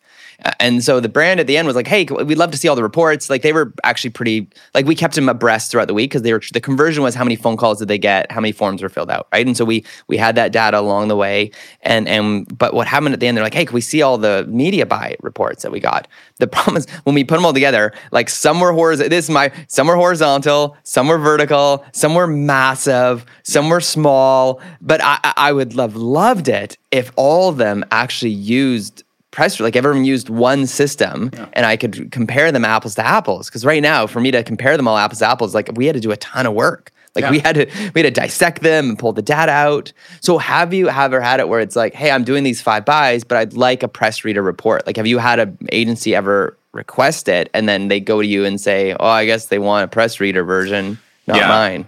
And 0.58 0.82
so 0.82 1.00
the 1.00 1.08
brand 1.08 1.40
at 1.40 1.46
the 1.46 1.56
end 1.56 1.66
was 1.66 1.76
like, 1.76 1.88
"Hey, 1.88 2.04
we'd 2.04 2.38
love 2.38 2.52
to 2.52 2.56
see 2.56 2.68
all 2.68 2.76
the 2.76 2.82
reports." 2.82 3.28
Like 3.28 3.42
they 3.42 3.52
were 3.52 3.74
actually 3.84 4.10
pretty 4.10 4.48
like 4.72 4.86
we 4.86 4.94
kept 4.94 5.14
them 5.14 5.28
abreast 5.28 5.70
throughout 5.70 5.88
the 5.88 5.94
week 5.94 6.10
because 6.10 6.22
they 6.22 6.32
were 6.32 6.42
the 6.52 6.60
conversion 6.60 7.02
was 7.02 7.14
how 7.14 7.24
many 7.24 7.36
phone 7.36 7.56
calls 7.56 7.78
did 7.80 7.88
they 7.88 7.98
get, 7.98 8.30
how 8.30 8.40
many 8.40 8.52
forms 8.52 8.80
were 8.80 8.88
filled 8.88 9.10
out, 9.10 9.26
right? 9.32 9.46
And 9.46 9.56
so 9.56 9.64
we 9.64 9.84
we 10.06 10.16
had 10.16 10.36
that 10.36 10.52
data 10.52 10.78
along 10.78 11.08
the 11.08 11.16
way. 11.16 11.50
And 11.82 12.08
and 12.08 12.46
but 12.56 12.72
what 12.72 12.86
happened 12.86 13.14
at 13.14 13.20
the 13.20 13.26
end? 13.26 13.36
They're 13.36 13.44
like, 13.44 13.52
"Hey, 13.52 13.66
can 13.66 13.74
we 13.74 13.80
see 13.80 14.00
all 14.00 14.16
the 14.16 14.46
media 14.48 14.86
buy 14.86 15.16
reports 15.20 15.62
that 15.62 15.72
we 15.72 15.80
got?" 15.80 16.08
The 16.40 16.46
problem 16.48 16.76
is 16.76 16.88
when 17.04 17.14
we 17.14 17.24
put 17.24 17.36
them 17.36 17.46
all 17.46 17.52
together, 17.52 17.92
like 18.10 18.28
some 18.28 18.60
were 18.60 18.72
horizontal. 18.72 19.10
This 19.10 19.26
is 19.26 19.30
my 19.30 19.52
some 19.68 19.86
were 19.86 19.96
horizontal, 19.96 20.76
some 20.82 21.08
were 21.08 21.18
vertical, 21.18 21.84
some 21.92 22.14
were 22.14 22.26
massive, 22.26 23.24
some 23.44 23.68
were 23.68 23.80
small. 23.80 24.60
But 24.80 25.00
I 25.02 25.18
I 25.36 25.52
would 25.52 25.74
have 25.74 25.96
loved 25.96 26.48
it 26.48 26.76
if 26.90 27.12
all 27.16 27.48
of 27.48 27.56
them 27.56 27.84
actually 27.90 28.32
used 28.32 29.04
press 29.30 29.60
like 29.60 29.76
everyone 29.76 30.04
used 30.04 30.28
one 30.28 30.66
system 30.66 31.30
yeah. 31.32 31.48
and 31.52 31.64
I 31.66 31.76
could 31.76 32.10
compare 32.10 32.50
them 32.50 32.64
apples 32.64 32.94
to 32.96 33.06
apples. 33.06 33.48
Because 33.48 33.64
right 33.64 33.82
now, 33.82 34.06
for 34.06 34.20
me 34.20 34.30
to 34.30 34.42
compare 34.42 34.76
them 34.76 34.88
all 34.88 34.96
apples 34.96 35.20
to 35.20 35.28
apples, 35.28 35.54
like 35.54 35.70
we 35.74 35.86
had 35.86 35.94
to 35.94 36.00
do 36.00 36.10
a 36.10 36.16
ton 36.16 36.46
of 36.46 36.54
work. 36.54 36.92
Like 37.14 37.24
yeah. 37.24 37.30
we 37.30 37.38
had 37.40 37.54
to 37.56 37.66
we 37.94 38.02
had 38.02 38.14
to 38.14 38.20
dissect 38.20 38.62
them 38.62 38.90
and 38.90 38.98
pull 38.98 39.12
the 39.12 39.22
data 39.22 39.52
out. 39.52 39.92
So 40.20 40.38
have 40.38 40.72
you 40.72 40.88
ever 40.88 41.20
had 41.20 41.40
it 41.40 41.48
where 41.48 41.60
it's 41.60 41.76
like, 41.76 41.94
hey, 41.94 42.10
I'm 42.10 42.24
doing 42.24 42.44
these 42.44 42.62
five 42.62 42.84
buys, 42.84 43.24
but 43.24 43.38
I'd 43.38 43.54
like 43.54 43.82
a 43.82 43.88
press 43.88 44.24
reader 44.24 44.42
report. 44.42 44.86
Like 44.86 44.96
have 44.96 45.06
you 45.06 45.18
had 45.18 45.38
an 45.38 45.58
agency 45.72 46.14
ever 46.14 46.56
request 46.72 47.28
it 47.28 47.50
and 47.52 47.68
then 47.68 47.88
they 47.88 47.98
go 47.98 48.20
to 48.20 48.26
you 48.26 48.44
and 48.44 48.60
say, 48.60 48.94
oh, 48.98 49.08
I 49.08 49.26
guess 49.26 49.46
they 49.46 49.58
want 49.58 49.84
a 49.84 49.88
press 49.88 50.20
reader 50.20 50.44
version, 50.44 50.98
not 51.26 51.38
yeah. 51.38 51.48
mine 51.48 51.86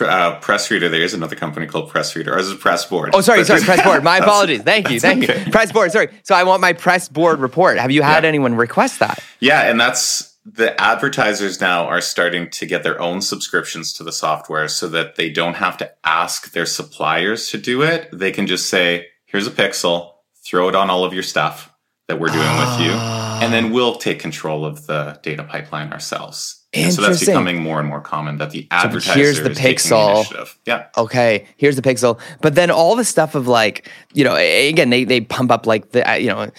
uh, 0.00 0.38
press 0.40 0.70
reader. 0.70 0.88
There 0.88 1.02
is 1.02 1.14
another 1.14 1.36
company 1.36 1.66
called 1.66 1.90
Press 1.90 2.14
Reader. 2.14 2.34
Or 2.34 2.38
is 2.38 2.50
it 2.50 2.60
Pressboard? 2.60 3.10
Oh, 3.14 3.20
sorry, 3.20 3.44
sorry, 3.44 3.60
Pressboard. 3.62 4.04
My 4.04 4.18
apologies. 4.22 4.62
Thank 4.62 4.90
you, 4.90 5.00
thank 5.00 5.24
okay. 5.24 5.44
you. 5.44 5.52
Pressboard. 5.52 5.92
Sorry. 5.92 6.08
So 6.22 6.34
I 6.34 6.44
want 6.44 6.60
my 6.60 6.72
Pressboard 6.72 7.40
report. 7.40 7.78
Have 7.78 7.90
you 7.90 8.02
had 8.02 8.24
yeah. 8.24 8.28
anyone 8.28 8.54
request 8.54 9.00
that? 9.00 9.22
Yeah, 9.40 9.62
and 9.62 9.80
that's 9.80 10.33
the 10.44 10.78
advertisers 10.80 11.60
now 11.60 11.86
are 11.86 12.00
starting 12.00 12.50
to 12.50 12.66
get 12.66 12.82
their 12.82 13.00
own 13.00 13.22
subscriptions 13.22 13.92
to 13.94 14.04
the 14.04 14.12
software 14.12 14.68
so 14.68 14.88
that 14.88 15.16
they 15.16 15.30
don't 15.30 15.54
have 15.54 15.76
to 15.78 15.90
ask 16.04 16.52
their 16.52 16.66
suppliers 16.66 17.48
to 17.50 17.58
do 17.58 17.82
it. 17.82 18.08
They 18.12 18.30
can 18.30 18.46
just 18.46 18.68
say, 18.68 19.08
"Here's 19.24 19.46
a 19.46 19.50
pixel. 19.50 20.12
Throw 20.44 20.68
it 20.68 20.74
on 20.74 20.90
all 20.90 21.04
of 21.04 21.14
your 21.14 21.22
stuff." 21.22 21.70
That 22.08 22.20
we're 22.20 22.28
doing 22.28 22.58
with 22.58 22.80
you, 22.80 22.90
and 22.90 23.50
then 23.50 23.66
ah. 23.66 23.70
we'll 23.70 23.94
take 23.94 24.18
control 24.18 24.66
of 24.66 24.86
the 24.86 25.18
data 25.22 25.42
pipeline 25.42 25.90
ourselves. 25.90 26.63
So 26.74 27.02
that's 27.02 27.24
becoming 27.24 27.62
more 27.62 27.78
and 27.78 27.88
more 27.88 28.00
common 28.00 28.38
that 28.38 28.50
the 28.50 28.66
advertiser 28.70 29.12
so 29.12 29.14
here's 29.14 29.42
the 29.42 29.50
pixel. 29.50 30.28
The 30.28 30.50
yeah. 30.66 30.86
Okay. 30.96 31.46
Here's 31.56 31.76
the 31.76 31.82
pixel. 31.82 32.20
But 32.40 32.54
then 32.54 32.70
all 32.70 32.96
the 32.96 33.04
stuff 33.04 33.34
of 33.34 33.46
like, 33.48 33.90
you 34.12 34.24
know, 34.24 34.34
again, 34.34 34.90
they 34.90 35.04
they 35.04 35.20
pump 35.20 35.50
up 35.50 35.66
like 35.66 35.90
the 35.90 36.04
you 36.20 36.28
know 36.28 36.50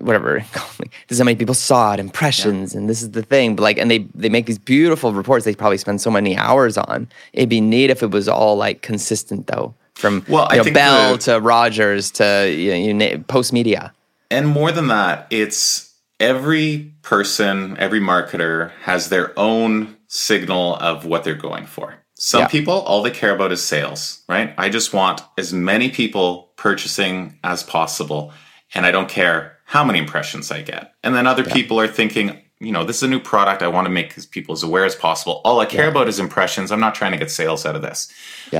whatever 0.00 0.38
this 0.78 0.90
is 1.10 1.18
how 1.18 1.24
many 1.24 1.36
people 1.36 1.54
saw 1.54 1.92
it 1.92 2.00
impressions 2.00 2.72
yeah. 2.72 2.80
and 2.80 2.88
this 2.88 3.02
is 3.02 3.10
the 3.10 3.22
thing 3.22 3.54
but 3.54 3.62
like 3.62 3.76
and 3.78 3.90
they 3.90 3.98
they 4.14 4.28
make 4.28 4.46
these 4.46 4.58
beautiful 4.58 5.12
reports 5.12 5.44
they 5.44 5.54
probably 5.54 5.76
spend 5.76 6.00
so 6.00 6.10
many 6.10 6.36
hours 6.36 6.78
on 6.78 7.06
it'd 7.34 7.48
be 7.48 7.60
neat 7.60 7.90
if 7.90 8.02
it 8.02 8.10
was 8.10 8.28
all 8.28 8.56
like 8.56 8.80
consistent 8.80 9.48
though 9.48 9.74
from 9.94 10.24
well, 10.28 10.48
you 10.50 10.64
know, 10.64 10.72
Bell 10.72 11.12
the, 11.12 11.18
to 11.18 11.40
Rogers 11.40 12.10
to 12.12 12.50
you 12.50 12.94
know, 12.94 13.04
you 13.06 13.18
Postmedia 13.18 13.90
and 14.30 14.48
more 14.48 14.72
than 14.72 14.88
that 14.88 15.26
it's 15.30 15.91
every 16.22 16.94
person, 17.02 17.76
every 17.78 18.00
marketer 18.00 18.70
has 18.82 19.08
their 19.08 19.38
own 19.38 19.96
signal 20.06 20.76
of 20.76 21.04
what 21.04 21.24
they're 21.24 21.34
going 21.34 21.66
for. 21.66 21.96
Some 22.14 22.42
yeah. 22.42 22.48
people, 22.48 22.74
all 22.74 23.02
they 23.02 23.10
care 23.10 23.34
about 23.34 23.50
is 23.50 23.62
sales, 23.62 24.22
right? 24.28 24.54
I 24.56 24.68
just 24.68 24.94
want 24.94 25.20
as 25.36 25.52
many 25.52 25.90
people 25.90 26.52
purchasing 26.56 27.38
as 27.42 27.64
possible, 27.64 28.32
and 28.74 28.86
I 28.86 28.92
don't 28.92 29.08
care 29.08 29.58
how 29.64 29.82
many 29.82 29.98
impressions 29.98 30.52
I 30.52 30.62
get. 30.62 30.92
And 31.02 31.14
then 31.14 31.26
other 31.26 31.42
yeah. 31.42 31.52
people 31.52 31.80
are 31.80 31.88
thinking, 31.88 32.40
you 32.60 32.70
know, 32.70 32.84
this 32.84 32.98
is 32.98 33.02
a 33.02 33.08
new 33.08 33.18
product. 33.18 33.60
I 33.60 33.68
want 33.68 33.86
to 33.86 33.90
make 33.90 34.30
people 34.30 34.52
as 34.52 34.62
aware 34.62 34.84
as 34.84 34.94
possible. 34.94 35.40
All 35.44 35.58
I 35.58 35.66
care 35.66 35.86
yeah. 35.86 35.90
about 35.90 36.08
is 36.08 36.20
impressions. 36.20 36.70
I'm 36.70 36.78
not 36.78 36.94
trying 36.94 37.10
to 37.10 37.18
get 37.18 37.30
sales 37.32 37.66
out 37.66 37.74
of 37.74 37.82
this. 37.82 38.12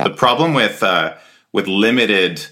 The 0.03 0.09
problem 0.09 0.53
with 0.53 0.83
uh, 0.83 1.15
with 1.53 1.67
limited 1.67 2.45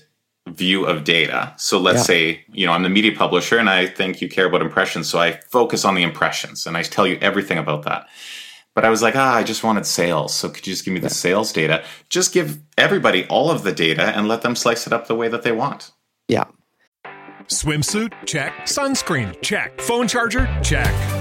view 0.50 0.86
of 0.86 1.04
data. 1.04 1.54
So 1.58 1.80
let's 1.80 2.00
yeah. 2.00 2.04
say, 2.04 2.46
you 2.52 2.66
know, 2.66 2.74
I'm 2.74 2.84
the 2.84 2.90
media 2.90 3.16
publisher 3.16 3.58
and 3.58 3.70
I 3.70 3.88
think 3.88 4.22
you 4.22 4.30
care 4.30 4.48
about 4.48 4.62
impressions. 4.62 5.08
So 5.08 5.20
I 5.20 5.40
focus 5.50 5.86
on 5.86 5.96
the 5.96 6.04
impressions 6.04 6.66
and 6.66 6.76
I 6.76 6.84
tell 6.84 7.06
you 7.06 7.18
everything 7.22 7.58
about 7.58 7.84
that. 7.84 8.08
But 8.74 8.86
I 8.86 8.90
was 8.90 9.02
like, 9.02 9.16
ah, 9.16 9.36
I 9.36 9.44
just 9.44 9.64
wanted 9.64 9.86
sales. 9.86 10.34
So 10.34 10.50
could 10.50 10.66
you 10.66 10.74
just 10.74 10.86
give 10.86 10.94
me 10.94 11.00
the 11.00 11.10
sales 11.10 11.52
data? 11.52 11.84
Just 12.10 12.34
give 12.34 12.60
everybody 12.78 13.26
all 13.28 13.52
of 13.52 13.64
the 13.64 13.74
data 13.74 14.04
and 14.04 14.28
let 14.28 14.42
them 14.42 14.56
slice 14.56 14.88
it 14.88 14.94
up 14.94 15.08
the 15.08 15.16
way 15.16 15.28
that 15.28 15.44
they 15.44 15.52
want. 15.52 15.92
Yeah. 16.28 16.46
Swimsuit? 17.48 18.14
Check. 18.26 18.54
Sunscreen? 18.62 19.40
Check. 19.42 19.82
Phone 19.82 20.08
charger? 20.08 20.48
Check. 20.64 21.21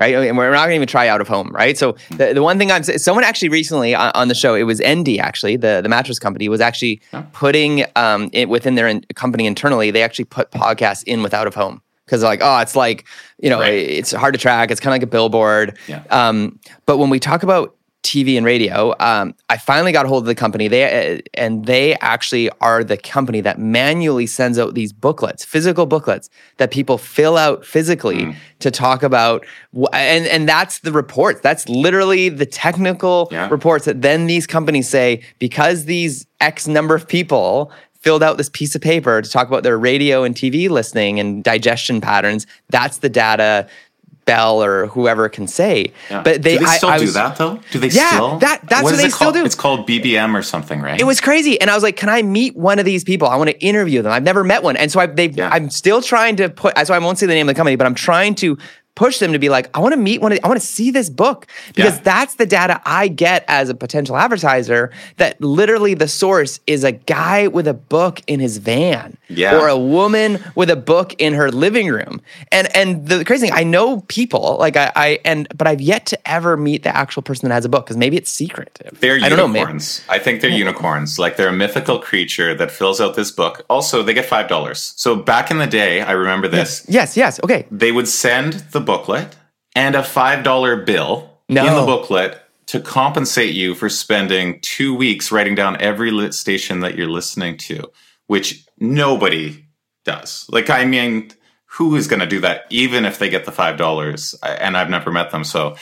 right? 0.00 0.14
And 0.14 0.36
we're 0.36 0.50
not 0.50 0.62
going 0.62 0.70
to 0.70 0.76
even 0.76 0.88
try 0.88 1.06
out 1.06 1.20
of 1.20 1.28
home, 1.28 1.50
right? 1.52 1.76
So 1.76 1.96
the, 2.10 2.32
the 2.32 2.42
one 2.42 2.58
thing 2.58 2.72
I'm 2.72 2.82
someone 2.82 3.22
actually 3.22 3.50
recently 3.50 3.94
on, 3.94 4.10
on 4.14 4.28
the 4.28 4.34
show, 4.34 4.54
it 4.54 4.62
was 4.62 4.80
Endy 4.80 5.20
actually, 5.20 5.56
the, 5.56 5.80
the 5.82 5.88
mattress 5.88 6.18
company 6.18 6.48
was 6.48 6.60
actually 6.60 7.00
putting 7.32 7.84
um, 7.94 8.30
it 8.32 8.48
within 8.48 8.74
their 8.74 8.88
in, 8.88 9.02
company 9.14 9.46
internally. 9.46 9.90
They 9.90 10.02
actually 10.02 10.24
put 10.24 10.50
podcasts 10.50 11.04
in 11.04 11.22
with 11.22 11.34
out 11.34 11.46
of 11.46 11.54
home 11.54 11.82
because 12.06 12.24
like 12.24 12.40
oh 12.42 12.58
it's 12.58 12.74
like 12.74 13.06
you 13.38 13.48
know 13.48 13.60
right. 13.60 13.72
it's 13.72 14.10
hard 14.12 14.34
to 14.34 14.38
track. 14.40 14.70
It's 14.70 14.80
kind 14.80 14.90
of 14.90 14.94
like 14.94 15.02
a 15.02 15.06
billboard. 15.06 15.78
Yeah. 15.86 16.02
Um, 16.10 16.58
but 16.86 16.96
when 16.96 17.10
we 17.10 17.20
talk 17.20 17.42
about 17.42 17.76
TV 18.02 18.36
and 18.36 18.46
radio, 18.46 18.94
um, 18.98 19.34
I 19.50 19.58
finally 19.58 19.92
got 19.92 20.06
a 20.06 20.08
hold 20.08 20.22
of 20.22 20.26
the 20.26 20.34
company. 20.34 20.68
They 20.68 21.18
uh, 21.18 21.20
and 21.34 21.66
they 21.66 21.94
actually 21.96 22.48
are 22.60 22.82
the 22.82 22.96
company 22.96 23.40
that 23.42 23.58
manually 23.58 24.26
sends 24.26 24.58
out 24.58 24.74
these 24.74 24.92
booklets, 24.92 25.44
physical 25.44 25.84
booklets 25.84 26.30
that 26.56 26.70
people 26.70 26.96
fill 26.96 27.36
out 27.36 27.64
physically 27.64 28.26
mm. 28.26 28.36
to 28.60 28.70
talk 28.70 29.02
about. 29.02 29.44
And 29.92 30.26
and 30.26 30.48
that's 30.48 30.78
the 30.78 30.92
reports. 30.92 31.40
That's 31.40 31.68
literally 31.68 32.30
the 32.30 32.46
technical 32.46 33.28
yeah. 33.30 33.48
reports 33.50 33.84
that 33.84 34.00
then 34.00 34.26
these 34.26 34.46
companies 34.46 34.88
say 34.88 35.22
because 35.38 35.84
these 35.84 36.26
X 36.40 36.66
number 36.66 36.94
of 36.94 37.06
people 37.06 37.70
filled 38.00 38.22
out 38.22 38.38
this 38.38 38.48
piece 38.48 38.74
of 38.74 38.80
paper 38.80 39.20
to 39.20 39.30
talk 39.30 39.46
about 39.46 39.62
their 39.62 39.78
radio 39.78 40.24
and 40.24 40.34
TV 40.34 40.70
listening 40.70 41.20
and 41.20 41.44
digestion 41.44 42.00
patterns. 42.00 42.46
That's 42.70 42.98
the 42.98 43.10
data 43.10 43.68
Bell 44.24 44.62
or 44.62 44.86
whoever 44.86 45.28
can 45.28 45.46
say. 45.46 45.92
Yeah. 46.10 46.22
But 46.22 46.42
they, 46.42 46.58
do 46.58 46.64
they 46.64 46.70
still 46.76 46.88
I, 46.88 46.96
I 46.96 46.98
was, 47.00 47.10
do 47.10 47.14
that 47.14 47.36
though. 47.36 47.60
Do 47.72 47.78
they 47.78 47.88
yeah, 47.88 48.10
still? 48.10 48.38
that 48.38 48.60
that's 48.68 48.82
what, 48.82 48.92
what 48.92 48.96
they 49.02 49.08
still 49.08 49.18
called? 49.18 49.34
do. 49.34 49.44
It's 49.44 49.54
called 49.54 49.88
BBM 49.88 50.38
or 50.38 50.42
something, 50.42 50.80
right? 50.80 51.00
It 51.00 51.04
was 51.04 51.20
crazy, 51.20 51.60
and 51.60 51.70
I 51.70 51.74
was 51.74 51.82
like, 51.82 51.96
"Can 51.96 52.08
I 52.08 52.22
meet 52.22 52.56
one 52.56 52.78
of 52.78 52.84
these 52.84 53.02
people? 53.02 53.28
I 53.28 53.36
want 53.36 53.50
to 53.50 53.58
interview 53.60 54.02
them. 54.02 54.12
I've 54.12 54.22
never 54.22 54.44
met 54.44 54.62
one." 54.62 54.76
And 54.76 54.90
so 54.90 55.00
I, 55.00 55.06
they, 55.06 55.30
yeah. 55.30 55.50
I'm 55.52 55.70
still 55.70 56.02
trying 56.02 56.36
to 56.36 56.48
put. 56.48 56.78
So 56.86 56.94
I 56.94 56.98
won't 56.98 57.18
say 57.18 57.26
the 57.26 57.34
name 57.34 57.48
of 57.48 57.54
the 57.54 57.58
company, 57.58 57.76
but 57.76 57.86
I'm 57.86 57.94
trying 57.94 58.34
to 58.36 58.58
push 59.00 59.18
them 59.18 59.32
to 59.32 59.38
be 59.38 59.48
like, 59.48 59.74
I 59.74 59.80
want 59.80 59.94
to 59.94 59.96
meet 59.96 60.20
one 60.20 60.30
of, 60.30 60.38
I 60.44 60.48
want 60.48 60.60
to 60.60 60.66
see 60.66 60.90
this 60.90 61.08
book 61.08 61.46
because 61.74 61.96
yeah. 61.96 62.02
that's 62.02 62.34
the 62.34 62.44
data 62.44 62.82
I 62.84 63.08
get 63.08 63.46
as 63.48 63.70
a 63.70 63.74
potential 63.74 64.14
advertiser. 64.14 64.92
That 65.16 65.40
literally 65.40 65.94
the 65.94 66.06
source 66.06 66.60
is 66.66 66.84
a 66.84 66.92
guy 66.92 67.48
with 67.48 67.66
a 67.66 67.72
book 67.72 68.20
in 68.26 68.40
his 68.40 68.58
van, 68.58 69.16
yeah. 69.28 69.58
or 69.58 69.68
a 69.68 69.78
woman 69.78 70.44
with 70.54 70.68
a 70.68 70.76
book 70.76 71.14
in 71.18 71.32
her 71.32 71.50
living 71.50 71.88
room. 71.88 72.20
And 72.52 72.68
and 72.76 73.08
the 73.08 73.24
crazy 73.24 73.46
thing, 73.46 73.56
I 73.56 73.64
know 73.64 74.02
people 74.02 74.58
like 74.60 74.76
I, 74.76 74.92
I 74.94 75.18
and 75.24 75.48
but 75.56 75.66
I've 75.66 75.80
yet 75.80 76.04
to 76.06 76.28
ever 76.28 76.58
meet 76.58 76.82
the 76.82 76.94
actual 76.94 77.22
person 77.22 77.48
that 77.48 77.54
has 77.54 77.64
a 77.64 77.70
book 77.70 77.86
because 77.86 77.96
maybe 77.96 78.18
it's 78.18 78.30
secret. 78.30 78.80
They're 79.00 79.14
I 79.14 79.28
unicorns. 79.28 80.06
Know, 80.06 80.14
I 80.14 80.18
think 80.18 80.42
they're 80.42 80.50
unicorns. 80.50 81.18
Like 81.18 81.38
they're 81.38 81.48
a 81.48 81.60
mythical 81.64 82.00
creature 82.00 82.54
that 82.54 82.70
fills 82.70 83.00
out 83.00 83.16
this 83.16 83.30
book. 83.30 83.64
Also, 83.70 84.02
they 84.02 84.12
get 84.12 84.26
five 84.26 84.46
dollars. 84.46 84.92
So 84.96 85.16
back 85.16 85.50
in 85.50 85.56
the 85.56 85.66
day, 85.66 86.02
I 86.02 86.12
remember 86.12 86.48
this. 86.48 86.84
Yes, 86.86 87.16
yes, 87.16 87.16
yes. 87.16 87.40
Okay. 87.42 87.64
They 87.70 87.92
would 87.92 88.08
send 88.08 88.52
the 88.72 88.89
booklet 88.90 89.36
and 89.76 89.94
a 89.94 90.02
five 90.02 90.42
dollar 90.42 90.76
bill 90.76 91.38
no. 91.48 91.64
in 91.64 91.74
the 91.74 91.86
booklet 91.86 92.42
to 92.66 92.80
compensate 92.80 93.54
you 93.54 93.74
for 93.74 93.88
spending 93.88 94.60
two 94.62 94.94
weeks 94.94 95.30
writing 95.30 95.54
down 95.54 95.80
every 95.80 96.10
lit 96.10 96.34
station 96.34 96.80
that 96.80 96.96
you're 96.96 97.08
listening 97.08 97.56
to, 97.56 97.90
which 98.26 98.64
nobody 98.78 99.64
does. 100.04 100.46
Like, 100.48 100.70
I 100.70 100.84
mean, 100.84 101.30
who 101.66 101.94
is 101.94 102.08
going 102.08 102.20
to 102.20 102.26
do 102.26 102.40
that, 102.40 102.66
even 102.70 103.04
if 103.04 103.18
they 103.18 103.28
get 103.28 103.44
the 103.44 103.52
five 103.52 103.76
dollars? 103.76 104.34
And 104.42 104.76
I've 104.76 104.90
never 104.90 105.12
met 105.12 105.30
them, 105.30 105.44
so 105.44 105.76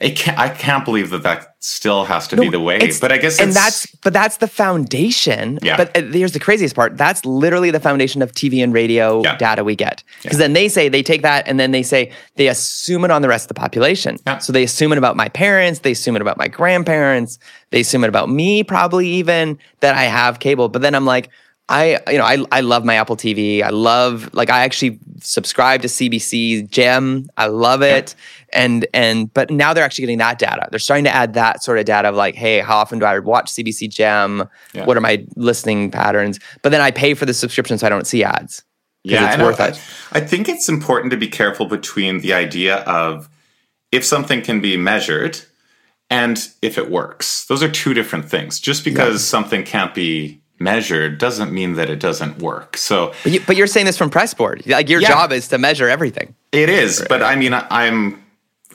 I 0.00 0.10
can't, 0.10 0.38
I 0.38 0.48
can't 0.48 0.84
believe 0.84 1.10
that 1.10 1.22
that 1.24 1.56
still 1.60 2.04
has 2.04 2.28
to 2.28 2.36
no, 2.36 2.42
be 2.42 2.48
the 2.50 2.60
way. 2.60 2.78
But 3.00 3.10
I 3.10 3.18
guess 3.18 3.40
and 3.40 3.52
that's 3.52 3.86
but 3.96 4.12
that's 4.12 4.36
the 4.36 4.46
foundation. 4.46 5.58
Yeah. 5.60 5.76
But 5.76 5.96
uh, 5.96 6.02
here's 6.02 6.32
the 6.32 6.40
craziest 6.40 6.76
part. 6.76 6.96
That's 6.96 7.24
literally 7.24 7.70
the 7.70 7.80
foundation 7.80 8.22
of 8.22 8.32
TV 8.32 8.62
and 8.62 8.72
radio 8.72 9.22
yeah. 9.22 9.36
data 9.36 9.64
we 9.64 9.74
get. 9.74 10.04
Because 10.22 10.38
yeah. 10.38 10.44
then 10.44 10.52
they 10.52 10.68
say 10.68 10.88
they 10.88 11.02
take 11.02 11.22
that 11.22 11.48
and 11.48 11.58
then 11.58 11.72
they 11.72 11.82
say 11.82 12.12
they 12.36 12.48
assume 12.48 13.04
it 13.04 13.10
on 13.10 13.22
the 13.22 13.28
rest 13.28 13.44
of 13.44 13.48
the 13.48 13.60
population. 13.60 14.18
Yeah. 14.26 14.38
So 14.38 14.52
they 14.52 14.62
assume 14.62 14.92
it 14.92 14.98
about 14.98 15.16
my 15.16 15.28
parents. 15.28 15.80
They 15.80 15.92
assume 15.92 16.14
it 16.14 16.22
about 16.22 16.38
my 16.38 16.48
grandparents. 16.48 17.38
They 17.70 17.80
assume 17.80 18.04
it 18.04 18.08
about 18.08 18.30
me, 18.30 18.62
probably 18.62 19.08
even 19.08 19.58
that 19.80 19.96
I 19.96 20.04
have 20.04 20.38
cable. 20.38 20.68
But 20.68 20.82
then 20.82 20.94
I'm 20.94 21.06
like. 21.06 21.30
I 21.70 22.00
you 22.10 22.16
know 22.16 22.24
I 22.24 22.42
I 22.50 22.62
love 22.62 22.86
my 22.86 22.94
Apple 22.94 23.14
TV. 23.14 23.62
I 23.62 23.68
love 23.68 24.30
like 24.32 24.48
I 24.48 24.64
actually 24.64 24.98
subscribe 25.20 25.82
to 25.82 25.88
CBC 25.88 26.70
Gem. 26.70 27.28
I 27.36 27.48
love 27.48 27.82
it. 27.82 28.14
Yeah 28.16 28.24
and 28.52 28.86
and 28.94 29.32
but 29.34 29.50
now 29.50 29.72
they're 29.72 29.84
actually 29.84 30.02
getting 30.02 30.18
that 30.18 30.38
data. 30.38 30.68
They're 30.70 30.78
starting 30.78 31.04
to 31.04 31.14
add 31.14 31.34
that 31.34 31.62
sort 31.62 31.78
of 31.78 31.84
data 31.84 32.08
of 32.08 32.14
like, 32.14 32.34
hey, 32.34 32.60
how 32.60 32.76
often 32.76 32.98
do 32.98 33.04
I 33.04 33.18
watch 33.18 33.50
CBC 33.50 33.90
Gem? 33.90 34.48
Yeah. 34.72 34.84
What 34.84 34.96
are 34.96 35.00
my 35.00 35.26
listening 35.36 35.90
patterns? 35.90 36.38
But 36.62 36.70
then 36.70 36.80
I 36.80 36.90
pay 36.90 37.14
for 37.14 37.26
the 37.26 37.34
subscription 37.34 37.78
so 37.78 37.86
I 37.86 37.90
don't 37.90 38.06
see 38.06 38.24
ads. 38.24 38.62
Yeah, 39.04 39.32
it's 39.32 39.42
worth 39.42 39.60
I, 39.60 39.68
it. 39.68 39.80
I 40.12 40.20
think 40.20 40.48
it's 40.48 40.68
important 40.68 41.10
to 41.12 41.16
be 41.16 41.28
careful 41.28 41.66
between 41.66 42.20
the 42.20 42.32
idea 42.32 42.78
of 42.78 43.28
if 43.92 44.04
something 44.04 44.42
can 44.42 44.60
be 44.60 44.76
measured 44.76 45.40
and 46.10 46.48
if 46.62 46.78
it 46.78 46.90
works. 46.90 47.46
Those 47.46 47.62
are 47.62 47.70
two 47.70 47.94
different 47.94 48.28
things. 48.28 48.60
Just 48.60 48.84
because 48.84 49.14
yeah. 49.14 49.30
something 49.30 49.64
can't 49.64 49.94
be 49.94 50.40
measured 50.58 51.18
doesn't 51.18 51.52
mean 51.52 51.74
that 51.74 51.88
it 51.88 52.00
doesn't 52.00 52.38
work. 52.38 52.76
So, 52.76 53.12
but, 53.22 53.56
you, 53.56 53.64
are 53.64 53.68
saying 53.68 53.86
this 53.86 53.96
from 53.96 54.10
Pressboard. 54.10 54.66
Like 54.66 54.88
your 54.88 55.00
yeah, 55.00 55.08
job 55.08 55.32
is 55.32 55.48
to 55.48 55.58
measure 55.58 55.88
everything. 55.88 56.34
It 56.52 56.68
is, 56.68 57.04
but 57.08 57.22
I 57.22 57.36
mean, 57.36 57.54
I'm 57.54 58.22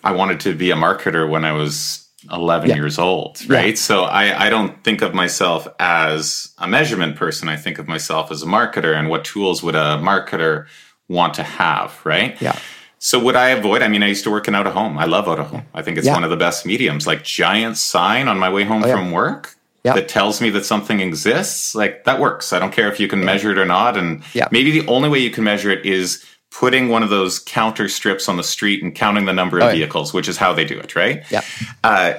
I 0.04 0.12
wanted 0.12 0.40
to 0.42 0.56
be 0.56 0.72
a 0.72 0.76
marketer 0.76 1.30
when 1.30 1.46
I 1.46 1.54
was 1.54 2.08
11 2.32 2.70
yeah. 2.70 2.76
years 2.76 3.00
old, 3.00 3.48
right? 3.50 3.70
Yeah. 3.70 3.76
So 3.76 4.04
I, 4.04 4.46
I 4.46 4.50
don't 4.50 4.84
think 4.84 5.02
of 5.02 5.14
myself 5.14 5.68
as 5.80 6.54
a 6.58 6.68
measurement 6.68 7.16
person. 7.16 7.50
I 7.50 7.58
think 7.58 7.80
of 7.80 7.88
myself 7.88 8.32
as 8.32 8.44
a 8.44 8.46
marketer 8.46 8.98
and 8.98 9.10
what 9.10 9.26
tools 9.26 9.64
would 9.64 9.76
a 9.76 9.98
marketer 10.02 10.68
want 11.08 11.34
to 11.36 11.44
have, 11.44 12.00
right? 12.06 12.40
Yeah. 12.42 12.58
So 13.00 13.20
would 13.20 13.36
I 13.36 13.50
avoid? 13.50 13.82
I 13.82 13.90
mean, 13.90 14.02
I 14.02 14.08
used 14.08 14.24
to 14.24 14.32
work 14.32 14.48
in 14.48 14.56
out 14.56 14.66
of 14.66 14.74
home. 14.74 14.98
I 14.98 15.06
love 15.06 15.28
out 15.28 15.40
of 15.40 15.48
home. 15.48 15.66
I 15.74 15.82
think 15.82 15.98
it's 15.98 16.08
yeah. 16.08 16.14
one 16.14 16.24
of 16.24 16.30
the 16.30 16.38
best 16.38 16.66
mediums. 16.66 17.06
Like 17.06 17.24
giant 17.24 17.78
sign 17.78 18.30
on 18.30 18.40
my 18.40 18.50
way 18.50 18.64
home 18.64 18.84
oh, 18.84 18.92
from 18.92 19.12
work 19.12 19.58
that 19.84 20.08
tells 20.08 20.40
me 20.40 20.50
that 20.52 20.66
something 20.66 21.02
exists. 21.02 21.76
Like 21.76 22.06
that 22.06 22.20
works. 22.20 22.54
I 22.54 22.60
don't 22.60 22.72
care 22.72 22.90
if 22.90 23.00
you 23.00 23.10
can 23.10 23.24
measure 23.24 23.52
it 23.52 23.58
or 23.58 23.66
not. 23.66 23.98
And 23.98 24.24
maybe 24.52 24.72
the 24.72 24.88
only 24.88 25.10
way 25.10 25.20
you 25.20 25.32
can 25.32 25.44
measure 25.44 25.70
it 25.70 25.86
is 25.86 26.24
putting 26.54 26.88
one 26.88 27.02
of 27.02 27.10
those 27.10 27.40
counter 27.40 27.90
strips 27.90 28.30
on 28.30 28.38
the 28.38 28.44
street 28.44 28.84
and 28.84 28.94
counting 28.94 29.26
the 29.26 29.34
number 29.34 29.58
of 29.58 29.64
oh, 29.64 29.68
yeah. 29.70 29.74
vehicles, 29.74 30.14
which 30.14 30.28
is 30.28 30.38
how 30.38 30.54
they 30.54 30.64
do 30.64 30.78
it, 30.78 30.96
right? 30.96 31.24
Yeah. 31.32 31.42
Uh, 31.84 32.14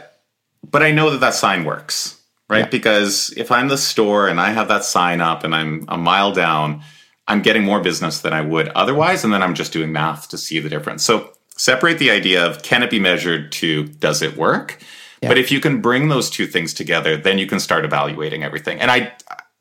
but 0.69 0.83
I 0.83 0.91
know 0.91 1.11
that 1.11 1.21
that 1.21 1.35
sign 1.35 1.65
works, 1.65 2.21
right? 2.51 2.65
Yeah. 2.65 2.69
Because 2.69 3.33
if 3.37 3.53
I'm 3.53 3.69
the 3.69 3.79
store 3.79 4.27
and 4.27 4.41
I 4.41 4.51
have 4.51 4.67
that 4.69 4.85
sign 4.85 5.21
up 5.21 5.45
and 5.45 5.55
I'm 5.55 5.85
a 5.89 5.97
mile 5.97 6.33
down, 6.33 6.83
I'm 7.29 7.43
getting 7.43 7.63
more 7.63 7.81
business 7.81 8.21
than 8.23 8.33
I 8.33 8.41
would 8.41 8.69
otherwise, 8.71 9.25
and 9.25 9.33
then 9.33 9.43
I'm 9.43 9.55
just 9.55 9.73
doing 9.73 9.93
math 9.93 10.29
to 10.31 10.37
see 10.37 10.59
the 10.59 10.69
difference. 10.69 11.05
So 11.05 11.33
separate 11.57 11.99
the 11.99 12.11
idea 12.11 12.45
of 12.45 12.63
can 12.63 12.83
it 12.83 12.91
be 12.91 12.99
measured 12.99 13.53
to 13.53 13.85
does 13.85 14.21
it 14.21 14.37
work? 14.37 14.83
Yeah. 15.23 15.29
But 15.29 15.39
if 15.39 15.53
you 15.53 15.61
can 15.61 15.81
bring 15.81 16.09
those 16.09 16.29
two 16.29 16.47
things 16.47 16.75
together, 16.75 17.17
then 17.17 17.39
you 17.39 17.47
can 17.47 17.61
start 17.61 17.85
evaluating 17.85 18.43
everything. 18.43 18.81
And 18.81 18.91
I 18.91 19.13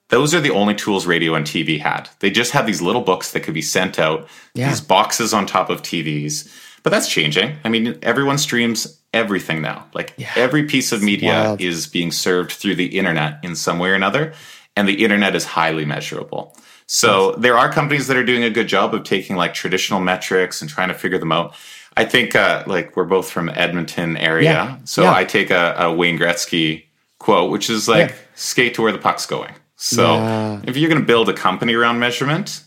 those 0.10 0.34
are 0.34 0.42
the 0.42 0.52
only 0.52 0.76
tools 0.76 1.06
radio 1.06 1.34
and 1.34 1.46
TV 1.46 1.80
had. 1.80 2.10
They 2.20 2.30
just 2.30 2.52
had 2.52 2.66
these 2.66 2.82
little 2.82 3.02
books 3.02 3.32
that 3.32 3.42
could 3.42 3.54
be 3.54 3.62
sent 3.62 4.00
out, 4.00 4.28
yeah. 4.54 4.70
these 4.70 4.82
boxes 4.82 5.34
on 5.34 5.46
top 5.46 5.70
of 5.70 5.82
TVs. 5.82 6.52
But 6.84 6.90
that's 6.90 7.08
changing. 7.08 7.58
I 7.64 7.70
mean, 7.70 7.98
everyone 8.02 8.38
streams 8.38 9.00
everything 9.14 9.62
now. 9.62 9.88
Like 9.94 10.14
yeah. 10.18 10.32
every 10.36 10.66
piece 10.66 10.92
of 10.92 11.02
media 11.02 11.56
is 11.60 11.88
being 11.88 12.12
served 12.12 12.52
through 12.52 12.76
the 12.76 12.98
internet 12.98 13.40
in 13.44 13.56
some 13.56 13.80
way 13.80 13.90
or 13.90 13.94
another, 13.94 14.34
and 14.76 14.88
the 14.88 15.04
internet 15.04 15.36
is 15.36 15.46
highly 15.46 15.86
measurable. 15.86 16.56
So 16.88 17.32
yes. 17.32 17.40
there 17.40 17.58
are 17.58 17.72
companies 17.72 18.08
that 18.08 18.18
are 18.18 18.24
doing 18.24 18.44
a 18.44 18.50
good 18.50 18.68
job 18.68 18.94
of 18.94 19.04
taking 19.04 19.36
like 19.36 19.54
traditional 19.54 20.00
metrics 20.00 20.62
and 20.62 20.70
trying 20.70 20.90
to 20.90 20.94
figure 20.94 21.18
them 21.18 21.32
out. 21.32 21.56
I 21.96 22.06
think 22.06 22.36
uh, 22.36 22.64
like 22.68 22.98
we're 22.98 23.06
both 23.06 23.30
from 23.30 23.50
Edmonton 23.50 24.18
area, 24.18 24.52
yeah. 24.52 24.78
so 24.84 25.08
I 25.08 25.26
take 25.26 25.52
a, 25.52 25.76
a, 25.78 25.94
Wayne 25.94 26.18
Gretzky 26.18 26.86
quote, 27.20 27.52
which 27.52 27.70
is 27.70 27.88
like 27.88 28.16
skate 28.36 28.74
to 28.76 28.82
where 28.82 28.92
the 28.92 28.98
puck's 28.98 29.28
going. 29.28 29.54
So 29.84 30.14
yeah. 30.14 30.62
if 30.64 30.78
you're 30.78 30.90
going 30.90 31.02
to 31.02 31.06
build 31.06 31.28
a 31.28 31.34
company 31.34 31.74
around 31.74 32.00
measurement, 32.00 32.64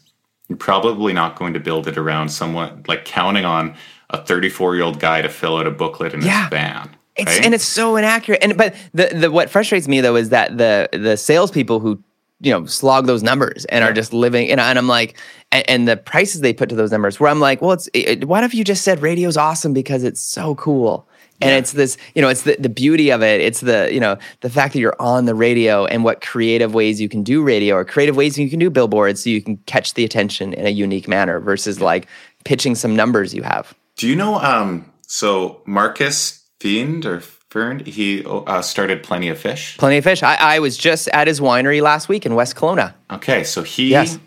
you're 0.49 0.59
probably 0.59 1.15
not 1.15 1.37
going 1.37 1.55
to 1.55 1.61
build 1.61 1.89
it 1.89 1.97
around 1.97 2.29
someone 2.29 2.85
like 2.89 3.07
counting 3.07 3.47
on 3.47 3.75
a 4.11 4.23
34 4.23 4.75
year 4.75 4.85
old 4.85 5.01
guy 5.01 5.23
to 5.23 5.31
fill 5.31 5.57
out 5.57 5.67
a 5.67 5.71
booklet 5.71 6.13
in 6.13 6.21
yeah. 6.21 6.43
his 6.43 6.51
van. 6.51 6.95
It's, 7.17 7.35
right? 7.35 7.43
and 7.47 7.55
it's 7.55 7.65
so 7.65 7.97
inaccurate. 7.97 8.45
And 8.45 8.59
but 8.59 8.75
the, 8.93 9.07
the 9.07 9.31
what 9.31 9.49
frustrates 9.49 9.89
me 9.89 10.03
though 10.03 10.15
is 10.15 10.29
that 10.29 10.59
the 10.59 10.91
the 10.93 11.17
salespeople 11.17 11.81
who 11.81 12.03
you 12.41 12.53
know 12.53 12.67
slog 12.67 13.07
those 13.07 13.23
numbers 13.23 13.65
and 13.65 13.83
yeah. 13.83 13.89
are 13.89 13.95
just 13.95 14.13
living 14.13 14.51
and, 14.51 14.61
and 14.61 14.79
I'm 14.79 14.87
like 14.87 15.19
and, 15.53 15.71
and, 15.71 15.89
the 15.89 15.97
prices 15.97 16.43
they 16.43 16.53
put 16.53 16.69
to 16.69 16.75
those 16.75 16.93
numbers 16.93 17.19
where 17.19 17.31
I'm 17.31 17.41
like 17.41 17.63
well 17.63 17.73
it's 17.73 17.89
it, 17.95 18.27
what 18.27 18.45
if 18.45 18.53
you 18.53 18.63
just 18.63 18.83
said 18.83 19.01
radio's 19.01 19.39
awesome 19.39 19.73
because 19.73 20.05
it's 20.05 20.21
so 20.21 20.55
cool 20.57 21.09
and 21.41 21.51
yeah. 21.51 21.57
it's 21.57 21.73
this 21.73 21.97
you 22.15 22.23
know 22.23 22.29
it's 22.29 22.43
the, 22.43 22.57
the 22.59 22.69
beauty 22.69 23.11
of 23.11 23.23
it 23.23 23.41
it's 23.41 23.61
the 23.61 23.89
you 23.93 24.01
know 24.01 24.17
the 24.41 24.51
fact 24.51 24.73
that 24.73 24.81
you're 24.81 25.01
on 25.01 25.25
the 25.25 25.35
radio 25.35 25.87
and 25.87 26.05
what 26.05 26.21
creative 26.21 26.75
ways 26.75 27.01
you 27.01 27.09
can 27.09 27.23
do 27.23 27.43
radio 27.43 27.75
or 27.75 27.85
creative 27.85 28.17
ways 28.17 28.39
you 28.39 28.49
can 28.51 28.59
do 28.59 28.71
billboards 28.71 29.23
so 29.23 29.31
you 29.31 29.43
can 29.43 29.57
catch 29.67 29.95
the 29.95 30.05
attention 30.05 30.53
in 30.53 30.67
a 30.67 30.71
unique 30.71 31.09
manner 31.09 31.41
versus 31.41 31.81
like 31.81 32.07
pitching 32.45 32.75
some 32.75 32.95
numbers 32.95 33.35
you 33.35 33.43
have 33.43 33.75
do 33.97 34.09
you 34.09 34.17
know 34.17 34.37
um 34.41 34.91
so 35.07 35.63
Markus 35.67 36.45
Frind 36.61 37.07
or 37.07 37.21
Fern, 37.21 37.85
he 37.85 38.25
uh, 38.27 38.61
started 38.61 39.03
Plenty 39.03 39.29
of 39.29 39.39
Fish. 39.39 39.77
Plenty 39.79 39.99
of 39.99 40.05
Fish. 40.05 40.23
I, 40.23 40.35
I 40.35 40.59
was 40.59 40.77
just 40.77 41.09
at 41.09 41.29
his 41.29 41.41
winery 41.41 41.81
last 41.81 42.09
week 42.09 42.27
in 42.27 42.35
West 42.35 42.57
Kelowna. 42.57 42.95
Okay, 43.11 43.45
so 43.45 43.63
he, 43.63 43.91
yes. 43.91 44.19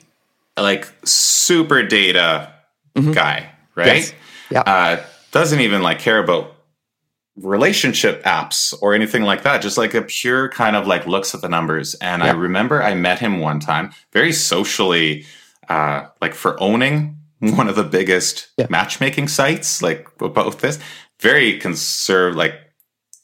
like, 0.57 0.87
super 1.03 1.83
data 1.83 2.53
mm-hmm. 2.95 3.11
guy, 3.11 3.49
right? 3.75 3.97
Yes. 3.97 4.13
Yeah. 4.49 4.61
Uh, 4.61 5.03
doesn't 5.31 5.59
even 5.59 5.83
like 5.83 5.99
care 5.99 6.17
about 6.17 6.55
relationship 7.41 8.23
apps 8.23 8.73
or 8.81 8.93
anything 8.93 9.23
like 9.23 9.43
that 9.43 9.61
just 9.61 9.77
like 9.77 9.93
a 9.93 10.01
pure 10.01 10.49
kind 10.49 10.75
of 10.75 10.87
like 10.87 11.07
looks 11.07 11.33
at 11.33 11.41
the 11.41 11.49
numbers. 11.49 11.95
And 11.95 12.21
yeah. 12.21 12.29
i 12.29 12.31
remember 12.31 12.81
i 12.83 12.93
met 12.93 13.19
him 13.19 13.39
one 13.39 13.59
time 13.59 13.91
very 14.11 14.31
socially 14.31 15.25
uh 15.69 16.07
like 16.21 16.33
for 16.33 16.61
owning 16.61 17.17
one 17.39 17.67
of 17.67 17.75
the 17.75 17.83
biggest 17.83 18.49
yeah. 18.57 18.67
matchmaking 18.69 19.27
sites 19.27 19.81
like 19.81 20.07
about 20.19 20.59
this. 20.59 20.79
Very 21.19 21.57
conserved 21.57 22.37
like 22.37 22.55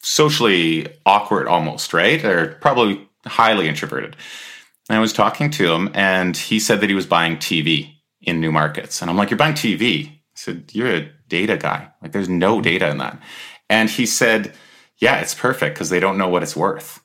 socially 0.01 0.87
awkward 1.05 1.47
almost 1.47 1.93
right? 1.93 2.23
Or 2.23 2.57
probably 2.61 3.07
highly 3.25 3.67
introverted. 3.67 4.15
And 4.89 4.97
i 4.97 5.01
was 5.01 5.13
talking 5.13 5.49
to 5.51 5.73
him 5.73 5.89
and 5.93 6.37
he 6.37 6.59
said 6.59 6.81
that 6.81 6.89
he 6.89 6.95
was 6.95 7.07
buying 7.07 7.37
tv 7.37 7.91
in 8.21 8.39
new 8.39 8.51
markets. 8.51 9.01
And 9.01 9.09
i'm 9.09 9.17
like 9.17 9.29
you're 9.29 9.37
buying 9.37 9.55
tv 9.55 10.09
i 10.09 10.19
said 10.35 10.71
you're 10.73 10.95
a 10.95 11.09
data 11.27 11.57
guy. 11.57 11.89
Like 12.01 12.11
there's 12.11 12.29
no 12.29 12.61
data 12.61 12.89
in 12.89 12.99
that 12.99 13.19
and 13.69 13.89
he 13.89 14.05
said, 14.05 14.53
yeah, 14.97 15.19
it's 15.19 15.33
perfect 15.33 15.75
because 15.75 15.89
they 15.89 15.99
don't 15.99 16.17
know 16.17 16.29
what 16.29 16.43
it's 16.43 16.55
worth. 16.55 17.01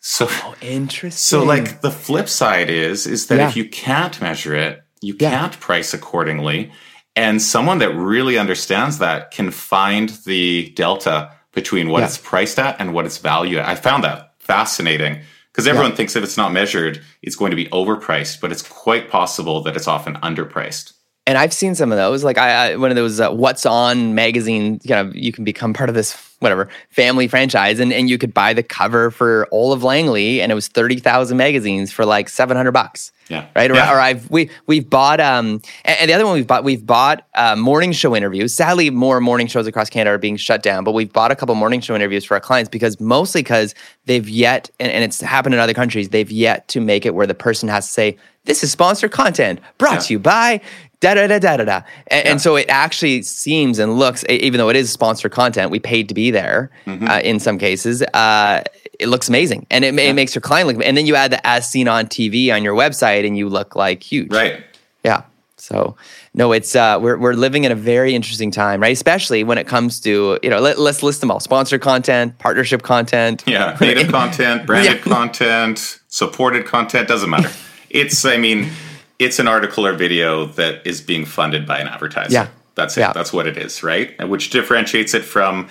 So 0.00 0.26
oh, 0.28 0.54
interesting. 0.60 1.10
So 1.12 1.44
like 1.44 1.80
the 1.80 1.90
flip 1.90 2.28
side 2.28 2.68
is 2.68 3.06
is 3.06 3.28
that 3.28 3.38
yeah. 3.38 3.48
if 3.48 3.56
you 3.56 3.68
can't 3.68 4.20
measure 4.20 4.54
it, 4.54 4.82
you 5.00 5.16
yeah. 5.18 5.30
can't 5.30 5.58
price 5.60 5.94
accordingly. 5.94 6.72
And 7.16 7.40
someone 7.40 7.78
that 7.78 7.94
really 7.94 8.36
understands 8.36 8.98
that 8.98 9.30
can 9.30 9.50
find 9.50 10.10
the 10.26 10.70
delta 10.70 11.30
between 11.52 11.88
what 11.88 12.00
yeah. 12.00 12.06
it's 12.06 12.18
priced 12.18 12.58
at 12.58 12.80
and 12.80 12.92
what 12.92 13.06
it's 13.06 13.18
valued 13.18 13.60
at. 13.60 13.68
I 13.68 13.76
found 13.76 14.04
that 14.04 14.34
fascinating 14.40 15.20
because 15.52 15.68
everyone 15.68 15.94
thinks 15.94 16.16
if 16.16 16.24
it's 16.24 16.36
not 16.36 16.52
measured, 16.52 17.00
it's 17.22 17.36
going 17.36 17.50
to 17.50 17.56
be 17.56 17.66
overpriced, 17.66 18.40
but 18.40 18.50
it's 18.50 18.62
quite 18.62 19.08
possible 19.08 19.62
that 19.62 19.76
it's 19.76 19.86
often 19.86 20.16
underpriced. 20.16 20.92
And 21.26 21.38
I've 21.38 21.52
seen 21.52 21.74
some 21.74 21.92
of 21.92 21.98
those. 21.98 22.24
Like 22.24 22.38
I, 22.38 22.72
I 22.72 22.76
one 22.76 22.90
of 22.90 22.96
those 22.96 23.20
uh, 23.20 23.30
What's 23.30 23.66
On 23.66 24.14
magazine. 24.14 24.78
Kind 24.80 25.08
of, 25.08 25.16
you 25.16 25.32
can 25.32 25.44
become 25.44 25.72
part 25.72 25.88
of 25.88 25.94
this 25.94 26.12
whatever 26.44 26.68
family 26.90 27.26
franchise, 27.26 27.80
and 27.80 27.92
and 27.92 28.08
you 28.08 28.18
could 28.18 28.32
buy 28.32 28.52
the 28.52 28.62
cover 28.62 29.10
for 29.10 29.46
all 29.50 29.72
of 29.72 29.82
Langley, 29.82 30.40
and 30.40 30.52
it 30.52 30.54
was 30.54 30.68
thirty 30.68 30.96
thousand 30.96 31.36
magazines 31.36 31.90
for 31.90 32.04
like 32.04 32.28
seven 32.28 32.56
hundred 32.56 32.72
bucks. 32.72 33.10
Yeah. 33.28 33.46
Right. 33.56 33.72
Yeah. 33.72 33.90
Or, 33.90 33.96
or, 33.96 34.00
I've 34.00 34.30
we 34.30 34.50
we've 34.66 34.88
bought 34.88 35.18
um 35.18 35.62
and, 35.84 35.98
and, 36.00 36.10
the 36.10 36.14
other 36.14 36.26
one 36.26 36.34
we've 36.34 36.46
bought 36.46 36.62
we've 36.62 36.84
bought 36.84 37.26
uh, 37.34 37.56
morning 37.56 37.92
show 37.92 38.14
interviews. 38.14 38.54
Sadly, 38.54 38.90
more 38.90 39.20
morning 39.20 39.46
shows 39.46 39.66
across 39.66 39.88
Canada 39.88 40.14
are 40.14 40.18
being 40.18 40.36
shut 40.36 40.62
down, 40.62 40.84
but 40.84 40.92
we've 40.92 41.12
bought 41.12 41.30
a 41.30 41.36
couple 41.36 41.54
morning 41.54 41.80
show 41.80 41.94
interviews 41.94 42.24
for 42.24 42.34
our 42.34 42.40
clients 42.40 42.68
because 42.68 43.00
mostly 43.00 43.42
because 43.42 43.74
they've 44.04 44.28
yet 44.28 44.70
and, 44.78 44.92
and 44.92 45.02
it's 45.04 45.20
happened 45.20 45.54
in 45.54 45.60
other 45.60 45.74
countries 45.74 46.10
they've 46.10 46.30
yet 46.30 46.68
to 46.68 46.80
make 46.80 47.06
it 47.06 47.14
where 47.14 47.26
the 47.26 47.34
person 47.34 47.68
has 47.68 47.86
to 47.86 47.92
say 47.92 48.18
this 48.44 48.62
is 48.62 48.70
sponsored 48.70 49.10
content 49.10 49.58
brought 49.78 49.94
yeah. 49.94 50.00
to 50.00 50.12
you 50.12 50.18
by 50.18 50.60
da 51.04 51.14
da 51.14 51.26
da 51.26 51.38
da 51.38 51.56
da 51.56 51.64
da. 51.64 51.76
And, 52.08 52.24
yeah. 52.24 52.30
and, 52.32 52.40
so 52.40 52.56
it 52.56 52.66
actually 52.68 53.22
seems 53.22 53.78
and 53.78 53.98
looks, 53.98 54.24
even 54.28 54.58
though 54.58 54.70
it 54.70 54.76
is 54.76 54.90
sponsored 54.90 55.32
content, 55.32 55.70
we 55.70 55.78
paid 55.78 56.08
to 56.08 56.14
be 56.14 56.30
there 56.34 56.70
mm-hmm. 56.86 57.08
uh, 57.08 57.20
in 57.20 57.40
some 57.40 57.56
cases. 57.56 58.02
Uh, 58.02 58.62
it 59.00 59.08
looks 59.08 59.28
amazing, 59.28 59.66
and 59.70 59.84
it, 59.84 59.94
yeah. 59.94 60.02
it 60.02 60.12
makes 60.12 60.34
your 60.34 60.42
client 60.42 60.68
look. 60.68 60.84
And 60.84 60.96
then 60.96 61.06
you 61.06 61.14
add 61.16 61.32
the 61.32 61.44
as 61.46 61.68
seen 61.68 61.88
on 61.88 62.06
TV 62.06 62.54
on 62.54 62.62
your 62.62 62.74
website, 62.74 63.26
and 63.26 63.38
you 63.38 63.48
look 63.48 63.74
like 63.74 64.02
huge. 64.02 64.32
Right. 64.32 64.62
Yeah. 65.02 65.22
So 65.56 65.96
no, 66.34 66.52
it's 66.52 66.76
uh, 66.76 66.98
we're 67.00 67.16
we're 67.16 67.32
living 67.32 67.64
in 67.64 67.72
a 67.72 67.74
very 67.74 68.14
interesting 68.14 68.50
time, 68.50 68.82
right? 68.82 68.92
Especially 68.92 69.44
when 69.44 69.56
it 69.56 69.66
comes 69.66 69.98
to 70.00 70.38
you 70.42 70.50
know 70.50 70.60
let, 70.60 70.76
us 70.78 71.02
list 71.02 71.20
them 71.20 71.30
all: 71.30 71.40
sponsored 71.40 71.80
content, 71.80 72.38
partnership 72.38 72.82
content, 72.82 73.42
yeah, 73.46 73.76
native 73.80 74.10
content, 74.10 74.66
branded 74.66 74.98
yeah. 74.98 75.14
content, 75.14 76.00
supported 76.08 76.66
content. 76.66 77.08
Doesn't 77.08 77.30
matter. 77.30 77.50
It's 77.88 78.24
I 78.24 78.36
mean 78.36 78.70
it's 79.18 79.38
an 79.38 79.48
article 79.48 79.86
or 79.86 79.94
video 79.94 80.46
that 80.46 80.86
is 80.86 81.00
being 81.00 81.24
funded 81.24 81.66
by 81.66 81.78
an 81.78 81.88
advertiser. 81.88 82.32
Yeah. 82.32 82.48
That's 82.74 82.96
it. 82.96 83.00
Yeah. 83.00 83.12
That's 83.12 83.32
what 83.32 83.46
it 83.46 83.56
is, 83.56 83.82
right? 83.82 84.28
Which 84.28 84.50
differentiates 84.50 85.14
it 85.14 85.22
from 85.22 85.68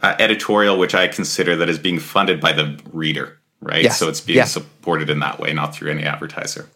uh, 0.00 0.14
editorial, 0.18 0.78
which 0.78 0.94
I 0.94 1.08
consider 1.08 1.56
that 1.56 1.68
is 1.68 1.78
being 1.78 1.98
funded 1.98 2.40
by 2.40 2.52
the 2.52 2.80
reader, 2.92 3.38
right? 3.60 3.82
Yes. 3.82 3.98
So 3.98 4.08
it's 4.08 4.20
being 4.20 4.38
yeah. 4.38 4.44
supported 4.44 5.10
in 5.10 5.20
that 5.20 5.38
way, 5.38 5.52
not 5.52 5.74
through 5.74 5.90
any 5.90 6.04
advertiser. 6.04 6.68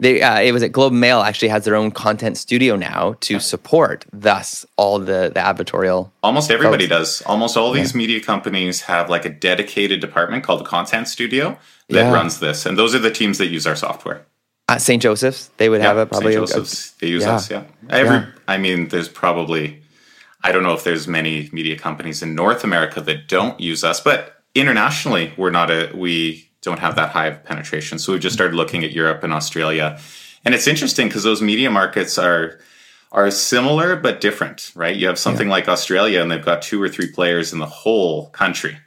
They, 0.00 0.20
uh, 0.20 0.40
it 0.40 0.50
was 0.50 0.64
at 0.64 0.72
Globe 0.72 0.92
Mail 0.92 1.20
actually 1.20 1.48
has 1.48 1.64
their 1.64 1.76
own 1.76 1.92
content 1.92 2.36
studio 2.36 2.74
now 2.74 3.14
to 3.20 3.38
support 3.38 4.04
thus 4.12 4.66
all 4.76 4.98
the 4.98 5.30
the 5.32 5.40
advertorial. 5.40 6.10
Almost 6.24 6.50
everybody 6.50 6.88
folks. 6.88 7.18
does. 7.18 7.22
Almost 7.22 7.56
all 7.56 7.70
these 7.70 7.94
media 7.94 8.20
companies 8.20 8.80
have 8.82 9.08
like 9.08 9.24
a 9.24 9.30
dedicated 9.30 10.00
department 10.00 10.42
called 10.42 10.60
the 10.60 10.64
content 10.64 11.06
studio 11.06 11.56
that 11.88 12.06
yeah. 12.06 12.12
runs 12.12 12.40
this, 12.40 12.66
and 12.66 12.76
those 12.76 12.96
are 12.96 12.98
the 12.98 13.12
teams 13.12 13.38
that 13.38 13.46
use 13.46 13.64
our 13.64 13.76
software. 13.76 14.26
Uh, 14.68 14.78
St. 14.78 15.02
Joseph's, 15.02 15.50
they 15.58 15.68
would 15.68 15.82
yeah, 15.82 15.88
have 15.88 15.98
it 15.98 16.08
probably. 16.08 16.32
St. 16.32 16.48
Joseph's, 16.48 16.92
they 16.92 17.08
use 17.08 17.24
yeah. 17.24 17.34
us. 17.34 17.50
Yeah. 17.50 17.64
Every, 17.90 18.16
yeah. 18.16 18.26
I 18.48 18.58
mean, 18.58 18.88
there's 18.88 19.08
probably, 19.08 19.81
I 20.44 20.52
don't 20.52 20.62
know 20.62 20.74
if 20.74 20.84
there's 20.84 21.06
many 21.06 21.48
media 21.52 21.78
companies 21.78 22.22
in 22.22 22.34
North 22.34 22.64
America 22.64 23.00
that 23.00 23.28
don't 23.28 23.58
use 23.60 23.84
us, 23.84 24.00
but 24.00 24.42
internationally, 24.54 25.32
we're 25.36 25.50
not 25.50 25.70
a, 25.70 25.90
we 25.94 26.50
don't 26.62 26.78
have 26.78 26.96
that 26.96 27.10
high 27.10 27.26
of 27.26 27.44
penetration. 27.44 27.98
So 27.98 28.12
we've 28.12 28.20
just 28.20 28.34
started 28.34 28.54
looking 28.54 28.84
at 28.84 28.92
Europe 28.92 29.22
and 29.22 29.32
Australia, 29.32 29.98
and 30.44 30.54
it's 30.54 30.66
interesting 30.66 31.08
because 31.08 31.22
those 31.22 31.42
media 31.42 31.70
markets 31.70 32.18
are 32.18 32.58
are 33.12 33.30
similar 33.30 33.94
but 33.94 34.20
different, 34.20 34.72
right? 34.74 34.96
You 34.96 35.06
have 35.06 35.18
something 35.18 35.48
like 35.48 35.68
Australia, 35.68 36.22
and 36.22 36.30
they've 36.30 36.44
got 36.44 36.62
two 36.62 36.82
or 36.82 36.88
three 36.88 37.12
players 37.12 37.52
in 37.52 37.58
the 37.58 37.66
whole 37.66 38.30
country 38.30 38.78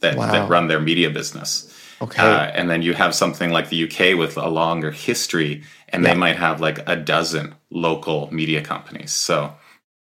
that 0.00 0.16
wow. 0.16 0.30
that 0.30 0.48
run 0.48 0.68
their 0.68 0.80
media 0.80 1.10
business. 1.10 1.68
Okay. 2.02 2.20
Uh, 2.20 2.46
and 2.46 2.68
then 2.68 2.82
you 2.82 2.94
have 2.94 3.14
something 3.14 3.50
like 3.50 3.68
the 3.68 3.84
UK 3.84 4.18
with 4.18 4.36
a 4.36 4.48
longer 4.48 4.90
history, 4.90 5.62
and 5.88 6.02
yeah. 6.02 6.12
they 6.12 6.18
might 6.18 6.36
have 6.36 6.60
like 6.60 6.86
a 6.88 6.96
dozen 6.96 7.54
local 7.70 8.28
media 8.32 8.60
companies. 8.60 9.12
So, 9.12 9.54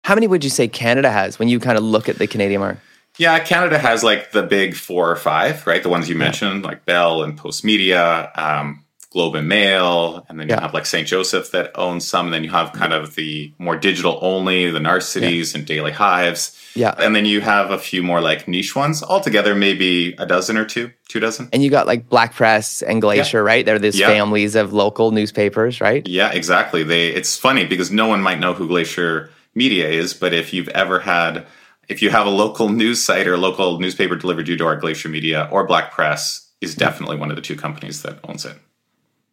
how 0.04 0.16
many 0.16 0.28
would 0.28 0.44
you 0.44 0.50
say 0.50 0.68
Canada 0.68 1.10
has 1.10 1.40
when 1.40 1.48
you 1.48 1.60
kind 1.60 1.78
of 1.78 1.84
look 1.84 2.10
at 2.10 2.18
the 2.18 2.28
Canadian 2.28 2.62
market? 2.62 2.82
Yeah, 3.18 3.40
Canada 3.40 3.78
has 3.78 4.04
like 4.04 4.32
the 4.32 4.44
big 4.44 4.76
four 4.76 5.10
or 5.10 5.16
five, 5.16 5.66
right? 5.68 5.82
The 5.82 5.90
ones 5.90 6.10
you 6.10 6.16
yeah. 6.16 6.26
mentioned, 6.26 6.64
like 6.64 6.86
Bell 6.86 7.24
and 7.24 7.38
Postmedia, 7.40 8.38
um, 8.38 8.84
Globe 9.12 9.36
and 9.36 9.48
Mail, 9.48 10.26
and 10.28 10.40
then 10.40 10.50
you 10.50 10.56
yeah. 10.56 10.62
have 10.62 10.74
like 10.74 10.88
St. 10.88 11.08
Joseph 11.08 11.52
that 11.52 11.72
owns 11.78 12.08
some. 12.08 12.26
And 12.26 12.34
then 12.34 12.44
you 12.44 12.50
have 12.50 12.74
kind 12.74 12.92
of 12.92 13.14
the 13.14 13.54
more 13.60 13.78
digital 13.78 14.18
only, 14.24 14.72
the 14.72 14.80
Narcities 14.80 15.54
yeah. 15.54 15.60
and 15.60 15.68
Daily 15.68 15.92
Hives. 15.92 16.60
Yeah. 16.76 16.96
And 16.98 17.16
then 17.16 17.26
you 17.26 17.40
have 17.42 17.70
a 17.70 17.78
few 17.78 18.02
more 18.02 18.20
like 18.20 18.48
niche 18.48 18.76
ones. 18.76 19.04
Altogether, 19.04 19.54
maybe 19.54 20.16
a 20.18 20.26
dozen 20.26 20.58
or 20.58 20.66
two, 20.66 20.92
two 21.08 21.20
dozen. 21.20 21.50
And 21.54 21.64
you 21.64 21.70
got 21.70 21.86
like 21.86 22.10
Black 22.10 22.34
Press 22.34 22.82
and 22.82 23.00
Glacier, 23.00 23.38
yeah. 23.38 23.44
right? 23.44 23.64
They're 23.64 23.78
these 23.78 24.00
families 24.00 24.56
of 24.56 24.74
local 24.74 25.12
newspapers, 25.12 25.80
right? 25.80 26.06
Yeah, 26.08 26.32
exactly. 26.32 26.82
They 26.82 27.10
it's 27.10 27.38
funny 27.38 27.66
because 27.66 27.92
no 27.92 28.08
one 28.08 28.22
might 28.24 28.40
know 28.40 28.54
who 28.54 28.68
Glacier 28.68 29.30
Media 29.56 29.88
is, 29.88 30.14
but 30.14 30.34
if 30.34 30.54
you've 30.54 30.70
ever 30.70 31.00
had 31.00 31.46
if 31.90 32.02
you 32.02 32.10
have 32.10 32.26
a 32.26 32.30
local 32.30 32.70
news 32.70 33.04
site 33.04 33.28
or 33.28 33.38
local 33.38 33.80
newspaper 33.80 34.16
delivered 34.16 34.48
you 34.48 34.58
to 34.58 34.66
our 34.66 34.76
Glacier 34.76 35.10
Media 35.10 35.50
or 35.52 35.66
Black 35.66 35.92
Press 35.92 36.50
is 36.62 36.76
definitely 36.76 37.18
one 37.18 37.30
of 37.30 37.36
the 37.36 37.42
two 37.42 37.56
companies 37.56 38.04
that 38.04 38.20
owns 38.24 38.46
it. 38.46 38.58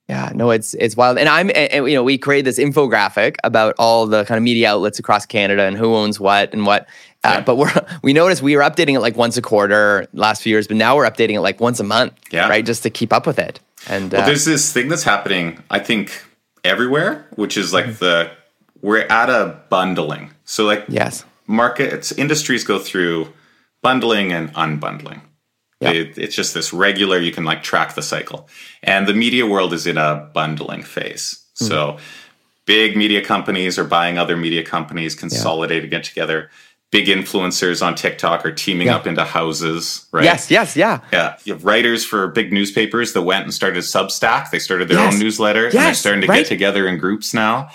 Yeah, 0.08 0.32
no, 0.34 0.50
it's 0.50 0.74
it's 0.74 0.96
wild, 0.96 1.18
and 1.18 1.28
I'm 1.28 1.52
and, 1.54 1.88
you 1.88 1.94
know 1.94 2.02
we 2.02 2.18
create 2.18 2.44
this 2.44 2.58
infographic 2.58 3.36
about 3.44 3.76
all 3.78 4.08
the 4.08 4.24
kind 4.24 4.38
of 4.38 4.42
media 4.42 4.72
outlets 4.72 4.98
across 4.98 5.24
Canada 5.24 5.62
and 5.62 5.76
who 5.76 5.94
owns 5.94 6.18
what 6.18 6.52
and 6.52 6.66
what. 6.66 6.88
Uh, 7.22 7.34
yeah. 7.34 7.40
But 7.42 7.56
we're 7.56 7.72
we 8.02 8.12
noticed 8.12 8.42
we 8.42 8.56
were 8.56 8.62
updating 8.62 8.94
it 8.94 9.00
like 9.00 9.16
once 9.16 9.36
a 9.36 9.42
quarter 9.42 10.08
last 10.12 10.42
few 10.42 10.50
years, 10.50 10.66
but 10.66 10.76
now 10.76 10.96
we're 10.96 11.08
updating 11.08 11.34
it 11.34 11.42
like 11.42 11.60
once 11.60 11.78
a 11.78 11.84
month. 11.84 12.14
Yeah, 12.32 12.48
right, 12.48 12.66
just 12.66 12.82
to 12.82 12.90
keep 12.90 13.12
up 13.12 13.24
with 13.24 13.38
it. 13.38 13.60
And 13.88 14.12
well, 14.12 14.22
uh, 14.22 14.26
there's 14.26 14.44
this 14.44 14.72
thing 14.72 14.88
that's 14.88 15.04
happening, 15.04 15.62
I 15.70 15.78
think, 15.78 16.24
everywhere, 16.64 17.28
which 17.36 17.56
is 17.56 17.72
like 17.72 17.84
mm-hmm. 17.84 18.04
the 18.04 18.32
we're 18.82 19.06
at 19.06 19.30
a 19.30 19.60
bundling. 19.68 20.30
So 20.44 20.64
like 20.64 20.84
yes, 20.88 21.24
markets 21.46 22.12
industries 22.12 22.64
go 22.64 22.78
through 22.78 23.32
bundling 23.82 24.32
and 24.32 24.52
unbundling. 24.54 25.22
Yeah. 25.80 25.92
It, 25.92 26.18
it's 26.18 26.36
just 26.36 26.52
this 26.54 26.72
regular, 26.72 27.18
you 27.18 27.32
can 27.32 27.44
like 27.44 27.62
track 27.62 27.94
the 27.94 28.02
cycle. 28.02 28.48
And 28.82 29.06
the 29.06 29.14
media 29.14 29.46
world 29.46 29.72
is 29.72 29.86
in 29.86 29.96
a 29.96 30.30
bundling 30.34 30.82
phase. 30.82 31.44
Mm-hmm. 31.56 31.66
So 31.66 31.98
big 32.66 32.96
media 32.96 33.24
companies 33.24 33.78
are 33.78 33.84
buying 33.84 34.18
other 34.18 34.36
media 34.36 34.62
companies, 34.62 35.14
consolidating 35.14 35.90
yeah. 35.90 35.98
it 35.98 36.04
together. 36.04 36.50
Big 36.90 37.06
influencers 37.06 37.86
on 37.86 37.94
TikTok 37.94 38.44
are 38.44 38.52
teaming 38.52 38.88
yeah. 38.88 38.96
up 38.96 39.06
into 39.06 39.24
houses, 39.24 40.06
right? 40.12 40.24
Yes, 40.24 40.50
yes, 40.50 40.76
yeah. 40.76 41.00
Yeah. 41.12 41.36
You 41.44 41.54
have 41.54 41.64
writers 41.64 42.04
for 42.04 42.26
big 42.28 42.52
newspapers 42.52 43.12
that 43.12 43.22
went 43.22 43.44
and 43.44 43.54
started 43.54 43.84
Substack. 43.84 44.50
They 44.50 44.58
started 44.58 44.88
their 44.88 44.98
yes. 44.98 45.14
own 45.14 45.20
newsletter 45.20 45.64
yes, 45.66 45.74
and 45.74 45.82
they're 45.82 45.94
starting 45.94 46.20
to 46.22 46.26
right? 46.26 46.38
get 46.38 46.48
together 46.48 46.88
in 46.88 46.98
groups 46.98 47.32
now 47.32 47.70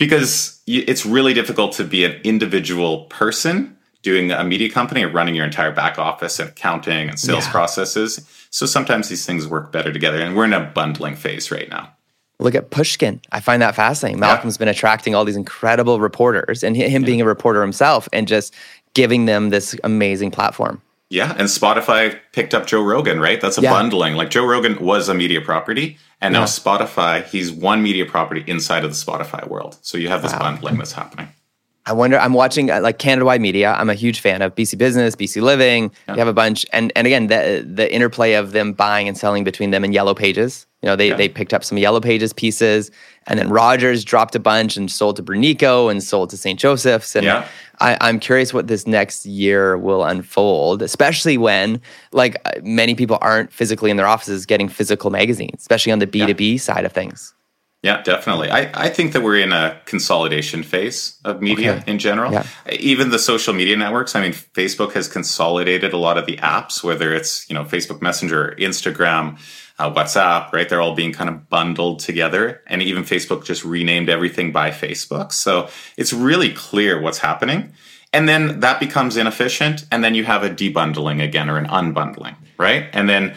because 0.00 0.62
it's 0.66 1.04
really 1.04 1.34
difficult 1.34 1.72
to 1.74 1.84
be 1.84 2.04
an 2.04 2.18
individual 2.24 3.04
person 3.04 3.76
doing 4.02 4.32
a 4.32 4.42
media 4.42 4.70
company 4.70 5.04
or 5.04 5.10
running 5.10 5.34
your 5.34 5.44
entire 5.44 5.70
back 5.70 5.98
office 5.98 6.40
and 6.40 6.48
accounting 6.48 7.10
and 7.10 7.20
sales 7.20 7.44
yeah. 7.44 7.52
processes. 7.52 8.26
So 8.48 8.64
sometimes 8.64 9.10
these 9.10 9.26
things 9.26 9.46
work 9.46 9.70
better 9.70 9.92
together. 9.92 10.18
And 10.18 10.34
we're 10.34 10.46
in 10.46 10.54
a 10.54 10.64
bundling 10.64 11.16
phase 11.16 11.50
right 11.50 11.68
now. 11.68 11.92
Look 12.38 12.54
at 12.54 12.70
Pushkin. 12.70 13.20
I 13.30 13.40
find 13.40 13.60
that 13.60 13.74
fascinating. 13.74 14.18
Malcolm's 14.18 14.56
yeah. 14.56 14.60
been 14.60 14.68
attracting 14.68 15.14
all 15.14 15.26
these 15.26 15.36
incredible 15.36 16.00
reporters 16.00 16.64
and 16.64 16.74
him 16.74 17.02
yeah. 17.02 17.06
being 17.06 17.20
a 17.20 17.26
reporter 17.26 17.60
himself 17.60 18.08
and 18.10 18.26
just 18.26 18.54
giving 18.94 19.26
them 19.26 19.50
this 19.50 19.76
amazing 19.84 20.30
platform. 20.30 20.80
Yeah, 21.10 21.32
and 21.32 21.48
Spotify 21.48 22.18
picked 22.32 22.54
up 22.54 22.66
Joe 22.66 22.82
Rogan, 22.82 23.18
right? 23.18 23.40
That's 23.40 23.58
a 23.58 23.62
bundling. 23.62 24.14
Like 24.14 24.30
Joe 24.30 24.46
Rogan 24.46 24.78
was 24.80 25.08
a 25.08 25.14
media 25.14 25.40
property, 25.40 25.98
and 26.20 26.34
now 26.34 26.44
Spotify, 26.44 27.24
he's 27.24 27.50
one 27.50 27.82
media 27.82 28.04
property 28.04 28.44
inside 28.46 28.84
of 28.84 28.90
the 28.90 28.96
Spotify 28.96 29.46
world. 29.48 29.78
So 29.82 29.98
you 29.98 30.08
have 30.08 30.22
this 30.22 30.32
wow. 30.32 30.40
bundling 30.40 30.78
that's 30.78 30.92
happening. 30.92 31.28
I 31.86 31.92
wonder. 31.92 32.18
I'm 32.18 32.34
watching 32.34 32.70
uh, 32.70 32.80
like 32.80 32.98
Canada 32.98 33.24
wide 33.24 33.40
media. 33.40 33.72
I'm 33.72 33.88
a 33.88 33.94
huge 33.94 34.20
fan 34.20 34.42
of 34.42 34.54
BC 34.54 34.76
Business, 34.76 35.16
BC 35.16 35.40
Living. 35.42 35.90
Yeah. 36.06 36.14
You 36.14 36.18
have 36.18 36.28
a 36.28 36.32
bunch, 36.32 36.66
and 36.72 36.92
and 36.94 37.06
again, 37.06 37.28
the 37.28 37.66
the 37.66 37.92
interplay 37.92 38.34
of 38.34 38.52
them 38.52 38.74
buying 38.74 39.08
and 39.08 39.16
selling 39.16 39.44
between 39.44 39.70
them 39.70 39.82
and 39.82 39.94
Yellow 39.94 40.14
Pages. 40.14 40.66
You 40.82 40.88
know, 40.88 40.96
they 40.96 41.08
yeah. 41.08 41.16
they 41.16 41.28
picked 41.28 41.54
up 41.54 41.64
some 41.64 41.78
Yellow 41.78 42.00
Pages 42.00 42.34
pieces, 42.34 42.90
and 43.26 43.38
then 43.38 43.48
Rogers 43.48 44.04
dropped 44.04 44.34
a 44.34 44.38
bunch 44.38 44.76
and 44.76 44.90
sold 44.90 45.16
to 45.16 45.22
Brunico 45.22 45.90
and 45.90 46.02
sold 46.02 46.30
to 46.30 46.36
St. 46.36 46.60
Joseph's. 46.60 47.16
And 47.16 47.24
yeah. 47.24 47.48
I, 47.80 47.96
I'm 48.00 48.20
curious 48.20 48.52
what 48.52 48.66
this 48.66 48.86
next 48.86 49.26
year 49.26 49.76
will 49.76 50.04
unfold, 50.04 50.82
especially 50.82 51.38
when 51.38 51.80
like 52.12 52.36
uh, 52.44 52.52
many 52.62 52.94
people 52.94 53.18
aren't 53.20 53.52
physically 53.52 53.90
in 53.90 53.96
their 53.96 54.06
offices 54.06 54.46
getting 54.46 54.68
physical 54.68 55.10
magazines, 55.10 55.60
especially 55.60 55.92
on 55.92 55.98
the 55.98 56.06
B2B 56.06 56.52
yeah. 56.52 56.58
side 56.58 56.84
of 56.84 56.92
things. 56.92 57.34
Yeah, 57.82 58.02
definitely. 58.02 58.50
I, 58.50 58.70
I 58.74 58.90
think 58.90 59.14
that 59.14 59.22
we're 59.22 59.38
in 59.38 59.52
a 59.52 59.80
consolidation 59.86 60.62
phase 60.62 61.18
of 61.24 61.40
media 61.40 61.76
okay. 61.76 61.90
in 61.90 61.98
general. 61.98 62.30
Yeah. 62.30 62.44
Even 62.70 63.08
the 63.08 63.18
social 63.18 63.54
media 63.54 63.74
networks. 63.74 64.14
I 64.14 64.20
mean, 64.20 64.32
Facebook 64.32 64.92
has 64.92 65.08
consolidated 65.08 65.94
a 65.94 65.96
lot 65.96 66.18
of 66.18 66.26
the 66.26 66.36
apps, 66.36 66.84
whether 66.84 67.14
it's, 67.14 67.48
you 67.48 67.54
know, 67.54 67.64
Facebook 67.64 68.02
Messenger, 68.02 68.54
Instagram, 68.58 69.38
uh, 69.80 69.92
WhatsApp, 69.92 70.52
right? 70.52 70.68
They're 70.68 70.80
all 70.80 70.94
being 70.94 71.12
kind 71.12 71.30
of 71.30 71.48
bundled 71.48 72.00
together. 72.00 72.62
And 72.66 72.82
even 72.82 73.02
Facebook 73.04 73.44
just 73.44 73.64
renamed 73.64 74.08
everything 74.08 74.52
by 74.52 74.70
Facebook. 74.70 75.32
So 75.32 75.68
it's 75.96 76.12
really 76.12 76.52
clear 76.52 77.00
what's 77.00 77.18
happening. 77.18 77.72
And 78.12 78.28
then 78.28 78.60
that 78.60 78.80
becomes 78.80 79.16
inefficient. 79.16 79.86
And 79.90 80.04
then 80.04 80.14
you 80.14 80.24
have 80.24 80.42
a 80.42 80.50
debundling 80.50 81.22
again 81.22 81.48
or 81.48 81.56
an 81.56 81.66
unbundling, 81.66 82.36
right? 82.58 82.86
And 82.92 83.08
then 83.08 83.34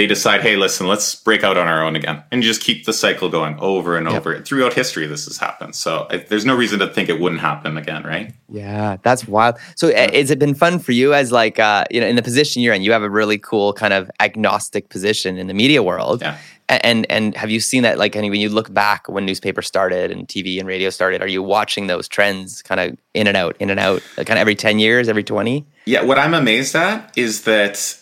they 0.00 0.06
decide, 0.06 0.40
hey, 0.40 0.56
listen, 0.56 0.86
let's 0.86 1.14
break 1.14 1.44
out 1.44 1.58
on 1.58 1.68
our 1.68 1.84
own 1.84 1.94
again. 1.94 2.22
And 2.32 2.42
just 2.42 2.62
keep 2.62 2.86
the 2.86 2.92
cycle 2.94 3.28
going 3.28 3.58
over 3.58 3.98
and 3.98 4.06
yep. 4.06 4.16
over. 4.16 4.40
Throughout 4.40 4.72
history, 4.72 5.06
this 5.06 5.26
has 5.26 5.36
happened. 5.36 5.74
So 5.76 6.06
I, 6.08 6.16
there's 6.16 6.46
no 6.46 6.56
reason 6.56 6.78
to 6.78 6.86
think 6.86 7.10
it 7.10 7.20
wouldn't 7.20 7.42
happen 7.42 7.76
again, 7.76 8.04
right? 8.04 8.32
Yeah, 8.48 8.96
that's 9.02 9.28
wild. 9.28 9.56
So 9.76 9.88
yeah. 9.88 10.10
has 10.10 10.30
it 10.30 10.38
been 10.38 10.54
fun 10.54 10.78
for 10.78 10.92
you 10.92 11.12
as 11.12 11.32
like, 11.32 11.58
uh, 11.58 11.84
you 11.90 12.00
know, 12.00 12.06
in 12.06 12.16
the 12.16 12.22
position 12.22 12.62
you're 12.62 12.72
in, 12.72 12.80
you 12.80 12.92
have 12.92 13.02
a 13.02 13.10
really 13.10 13.36
cool 13.36 13.74
kind 13.74 13.92
of 13.92 14.10
agnostic 14.20 14.88
position 14.88 15.36
in 15.36 15.48
the 15.48 15.54
media 15.54 15.82
world. 15.82 16.22
Yeah. 16.22 16.38
And 16.70 17.04
and 17.10 17.36
have 17.36 17.50
you 17.50 17.60
seen 17.60 17.82
that 17.82 17.98
like 17.98 18.16
any 18.16 18.30
when 18.30 18.40
you 18.40 18.48
look 18.48 18.72
back 18.72 19.06
when 19.06 19.26
newspapers 19.26 19.66
started 19.66 20.10
and 20.10 20.26
TV 20.26 20.58
and 20.58 20.66
radio 20.66 20.88
started, 20.88 21.20
are 21.20 21.28
you 21.28 21.42
watching 21.42 21.88
those 21.88 22.08
trends 22.08 22.62
kind 22.62 22.80
of 22.80 22.96
in 23.12 23.26
and 23.26 23.36
out, 23.36 23.54
in 23.58 23.68
and 23.68 23.80
out, 23.80 24.02
like 24.16 24.28
kind 24.28 24.38
of 24.38 24.40
every 24.40 24.54
10 24.54 24.78
years, 24.78 25.08
every 25.10 25.24
20? 25.24 25.66
Yeah, 25.84 26.04
what 26.04 26.18
I'm 26.18 26.32
amazed 26.32 26.74
at 26.74 27.12
is 27.18 27.42
that 27.42 28.00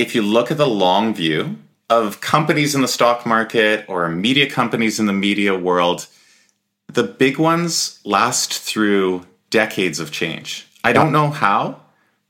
if 0.00 0.14
you 0.14 0.22
look 0.22 0.50
at 0.50 0.56
the 0.56 0.66
long 0.66 1.14
view 1.14 1.58
of 1.90 2.20
companies 2.20 2.74
in 2.74 2.80
the 2.80 2.88
stock 2.88 3.26
market 3.26 3.84
or 3.86 4.08
media 4.08 4.48
companies 4.48 4.98
in 4.98 5.04
the 5.04 5.12
media 5.12 5.56
world, 5.56 6.06
the 6.86 7.02
big 7.02 7.38
ones 7.38 8.00
last 8.04 8.52
through 8.58 9.26
decades 9.50 10.00
of 10.00 10.10
change. 10.10 10.66
I 10.82 10.94
don't 10.94 11.12
know 11.12 11.28
how, 11.28 11.80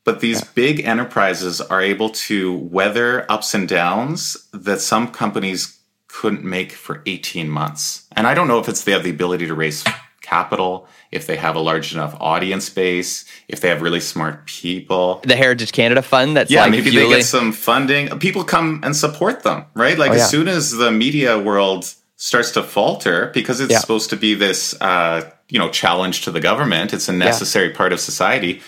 but 0.04 0.18
these 0.18 0.42
big 0.42 0.80
enterprises 0.84 1.60
are 1.60 1.80
able 1.80 2.10
to 2.10 2.56
weather 2.56 3.30
ups 3.30 3.54
and 3.54 3.68
downs 3.68 4.36
that 4.52 4.80
some 4.80 5.08
companies 5.12 5.78
couldn't 6.08 6.42
make 6.42 6.72
for 6.72 7.02
18 7.06 7.48
months. 7.48 8.08
And 8.16 8.26
I 8.26 8.34
don't 8.34 8.48
know 8.48 8.58
if 8.58 8.68
it's 8.68 8.82
they 8.82 8.92
have 8.92 9.04
the 9.04 9.10
ability 9.10 9.46
to 9.46 9.54
raise 9.54 9.84
capital, 10.30 10.86
if 11.10 11.26
they 11.26 11.36
have 11.36 11.56
a 11.56 11.60
large 11.60 11.92
enough 11.92 12.16
audience 12.20 12.70
base, 12.70 13.24
if 13.48 13.60
they 13.60 13.68
have 13.68 13.82
really 13.82 14.00
smart 14.00 14.46
people. 14.46 15.20
The 15.24 15.34
Heritage 15.34 15.72
Canada 15.72 16.02
Fund 16.02 16.36
that's 16.36 16.50
yeah, 16.50 16.62
like 16.62 16.70
maybe 16.70 16.90
fueling. 16.90 17.10
they 17.10 17.16
get 17.16 17.24
some 17.24 17.50
funding. 17.52 18.08
People 18.20 18.44
come 18.44 18.80
and 18.84 18.94
support 18.94 19.42
them, 19.42 19.64
right? 19.74 19.98
Like 19.98 20.12
oh, 20.12 20.14
yeah. 20.14 20.22
as 20.22 20.30
soon 20.30 20.46
as 20.46 20.70
the 20.70 20.92
media 20.92 21.38
world 21.38 21.92
starts 22.16 22.52
to 22.52 22.62
falter 22.62 23.30
because 23.34 23.60
it's 23.60 23.72
yeah. 23.72 23.78
supposed 23.78 24.10
to 24.10 24.16
be 24.16 24.34
this 24.34 24.80
uh, 24.80 25.28
you 25.48 25.58
know 25.58 25.68
challenge 25.70 26.22
to 26.24 26.30
the 26.30 26.40
government, 26.40 26.94
it's 26.94 27.08
a 27.08 27.12
necessary 27.12 27.68
yeah. 27.68 27.76
part 27.76 27.92
of 27.92 27.98
society. 27.98 28.60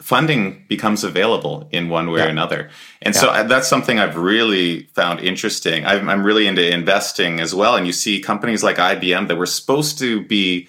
Funding 0.00 0.66
becomes 0.68 1.02
available 1.02 1.66
in 1.72 1.88
one 1.88 2.10
way 2.10 2.20
or 2.20 2.28
another. 2.28 2.68
And 3.00 3.16
so 3.16 3.30
uh, 3.30 3.44
that's 3.44 3.68
something 3.68 3.98
I've 3.98 4.18
really 4.18 4.82
found 4.92 5.20
interesting. 5.20 5.86
I'm, 5.86 6.10
I'm 6.10 6.22
really 6.22 6.46
into 6.46 6.62
investing 6.70 7.40
as 7.40 7.54
well. 7.54 7.74
And 7.76 7.86
you 7.86 7.94
see 7.94 8.20
companies 8.20 8.62
like 8.62 8.76
IBM 8.76 9.28
that 9.28 9.36
were 9.38 9.46
supposed 9.46 9.98
to 10.00 10.20
be 10.26 10.68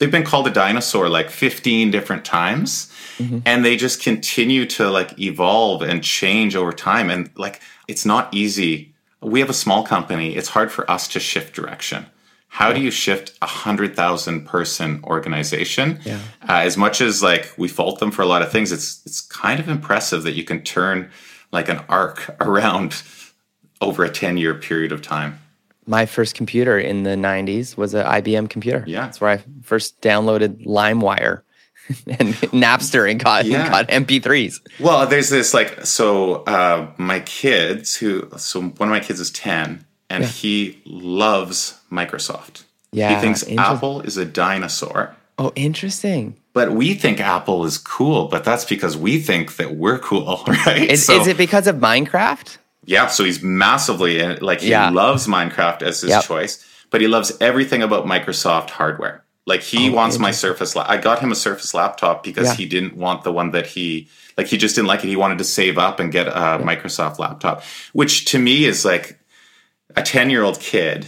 they've 0.00 0.10
been 0.10 0.24
called 0.24 0.48
a 0.48 0.50
dinosaur 0.50 1.08
like 1.08 1.30
15 1.30 1.92
different 1.92 2.24
times. 2.24 2.92
Mm-hmm. 3.18 3.40
and 3.44 3.62
they 3.62 3.76
just 3.76 4.02
continue 4.02 4.64
to 4.64 4.88
like 4.88 5.18
evolve 5.20 5.82
and 5.82 6.02
change 6.02 6.56
over 6.56 6.72
time. 6.72 7.10
And 7.10 7.28
like 7.36 7.60
it's 7.86 8.06
not 8.06 8.32
easy. 8.32 8.94
We 9.20 9.40
have 9.40 9.50
a 9.50 9.54
small 9.54 9.84
company. 9.84 10.34
It's 10.34 10.48
hard 10.48 10.72
for 10.72 10.90
us 10.90 11.06
to 11.08 11.20
shift 11.20 11.54
direction. 11.54 12.06
How 12.48 12.68
yeah. 12.68 12.76
do 12.76 12.80
you 12.80 12.90
shift 12.90 13.36
a 13.42 13.46
hundred 13.46 13.94
thousand 13.94 14.46
person 14.46 15.04
organization? 15.04 16.00
Yeah. 16.02 16.18
uh, 16.48 16.62
as 16.64 16.78
much 16.78 17.02
as 17.02 17.22
like 17.22 17.52
we 17.58 17.68
fault 17.68 18.00
them 18.00 18.10
for 18.10 18.22
a 18.22 18.26
lot 18.26 18.40
of 18.40 18.50
things 18.50 18.72
it's 18.72 19.02
it's 19.04 19.20
kind 19.20 19.60
of 19.60 19.68
impressive 19.68 20.22
that 20.22 20.32
you 20.32 20.44
can 20.44 20.62
turn 20.62 21.10
like 21.52 21.68
an 21.68 21.80
ark 21.90 22.36
around 22.40 23.02
over 23.82 24.02
a 24.02 24.10
10 24.10 24.38
year 24.38 24.54
period 24.54 24.92
of 24.92 25.02
time 25.02 25.38
my 25.86 26.06
first 26.06 26.34
computer 26.34 26.78
in 26.78 27.02
the 27.02 27.10
90s 27.10 27.76
was 27.76 27.94
an 27.94 28.06
IBM 28.06 28.50
computer. 28.50 28.84
Yeah. 28.86 29.02
That's 29.02 29.20
where 29.20 29.30
I 29.30 29.44
first 29.62 30.00
downloaded 30.00 30.64
LimeWire 30.66 31.42
and 32.06 32.34
Napster 32.52 33.10
and 33.10 33.22
got, 33.22 33.44
yeah. 33.44 33.62
and 33.62 33.70
got 33.70 33.88
MP3s. 33.88 34.60
Well, 34.78 35.06
there's 35.06 35.30
this 35.30 35.52
like, 35.54 35.84
so 35.86 36.44
uh, 36.44 36.90
my 36.96 37.20
kids 37.20 37.96
who, 37.96 38.28
so 38.36 38.60
one 38.60 38.88
of 38.88 38.92
my 38.92 39.00
kids 39.00 39.20
is 39.20 39.30
10 39.30 39.84
and 40.08 40.24
yeah. 40.24 40.30
he 40.30 40.80
loves 40.84 41.80
Microsoft. 41.90 42.64
Yeah. 42.92 43.14
He 43.14 43.20
thinks 43.20 43.44
Apple 43.56 44.00
is 44.02 44.16
a 44.16 44.24
dinosaur. 44.24 45.16
Oh, 45.38 45.52
interesting. 45.54 46.36
But 46.52 46.72
we 46.72 46.94
think 46.94 47.20
Apple 47.20 47.64
is 47.64 47.78
cool, 47.78 48.26
but 48.26 48.44
that's 48.44 48.64
because 48.64 48.96
we 48.96 49.18
think 49.20 49.56
that 49.56 49.76
we're 49.76 49.98
cool, 49.98 50.42
right? 50.66 50.90
Is, 50.90 51.06
so, 51.06 51.20
is 51.20 51.26
it 51.26 51.38
because 51.38 51.66
of 51.66 51.76
Minecraft? 51.76 52.58
Yeah, 52.90 53.06
so 53.06 53.22
he's 53.22 53.40
massively 53.40 54.18
like 54.38 54.62
he 54.62 54.70
yeah. 54.70 54.90
loves 54.90 55.28
Minecraft 55.28 55.82
as 55.82 56.00
his 56.00 56.10
yep. 56.10 56.24
choice, 56.24 56.66
but 56.90 57.00
he 57.00 57.06
loves 57.06 57.30
everything 57.40 57.84
about 57.84 58.04
Microsoft 58.04 58.70
hardware. 58.70 59.22
Like 59.46 59.62
he 59.62 59.90
oh, 59.90 59.92
wants 59.92 60.18
my 60.18 60.32
Surface. 60.32 60.74
La- 60.74 60.86
I 60.88 60.96
got 60.96 61.20
him 61.20 61.30
a 61.30 61.36
Surface 61.36 61.72
laptop 61.72 62.24
because 62.24 62.48
yeah. 62.48 62.54
he 62.54 62.66
didn't 62.66 62.96
want 62.96 63.22
the 63.22 63.30
one 63.30 63.52
that 63.52 63.68
he 63.68 64.08
like. 64.36 64.48
He 64.48 64.56
just 64.56 64.74
didn't 64.74 64.88
like 64.88 65.04
it. 65.04 65.06
He 65.06 65.14
wanted 65.14 65.38
to 65.38 65.44
save 65.44 65.78
up 65.78 66.00
and 66.00 66.10
get 66.10 66.26
a 66.26 66.30
yeah. 66.30 66.58
Microsoft 66.58 67.20
laptop, 67.20 67.62
which 67.92 68.24
to 68.32 68.40
me 68.40 68.64
is 68.64 68.84
like 68.84 69.20
a 69.94 70.02
ten 70.02 70.28
year 70.28 70.42
old 70.42 70.58
kid 70.58 71.06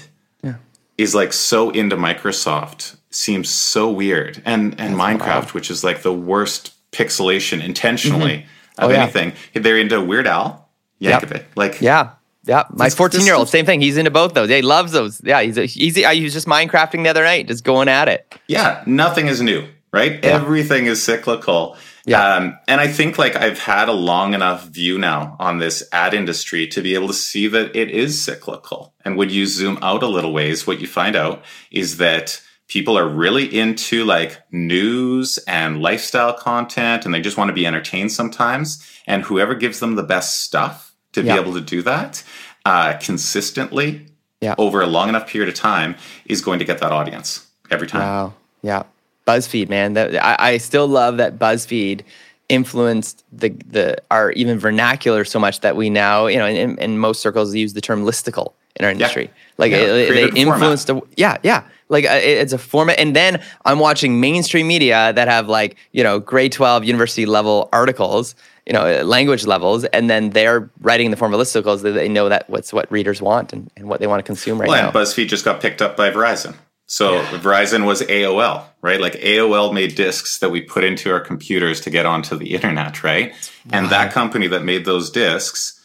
is 0.99 1.17
like 1.17 1.33
so 1.33 1.71
into 1.71 1.97
Microsoft. 1.97 2.97
Seems 3.11 3.51
so 3.51 3.91
weird, 3.91 4.41
and 4.45 4.79
and 4.81 4.95
That's 4.95 5.21
Minecraft, 5.21 5.27
wild. 5.27 5.53
which 5.55 5.69
is 5.69 5.83
like 5.83 6.03
the 6.03 6.15
worst 6.15 6.75
pixelation 6.93 7.61
intentionally 7.61 8.39
mm-hmm. 8.39 8.85
of 8.85 8.91
oh, 8.93 8.95
anything. 8.95 9.33
They're 9.53 9.79
into 9.79 10.01
Weird 10.01 10.29
Al 10.29 10.62
Yankovic. 11.03 11.33
Yep. 11.33 11.47
Like 11.57 11.81
yeah. 11.81 12.11
Yeah, 12.45 12.65
my 12.73 12.91
14 12.91 13.21
year 13.25 13.35
old, 13.37 13.49
same 13.49 13.65
thing. 13.65 13.81
He's 13.81 13.97
into 13.97 14.11
both 14.11 14.35
those. 14.35 14.51
Yeah, 14.51 14.57
he 14.57 14.63
loves 14.63 14.91
those. 14.91 15.21
Yeah, 15.23 15.43
he's 15.43 15.57
a, 15.57 15.65
he's 15.65 15.95
he 15.95 16.25
was 16.25 16.33
just 16.33 16.49
Minecrafting 16.49 17.05
the 17.05 17.09
other 17.09 17.23
night, 17.23 17.47
just 17.47 17.63
going 17.63 17.89
at 17.89 18.09
it. 18.09 18.35
Yeah, 18.49 18.83
nothing 18.85 19.29
is 19.29 19.41
new, 19.41 19.69
right? 19.93 20.13
Yeah. 20.13 20.31
Everything 20.31 20.87
is 20.87 21.01
cyclical. 21.01 21.77
Yeah, 22.05 22.35
um, 22.35 22.59
and 22.67 22.81
I 22.81 22.89
think 22.89 23.17
like 23.17 23.37
I've 23.37 23.61
had 23.61 23.89
a 23.89 23.93
long 23.93 24.35
enough 24.35 24.67
view 24.67 24.99
now 24.99 25.37
on 25.39 25.59
this 25.59 25.89
ad 25.93 26.15
industry 26.15 26.67
to 26.69 26.83
be 26.83 26.97
able 26.97 27.07
to 27.07 27.15
see 27.15 27.47
that 27.47 27.77
it 27.77 27.91
is 27.91 28.21
cyclical. 28.23 28.93
And 29.05 29.17
when 29.17 29.31
you 29.31 29.47
zoom 29.47 29.79
out 29.81 30.03
a 30.03 30.09
little 30.09 30.33
ways, 30.33 30.67
what 30.67 30.81
you 30.81 30.89
find 30.89 31.15
out 31.15 31.45
is 31.71 31.99
that 31.99 32.43
people 32.67 32.99
are 32.99 33.09
really 33.09 33.57
into 33.57 34.05
like 34.05 34.41
news 34.51 35.39
and 35.47 35.81
lifestyle 35.81 36.35
content, 36.35 37.05
and 37.05 37.15
they 37.15 37.21
just 37.21 37.37
want 37.37 37.51
to 37.51 37.55
be 37.55 37.67
entertained 37.69 38.11
sometimes. 38.11 38.85
And 39.07 39.23
whoever 39.23 39.55
gives 39.55 39.79
them 39.79 39.95
the 39.95 40.03
best 40.03 40.41
stuff 40.41 40.92
to 41.13 41.23
yeah. 41.23 41.35
be 41.35 41.41
able 41.41 41.55
to 41.55 41.61
do 41.61 41.83
that 41.83 42.23
uh, 42.65 42.95
consistently 42.95 44.07
yeah. 44.41 44.55
over 44.59 44.81
a 44.81 44.87
long 44.87 45.09
enough 45.09 45.27
period 45.27 45.49
of 45.49 45.55
time 45.55 45.97
is 46.27 46.41
going 46.41 46.59
to 46.59 46.65
get 46.65 46.79
that 46.79 46.93
audience 46.93 47.47
every 47.71 47.87
time. 47.87 48.01
Wow. 48.01 48.35
Yeah. 48.63 48.83
BuzzFeed, 49.27 49.69
man. 49.69 49.95
That 49.95 50.23
I, 50.23 50.37
I 50.39 50.57
still 50.59 50.89
love 50.89 51.17
that 51.19 51.39
BuzzFeed 51.39 52.03
influenced 52.49 53.25
the 53.33 53.51
the 53.69 53.97
our 54.11 54.33
even 54.33 54.59
vernacular 54.59 55.25
so 55.25 55.39
much 55.39 55.61
that 55.61 55.77
we 55.77 55.91
now, 55.91 56.27
you 56.27 56.39
know, 56.39 56.47
in, 56.47 56.77
in 56.79 56.99
most 56.99 57.21
circles 57.23 57.55
use 57.55 57.73
the 57.73 57.81
term 57.81 58.05
listicle 58.05 58.53
in 58.77 58.85
our 58.85 58.91
industry. 58.91 59.25
Yeah. 59.25 59.31
Like 59.59 59.73
yeah, 59.73 59.79
it, 59.79 60.33
they 60.33 60.41
influenced 60.41 60.89
the 60.89 61.01
yeah, 61.17 61.39
yeah. 61.43 61.65
Like 61.89 62.05
uh, 62.05 62.21
it's 62.21 62.53
a 62.53 62.59
format 62.59 62.99
and 62.99 63.15
then 63.15 63.41
I'm 63.65 63.79
watching 63.79 64.19
mainstream 64.19 64.67
media 64.67 65.13
that 65.13 65.29
have 65.29 65.49
like, 65.49 65.77
you 65.93 66.03
know, 66.03 66.19
grade 66.19 66.53
12 66.53 66.85
university 66.85 67.27
level 67.27 67.69
articles 67.73 68.35
you 68.67 68.73
know 68.73 69.03
language 69.03 69.47
levels 69.47 69.85
and 69.87 70.09
then 70.09 70.31
they're 70.31 70.71
writing 70.81 71.11
the 71.11 71.17
formalisticals 71.17 71.83
that 71.83 71.93
they 71.93 72.09
know 72.09 72.29
that 72.29 72.49
what's 72.49 72.73
what 72.73 72.91
readers 72.91 73.21
want 73.21 73.53
and, 73.53 73.71
and 73.77 73.89
what 73.89 74.01
they 74.01 74.07
want 74.07 74.21
to 74.21 74.23
consume 74.23 74.61
right 74.61 74.69
well, 74.69 74.93
now 74.93 74.93
buzzfeed 74.93 75.29
just 75.29 75.45
got 75.45 75.61
picked 75.61 75.83
up 75.83 75.97
by 75.97 76.11
verizon 76.11 76.55
so 76.87 77.15
yeah. 77.15 77.27
verizon 77.41 77.85
was 77.85 78.03
aol 78.03 78.65
right 78.81 79.01
like 79.01 79.15
aol 79.15 79.73
made 79.73 79.95
disks 79.95 80.39
that 80.39 80.51
we 80.51 80.61
put 80.61 80.85
into 80.85 81.11
our 81.11 81.21
computers 81.21 81.81
to 81.81 81.91
get 81.91 82.07
onto 82.07 82.37
the 82.37 82.55
internet 82.55 83.03
right 83.03 83.31
wow. 83.31 83.71
and 83.73 83.91
that 83.91 84.13
company 84.13 84.47
that 84.47 84.63
made 84.63 84.85
those 84.85 85.11
disks 85.11 85.81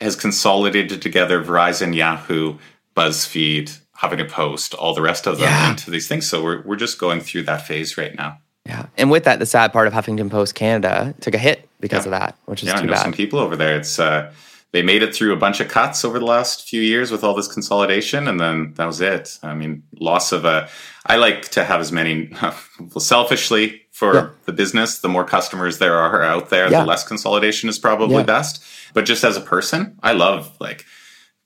has 0.00 0.14
consolidated 0.14 1.00
together 1.00 1.42
verizon 1.42 1.94
yahoo 1.94 2.58
buzzfeed 2.94 3.78
huffington 3.98 4.28
post 4.30 4.74
all 4.74 4.94
the 4.94 5.02
rest 5.02 5.26
of 5.26 5.38
them 5.38 5.48
yeah. 5.48 5.70
into 5.70 5.90
these 5.90 6.06
things 6.06 6.28
so 6.28 6.42
we're, 6.42 6.62
we're 6.62 6.76
just 6.76 6.98
going 6.98 7.20
through 7.20 7.42
that 7.42 7.66
phase 7.66 7.96
right 7.96 8.14
now 8.14 8.38
yeah, 8.68 8.86
and 8.98 9.10
with 9.10 9.24
that, 9.24 9.38
the 9.38 9.46
sad 9.46 9.72
part 9.72 9.86
of 9.86 9.94
Huffington 9.94 10.30
Post 10.30 10.54
Canada 10.54 11.14
took 11.22 11.34
a 11.34 11.38
hit 11.38 11.66
because 11.80 12.04
yeah. 12.04 12.12
of 12.12 12.20
that, 12.20 12.36
which 12.44 12.62
is 12.62 12.68
yeah, 12.68 12.74
too 12.74 12.80
I 12.80 12.84
know 12.84 12.92
bad. 12.92 13.02
Some 13.02 13.12
people 13.12 13.38
over 13.38 13.56
there, 13.56 13.78
it's 13.78 13.98
uh, 13.98 14.30
they 14.72 14.82
made 14.82 15.02
it 15.02 15.14
through 15.14 15.32
a 15.32 15.36
bunch 15.36 15.60
of 15.60 15.68
cuts 15.68 16.04
over 16.04 16.18
the 16.18 16.26
last 16.26 16.68
few 16.68 16.82
years 16.82 17.10
with 17.10 17.24
all 17.24 17.34
this 17.34 17.48
consolidation, 17.48 18.28
and 18.28 18.38
then 18.38 18.74
that 18.74 18.84
was 18.84 19.00
it. 19.00 19.38
I 19.42 19.54
mean, 19.54 19.84
loss 19.98 20.32
of 20.32 20.44
a. 20.44 20.68
I 21.06 21.16
like 21.16 21.48
to 21.50 21.64
have 21.64 21.80
as 21.80 21.90
many, 21.90 22.30
well, 22.42 23.00
selfishly 23.00 23.80
for 23.90 24.14
yeah. 24.14 24.28
the 24.44 24.52
business. 24.52 24.98
The 24.98 25.08
more 25.08 25.24
customers 25.24 25.78
there 25.78 25.96
are 25.96 26.22
out 26.22 26.50
there, 26.50 26.68
the 26.68 26.84
less 26.84 27.08
consolidation 27.08 27.70
is 27.70 27.78
probably 27.78 28.22
best. 28.22 28.62
But 28.92 29.06
just 29.06 29.24
as 29.24 29.36
a 29.38 29.40
person, 29.40 29.98
I 30.02 30.12
love 30.12 30.54
like 30.60 30.84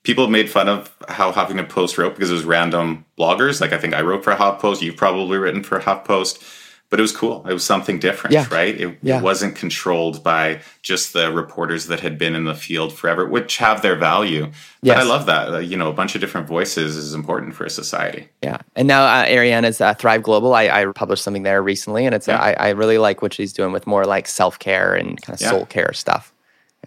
people 0.03 0.25
have 0.25 0.31
made 0.31 0.49
fun 0.49 0.67
of 0.67 0.93
how 1.07 1.31
Huffington 1.31 1.69
Post 1.69 1.97
wrote 1.97 2.15
because 2.15 2.31
it 2.31 2.33
was 2.33 2.43
random 2.43 3.05
bloggers. 3.17 3.61
Like 3.61 3.71
I 3.71 3.77
think 3.77 3.93
I 3.93 4.01
wrote 4.01 4.25
for 4.25 4.35
HuffPost. 4.35 4.81
You've 4.81 4.97
probably 4.97 5.37
written 5.37 5.63
for 5.63 5.79
HuffPost 5.79 6.43
but 6.93 6.99
it 6.99 7.01
was 7.01 7.11
cool. 7.11 7.43
It 7.49 7.53
was 7.53 7.63
something 7.63 7.97
different, 7.97 8.35
yeah. 8.35 8.45
right? 8.51 8.79
It, 8.79 8.99
yeah. 9.01 9.17
it, 9.17 9.23
wasn't 9.23 9.55
controlled 9.55 10.23
by 10.23 10.61
just 10.83 11.11
the 11.13 11.31
reporters 11.31 11.87
that 11.87 12.01
had 12.01 12.19
been 12.19 12.35
in 12.35 12.45
the 12.45 12.53
field 12.53 12.93
forever, 12.93 13.25
which 13.25 13.57
have 13.57 13.81
their 13.81 13.95
value. 13.95 14.51
Yes. 14.83 14.95
But 14.95 14.97
I 14.97 15.01
love 15.01 15.25
that. 15.25 15.51
Uh, 15.51 15.57
you 15.57 15.75
know, 15.75 15.89
a 15.89 15.93
bunch 15.93 16.13
of 16.13 16.21
different 16.21 16.45
voices 16.45 16.95
is 16.95 17.15
important 17.15 17.55
for 17.55 17.65
a 17.65 17.69
society. 17.71 18.29
Yeah. 18.43 18.59
And 18.75 18.87
now 18.87 19.05
uh, 19.05 19.25
Arianna's 19.25 19.81
uh, 19.81 19.95
Thrive 19.95 20.21
Global. 20.21 20.53
I, 20.53 20.65
I, 20.67 20.85
published 20.85 21.23
something 21.23 21.41
there 21.41 21.63
recently, 21.63 22.05
and 22.05 22.13
it's 22.13 22.27
yeah. 22.27 22.39
I, 22.39 22.53
I, 22.53 22.69
really 22.69 22.99
like 22.99 23.23
what 23.23 23.33
she's 23.33 23.53
doing 23.53 23.71
with 23.71 23.87
more 23.87 24.05
like 24.05 24.27
self 24.27 24.59
care 24.59 24.93
and 24.93 25.19
kind 25.19 25.33
of 25.33 25.39
soul 25.39 25.65
care 25.65 25.93
stuff. 25.93 26.31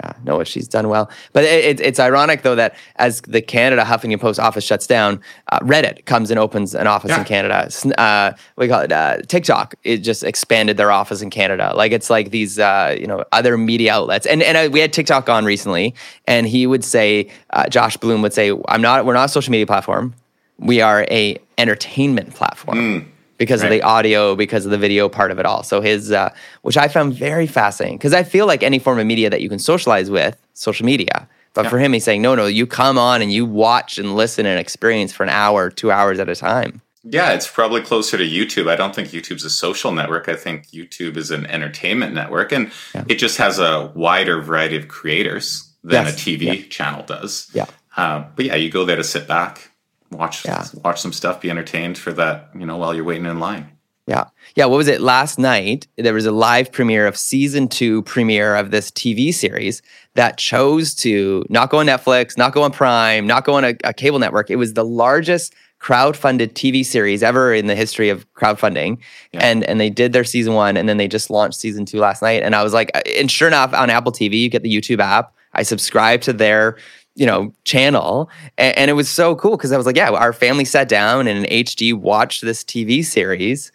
Yeah, 0.02 0.12
no, 0.24 0.44
she's 0.44 0.68
done 0.68 0.88
well. 0.88 1.10
But 1.32 1.44
it, 1.44 1.64
it, 1.64 1.80
it's 1.80 1.98
ironic 1.98 2.42
though 2.42 2.54
that 2.54 2.76
as 2.96 3.22
the 3.22 3.40
Canada 3.40 3.82
Huffington 3.82 4.20
Post 4.20 4.38
office 4.38 4.64
shuts 4.64 4.86
down, 4.86 5.20
uh, 5.50 5.58
Reddit 5.60 6.04
comes 6.04 6.30
and 6.30 6.38
opens 6.38 6.74
an 6.74 6.86
office 6.86 7.10
yeah. 7.10 7.20
in 7.20 7.24
Canada. 7.24 7.70
Uh, 7.98 8.32
we 8.56 8.68
call 8.68 8.80
it 8.82 8.92
uh, 8.92 9.18
TikTok. 9.22 9.74
It 9.84 9.98
just 9.98 10.22
expanded 10.22 10.76
their 10.76 10.90
office 10.90 11.22
in 11.22 11.30
Canada. 11.30 11.72
Like 11.74 11.92
it's 11.92 12.10
like 12.10 12.30
these 12.30 12.58
uh, 12.58 12.94
you 12.98 13.06
know 13.06 13.24
other 13.32 13.56
media 13.56 13.94
outlets. 13.94 14.26
And 14.26 14.42
and 14.42 14.72
we 14.72 14.80
had 14.80 14.92
TikTok 14.92 15.28
on 15.30 15.44
recently, 15.44 15.94
and 16.26 16.46
he 16.46 16.66
would 16.66 16.84
say, 16.84 17.30
uh, 17.50 17.68
Josh 17.68 17.96
Bloom 17.96 18.20
would 18.22 18.34
say, 18.34 18.52
"I'm 18.68 18.82
not. 18.82 19.06
We're 19.06 19.14
not 19.14 19.26
a 19.26 19.28
social 19.30 19.50
media 19.50 19.66
platform. 19.66 20.14
We 20.58 20.82
are 20.82 21.06
a 21.10 21.38
entertainment 21.56 22.34
platform." 22.34 22.78
Mm 22.78 23.06
because 23.38 23.62
right. 23.62 23.66
of 23.66 23.72
the 23.72 23.82
audio, 23.82 24.34
because 24.34 24.64
of 24.64 24.70
the 24.70 24.78
video 24.78 25.08
part 25.08 25.30
of 25.30 25.38
it 25.38 25.46
all. 25.46 25.62
So 25.62 25.80
his, 25.80 26.12
uh, 26.12 26.32
which 26.62 26.76
I 26.76 26.88
found 26.88 27.14
very 27.14 27.46
fascinating, 27.46 27.98
because 27.98 28.14
I 28.14 28.22
feel 28.22 28.46
like 28.46 28.62
any 28.62 28.78
form 28.78 28.98
of 28.98 29.06
media 29.06 29.30
that 29.30 29.42
you 29.42 29.48
can 29.48 29.58
socialize 29.58 30.10
with, 30.10 30.40
social 30.54 30.86
media. 30.86 31.28
But 31.54 31.64
yeah. 31.64 31.70
for 31.70 31.78
him, 31.78 31.92
he's 31.94 32.04
saying, 32.04 32.20
no, 32.20 32.34
no, 32.34 32.46
you 32.46 32.66
come 32.66 32.98
on 32.98 33.22
and 33.22 33.32
you 33.32 33.46
watch 33.46 33.98
and 33.98 34.14
listen 34.14 34.44
and 34.44 34.60
experience 34.60 35.12
for 35.12 35.22
an 35.22 35.30
hour, 35.30 35.70
two 35.70 35.90
hours 35.90 36.18
at 36.18 36.28
a 36.28 36.36
time. 36.36 36.82
Yeah, 37.08 37.32
it's 37.32 37.46
probably 37.46 37.82
closer 37.82 38.18
to 38.18 38.24
YouTube. 38.24 38.68
I 38.68 38.74
don't 38.74 38.94
think 38.94 39.08
YouTube's 39.08 39.44
a 39.44 39.50
social 39.50 39.92
network. 39.92 40.28
I 40.28 40.34
think 40.34 40.66
YouTube 40.68 41.16
is 41.16 41.30
an 41.30 41.46
entertainment 41.46 42.14
network, 42.14 42.50
and 42.50 42.72
yeah. 42.94 43.04
it 43.08 43.14
just 43.14 43.38
has 43.38 43.60
a 43.60 43.92
wider 43.94 44.40
variety 44.42 44.76
of 44.76 44.88
creators 44.88 45.72
than 45.84 46.04
yes. 46.04 46.14
a 46.14 46.18
TV 46.18 46.42
yeah. 46.42 46.68
channel 46.68 47.04
does. 47.04 47.48
Yeah. 47.54 47.66
Uh, 47.96 48.24
but 48.34 48.46
yeah, 48.46 48.56
you 48.56 48.70
go 48.70 48.84
there 48.84 48.96
to 48.96 49.04
sit 49.04 49.28
back, 49.28 49.70
watch 50.10 50.44
yeah. 50.44 50.64
watch 50.84 51.00
some 51.00 51.12
stuff, 51.12 51.40
be 51.40 51.50
entertained 51.50 51.98
for 51.98 52.12
that, 52.12 52.50
you 52.58 52.66
know, 52.66 52.76
while 52.76 52.94
you're 52.94 53.04
waiting 53.04 53.26
in 53.26 53.40
line. 53.40 53.70
Yeah. 54.06 54.26
Yeah. 54.54 54.66
What 54.66 54.76
was 54.76 54.88
it? 54.88 55.00
Last 55.00 55.38
night, 55.38 55.88
there 55.96 56.14
was 56.14 56.26
a 56.26 56.32
live 56.32 56.70
premiere 56.70 57.06
of 57.06 57.16
season 57.16 57.66
two 57.66 58.02
premiere 58.02 58.54
of 58.54 58.70
this 58.70 58.90
TV 58.92 59.34
series 59.34 59.82
that 60.14 60.38
chose 60.38 60.94
to 60.96 61.44
not 61.48 61.70
go 61.70 61.78
on 61.78 61.86
Netflix, 61.86 62.38
not 62.38 62.52
go 62.52 62.62
on 62.62 62.70
Prime, 62.70 63.26
not 63.26 63.44
go 63.44 63.54
on 63.54 63.64
a, 63.64 63.74
a 63.82 63.92
cable 63.92 64.20
network. 64.20 64.48
It 64.48 64.56
was 64.56 64.74
the 64.74 64.84
largest 64.84 65.54
crowd-funded 65.78 66.54
TV 66.54 66.84
series 66.84 67.22
ever 67.22 67.52
in 67.52 67.66
the 67.66 67.74
history 67.74 68.08
of 68.08 68.32
crowdfunding. 68.34 68.98
Yeah. 69.32 69.40
And 69.42 69.64
and 69.64 69.80
they 69.80 69.90
did 69.90 70.12
their 70.12 70.24
season 70.24 70.54
one 70.54 70.76
and 70.76 70.88
then 70.88 70.98
they 70.98 71.08
just 71.08 71.28
launched 71.28 71.58
season 71.58 71.84
two 71.84 71.98
last 71.98 72.22
night. 72.22 72.42
And 72.42 72.54
I 72.54 72.62
was 72.62 72.72
like, 72.72 72.90
and 73.18 73.30
sure 73.30 73.48
enough, 73.48 73.74
on 73.74 73.90
Apple 73.90 74.12
TV, 74.12 74.40
you 74.40 74.48
get 74.48 74.62
the 74.62 74.74
YouTube 74.74 75.00
app. 75.00 75.34
I 75.52 75.64
subscribe 75.64 76.20
to 76.22 76.32
their 76.32 76.76
you 77.16 77.26
know 77.26 77.52
channel 77.64 78.30
and, 78.56 78.76
and 78.78 78.90
it 78.90 78.94
was 78.94 79.08
so 79.08 79.34
cool 79.34 79.56
because 79.56 79.72
i 79.72 79.76
was 79.76 79.86
like 79.86 79.96
yeah 79.96 80.10
our 80.10 80.32
family 80.32 80.64
sat 80.64 80.88
down 80.88 81.26
and 81.26 81.44
in 81.44 81.64
hd 81.64 81.94
watched 81.94 82.42
this 82.42 82.62
tv 82.62 83.04
series 83.04 83.72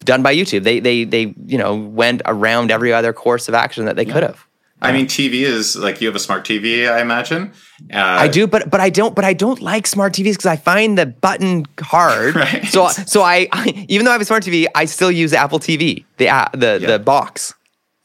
done 0.00 0.22
by 0.22 0.34
youtube 0.34 0.62
they 0.62 0.78
they 0.78 1.04
they 1.04 1.34
you 1.46 1.58
know 1.58 1.74
went 1.74 2.22
around 2.26 2.70
every 2.70 2.92
other 2.92 3.12
course 3.12 3.48
of 3.48 3.54
action 3.54 3.86
that 3.86 3.96
they 3.96 4.04
yeah. 4.04 4.12
could 4.12 4.22
have 4.22 4.46
I 4.82 4.92
mean, 4.92 5.06
TV 5.06 5.40
is 5.40 5.74
like 5.74 6.02
you 6.02 6.06
have 6.06 6.14
a 6.14 6.20
smart 6.20 6.44
TV, 6.44 6.90
I 6.90 7.00
imagine. 7.00 7.52
Uh, 7.92 7.96
I 7.98 8.28
do, 8.28 8.46
but 8.46 8.68
but 8.68 8.78
I 8.78 8.90
don't. 8.90 9.14
But 9.14 9.24
I 9.24 9.32
don't 9.32 9.62
like 9.62 9.86
smart 9.86 10.12
TVs 10.12 10.32
because 10.32 10.46
I 10.46 10.56
find 10.56 10.98
the 10.98 11.06
button 11.06 11.64
hard. 11.80 12.36
Right. 12.36 12.66
So 12.66 12.88
so 12.88 13.22
I, 13.22 13.48
I, 13.52 13.86
even 13.88 14.04
though 14.04 14.10
I 14.10 14.14
have 14.14 14.20
a 14.20 14.26
smart 14.26 14.44
TV, 14.44 14.66
I 14.74 14.84
still 14.84 15.10
use 15.10 15.32
Apple 15.32 15.58
TV, 15.58 16.04
the 16.18 16.28
uh, 16.28 16.48
the 16.52 16.78
yeah. 16.80 16.86
the 16.88 16.98
box. 16.98 17.54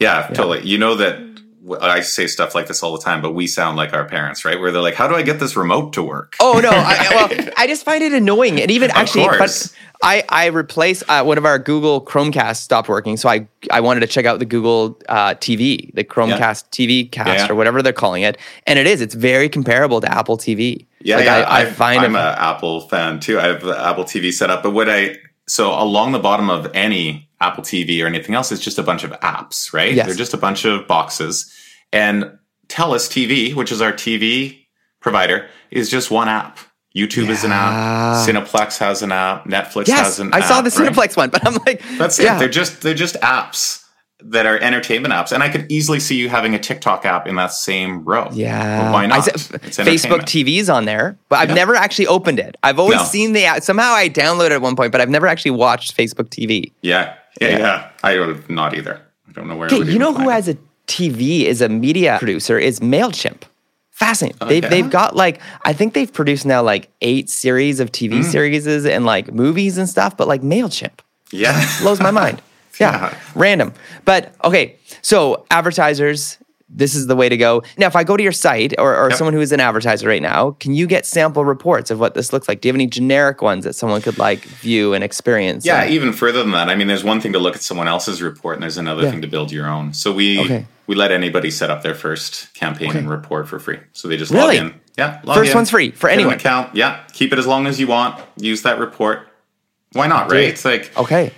Yeah, 0.00 0.28
yeah, 0.28 0.34
totally. 0.34 0.66
You 0.66 0.78
know 0.78 0.94
that 0.94 1.31
I 1.80 2.00
say 2.00 2.26
stuff 2.26 2.54
like 2.54 2.66
this 2.66 2.82
all 2.82 2.92
the 2.92 3.02
time, 3.02 3.22
but 3.22 3.34
we 3.34 3.46
sound 3.46 3.76
like 3.76 3.92
our 3.92 4.04
parents, 4.04 4.44
right? 4.44 4.58
Where 4.58 4.72
they're 4.72 4.82
like, 4.82 4.94
"How 4.94 5.06
do 5.06 5.14
I 5.14 5.22
get 5.22 5.38
this 5.38 5.56
remote 5.56 5.92
to 5.92 6.02
work?" 6.02 6.34
Oh 6.40 6.60
no! 6.60 6.70
I, 6.70 7.06
well, 7.38 7.50
I 7.56 7.66
just 7.66 7.84
find 7.84 8.02
it 8.02 8.12
annoying, 8.12 8.60
and 8.60 8.70
even 8.70 8.90
actually, 8.90 9.26
but 9.26 9.72
I 10.02 10.24
I 10.28 10.46
replaced 10.46 11.04
uh, 11.08 11.22
one 11.22 11.38
of 11.38 11.44
our 11.44 11.58
Google 11.58 12.04
Chromecast 12.04 12.56
stopped 12.56 12.88
working, 12.88 13.16
so 13.16 13.28
I 13.28 13.46
I 13.70 13.80
wanted 13.80 14.00
to 14.00 14.08
check 14.08 14.24
out 14.24 14.40
the 14.40 14.44
Google 14.44 14.98
uh, 15.08 15.34
TV, 15.34 15.94
the 15.94 16.02
Chromecast 16.02 16.78
yeah. 16.78 16.86
TV 16.86 17.10
Cast 17.10 17.46
yeah. 17.46 17.52
or 17.52 17.54
whatever 17.54 17.80
they're 17.80 17.92
calling 17.92 18.22
it, 18.22 18.38
and 18.66 18.78
it 18.78 18.86
is. 18.86 19.00
It's 19.00 19.14
very 19.14 19.48
comparable 19.48 20.00
to 20.00 20.12
Apple 20.12 20.36
TV. 20.36 20.86
Yeah, 21.00 21.16
like, 21.16 21.24
yeah. 21.26 21.36
I, 21.36 21.62
I 21.62 21.64
find 21.66 22.00
I'm 22.00 22.16
an 22.16 22.34
Apple 22.38 22.80
fan 22.88 23.20
too. 23.20 23.38
I 23.38 23.44
have 23.44 23.64
Apple 23.66 24.04
TV 24.04 24.32
set 24.32 24.50
up, 24.50 24.64
but 24.64 24.70
what 24.70 24.88
I 24.88 25.16
so 25.48 25.72
along 25.72 26.12
the 26.12 26.18
bottom 26.18 26.50
of 26.50 26.70
any 26.74 27.28
Apple 27.40 27.64
TV 27.64 28.02
or 28.02 28.06
anything 28.06 28.34
else, 28.34 28.52
it's 28.52 28.62
just 28.62 28.78
a 28.78 28.82
bunch 28.82 29.04
of 29.04 29.10
apps, 29.20 29.72
right? 29.72 29.92
Yes. 29.92 30.06
They're 30.06 30.14
just 30.14 30.34
a 30.34 30.38
bunch 30.38 30.64
of 30.64 30.86
boxes. 30.86 31.52
And 31.92 32.38
TELUS 32.68 33.08
TV, 33.08 33.54
which 33.54 33.72
is 33.72 33.82
our 33.82 33.92
TV 33.92 34.66
provider, 35.00 35.48
is 35.70 35.90
just 35.90 36.10
one 36.10 36.28
app. 36.28 36.58
YouTube 36.96 37.26
yeah. 37.26 37.32
is 37.32 37.44
an 37.44 37.52
app. 37.52 38.28
Cineplex 38.28 38.78
has 38.78 39.02
an 39.02 39.12
app. 39.12 39.44
Netflix 39.46 39.88
yes, 39.88 39.98
has 39.98 40.20
an 40.20 40.32
I 40.32 40.38
app. 40.38 40.44
I 40.44 40.46
saw 40.46 40.60
the 40.60 40.70
Cineplex 40.70 40.96
right? 40.96 41.16
one, 41.16 41.30
but 41.30 41.46
I'm 41.46 41.54
like, 41.66 41.82
that's 41.96 42.18
yeah. 42.18 42.36
it. 42.36 42.38
They're 42.38 42.48
just 42.48 42.82
they're 42.82 42.94
just 42.94 43.16
apps 43.16 43.81
that 44.24 44.46
are 44.46 44.58
entertainment 44.58 45.12
apps, 45.12 45.32
and 45.32 45.42
I 45.42 45.48
could 45.48 45.70
easily 45.70 46.00
see 46.00 46.16
you 46.16 46.28
having 46.28 46.54
a 46.54 46.58
TikTok 46.58 47.04
app 47.04 47.26
in 47.26 47.36
that 47.36 47.52
same 47.52 48.04
row. 48.04 48.28
Yeah, 48.32 48.84
well, 48.84 48.92
why 48.92 49.06
not? 49.06 49.24
Facebook 49.24 50.22
TV's 50.22 50.68
on 50.68 50.84
there, 50.84 51.18
but 51.28 51.40
I've 51.40 51.50
yeah. 51.50 51.54
never 51.54 51.74
actually 51.74 52.06
opened 52.06 52.38
it. 52.38 52.56
I've 52.62 52.78
always 52.78 52.98
no. 52.98 53.04
seen 53.04 53.32
the 53.32 53.44
app. 53.44 53.62
Somehow 53.62 53.92
I 53.92 54.08
downloaded 54.08 54.46
it 54.46 54.52
at 54.52 54.62
one 54.62 54.76
point, 54.76 54.92
but 54.92 55.00
I've 55.00 55.10
never 55.10 55.26
actually 55.26 55.52
watched 55.52 55.96
Facebook 55.96 56.28
TV. 56.28 56.72
Yeah, 56.82 57.14
yeah, 57.40 57.48
yeah. 57.48 57.58
yeah. 57.58 57.90
I 58.02 58.18
would 58.18 58.48
not 58.50 58.74
either. 58.74 59.00
I 59.28 59.32
don't 59.32 59.48
know 59.48 59.56
where. 59.56 59.66
Okay, 59.66 59.90
you 59.90 59.98
know 59.98 60.12
who 60.12 60.28
has 60.28 60.48
a 60.48 60.56
TV 60.86 61.44
is 61.44 61.60
a 61.60 61.68
media 61.68 62.16
producer 62.18 62.58
is 62.58 62.80
MailChimp. 62.80 63.42
Fascinating. 63.90 64.38
Okay. 64.42 64.60
They've, 64.60 64.70
they've 64.70 64.90
got 64.90 65.14
like, 65.14 65.40
I 65.64 65.72
think 65.72 65.94
they've 65.94 66.12
produced 66.12 66.44
now 66.44 66.62
like 66.62 66.90
eight 67.02 67.30
series 67.30 67.78
of 67.78 67.92
TV 67.92 68.20
mm. 68.20 68.24
series 68.24 68.66
and 68.66 69.04
like 69.04 69.32
movies 69.32 69.78
and 69.78 69.88
stuff, 69.88 70.16
but 70.16 70.26
like 70.26 70.42
MailChimp. 70.42 71.00
Yeah. 71.30 71.64
Blows 71.80 72.00
my 72.00 72.10
mind. 72.10 72.42
Yeah. 72.78 73.10
yeah. 73.10 73.18
Random. 73.34 73.72
But 74.04 74.34
okay. 74.44 74.76
So 75.02 75.44
advertisers, 75.50 76.38
this 76.74 76.94
is 76.94 77.06
the 77.06 77.16
way 77.16 77.28
to 77.28 77.36
go. 77.36 77.62
Now, 77.76 77.86
if 77.86 77.96
I 77.96 78.04
go 78.04 78.16
to 78.16 78.22
your 78.22 78.32
site 78.32 78.74
or, 78.78 78.96
or 78.96 79.10
yep. 79.10 79.18
someone 79.18 79.34
who 79.34 79.40
is 79.40 79.52
an 79.52 79.60
advertiser 79.60 80.08
right 80.08 80.22
now, 80.22 80.52
can 80.52 80.74
you 80.74 80.86
get 80.86 81.04
sample 81.04 81.44
reports 81.44 81.90
of 81.90 82.00
what 82.00 82.14
this 82.14 82.32
looks 82.32 82.48
like? 82.48 82.60
Do 82.60 82.68
you 82.68 82.72
have 82.72 82.76
any 82.76 82.86
generic 82.86 83.42
ones 83.42 83.64
that 83.64 83.74
someone 83.74 84.00
could 84.00 84.18
like 84.18 84.40
view 84.40 84.94
and 84.94 85.04
experience? 85.04 85.66
Yeah, 85.66 85.82
and, 85.82 85.92
even 85.92 86.12
further 86.12 86.40
than 86.40 86.52
that. 86.52 86.68
I 86.68 86.74
mean, 86.74 86.86
there's 86.86 87.04
one 87.04 87.20
thing 87.20 87.32
to 87.34 87.38
look 87.38 87.54
at 87.54 87.62
someone 87.62 87.88
else's 87.88 88.22
report, 88.22 88.56
and 88.56 88.62
there's 88.62 88.78
another 88.78 89.02
yeah. 89.02 89.10
thing 89.10 89.22
to 89.22 89.28
build 89.28 89.52
your 89.52 89.68
own. 89.68 89.92
So 89.92 90.12
we 90.12 90.40
okay. 90.40 90.66
we 90.86 90.94
let 90.94 91.12
anybody 91.12 91.50
set 91.50 91.70
up 91.70 91.82
their 91.82 91.94
first 91.94 92.52
campaign 92.54 92.90
okay. 92.90 92.98
and 92.98 93.10
report 93.10 93.48
for 93.48 93.58
free. 93.58 93.78
So 93.92 94.08
they 94.08 94.16
just 94.16 94.32
really? 94.32 94.58
log 94.58 94.72
in. 94.72 94.80
Yeah, 94.96 95.20
log 95.24 95.36
first 95.36 95.52
in, 95.52 95.58
one's 95.58 95.70
free 95.70 95.90
for 95.90 96.08
anyone. 96.08 96.34
account. 96.34 96.74
Yeah, 96.74 97.04
keep 97.12 97.32
it 97.32 97.38
as 97.38 97.46
long 97.46 97.66
as 97.66 97.78
you 97.78 97.86
want. 97.86 98.22
Use 98.36 98.62
that 98.62 98.78
report. 98.78 99.28
Why 99.92 100.06
not? 100.06 100.30
Right? 100.30 100.44
It's 100.44 100.64
like 100.64 100.96
okay. 100.96 101.32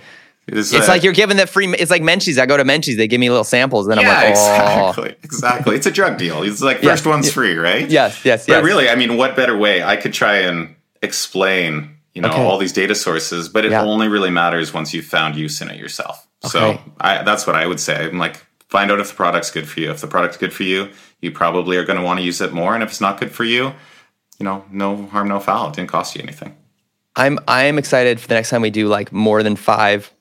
It's, 0.47 0.71
it's 0.71 0.87
like 0.87 1.01
you're 1.01 1.13
giving 1.13 1.37
the 1.37 1.47
free. 1.47 1.67
It's 1.73 1.89
like 1.89 2.03
Menchie's. 2.03 2.37
I 2.37 2.45
go 2.45 2.55
to 2.55 2.63
Menchie's. 2.63 2.97
They 2.97 3.07
give 3.07 3.19
me 3.19 3.29
little 3.29 3.43
samples. 3.43 3.87
Then 3.87 3.99
yeah, 3.99 4.09
I'm 4.09 4.15
like, 4.15 4.35
oh. 4.37 4.89
exactly, 4.89 5.15
exactly. 5.23 5.75
It's 5.75 5.87
a 5.87 5.91
drug 5.91 6.17
deal. 6.19 6.43
It's 6.43 6.61
like 6.61 6.77
first 6.77 7.03
yes, 7.03 7.05
one's 7.05 7.31
free, 7.31 7.55
right? 7.55 7.89
Yes, 7.89 8.23
yes, 8.23 8.47
yes. 8.47 8.47
But 8.47 8.63
really, 8.63 8.87
I 8.87 8.95
mean, 8.95 9.17
what 9.17 9.35
better 9.35 9.57
way? 9.57 9.83
I 9.83 9.95
could 9.95 10.13
try 10.13 10.37
and 10.37 10.75
explain, 11.01 11.97
you 12.13 12.21
know, 12.21 12.29
okay. 12.29 12.43
all 12.43 12.59
these 12.59 12.73
data 12.73 12.93
sources, 12.93 13.49
but 13.49 13.65
it 13.65 13.71
yeah. 13.71 13.81
only 13.81 14.07
really 14.07 14.29
matters 14.29 14.71
once 14.71 14.93
you've 14.93 15.05
found 15.05 15.35
use 15.35 15.61
in 15.61 15.69
it 15.69 15.77
yourself. 15.77 16.27
Okay. 16.45 16.51
So 16.51 16.79
I, 16.99 17.23
that's 17.23 17.47
what 17.47 17.55
I 17.55 17.65
would 17.65 17.79
say. 17.79 18.05
I'm 18.05 18.19
like, 18.19 18.45
find 18.67 18.91
out 18.91 18.99
if 18.99 19.09
the 19.09 19.15
product's 19.15 19.49
good 19.49 19.67
for 19.67 19.79
you. 19.79 19.89
If 19.89 20.01
the 20.01 20.07
product's 20.07 20.37
good 20.37 20.53
for 20.53 20.63
you, 20.63 20.91
you 21.21 21.31
probably 21.31 21.77
are 21.77 21.85
going 21.85 21.97
to 21.97 22.05
want 22.05 22.19
to 22.19 22.25
use 22.25 22.39
it 22.39 22.53
more. 22.53 22.75
And 22.75 22.83
if 22.83 22.89
it's 22.89 23.01
not 23.01 23.19
good 23.19 23.31
for 23.31 23.45
you, 23.45 23.73
you 24.37 24.43
know, 24.43 24.63
no 24.69 25.07
harm, 25.07 25.27
no 25.27 25.39
foul. 25.39 25.69
It 25.69 25.75
didn't 25.75 25.89
cost 25.89 26.15
you 26.15 26.21
anything. 26.21 26.55
I'm 27.15 27.39
I'm 27.47 27.77
excited 27.77 28.19
for 28.19 28.27
the 28.27 28.33
next 28.33 28.49
time 28.49 28.61
we 28.61 28.69
do 28.69 28.87
like 28.87 29.11
more 29.11 29.41
than 29.41 29.55
five 29.55 30.11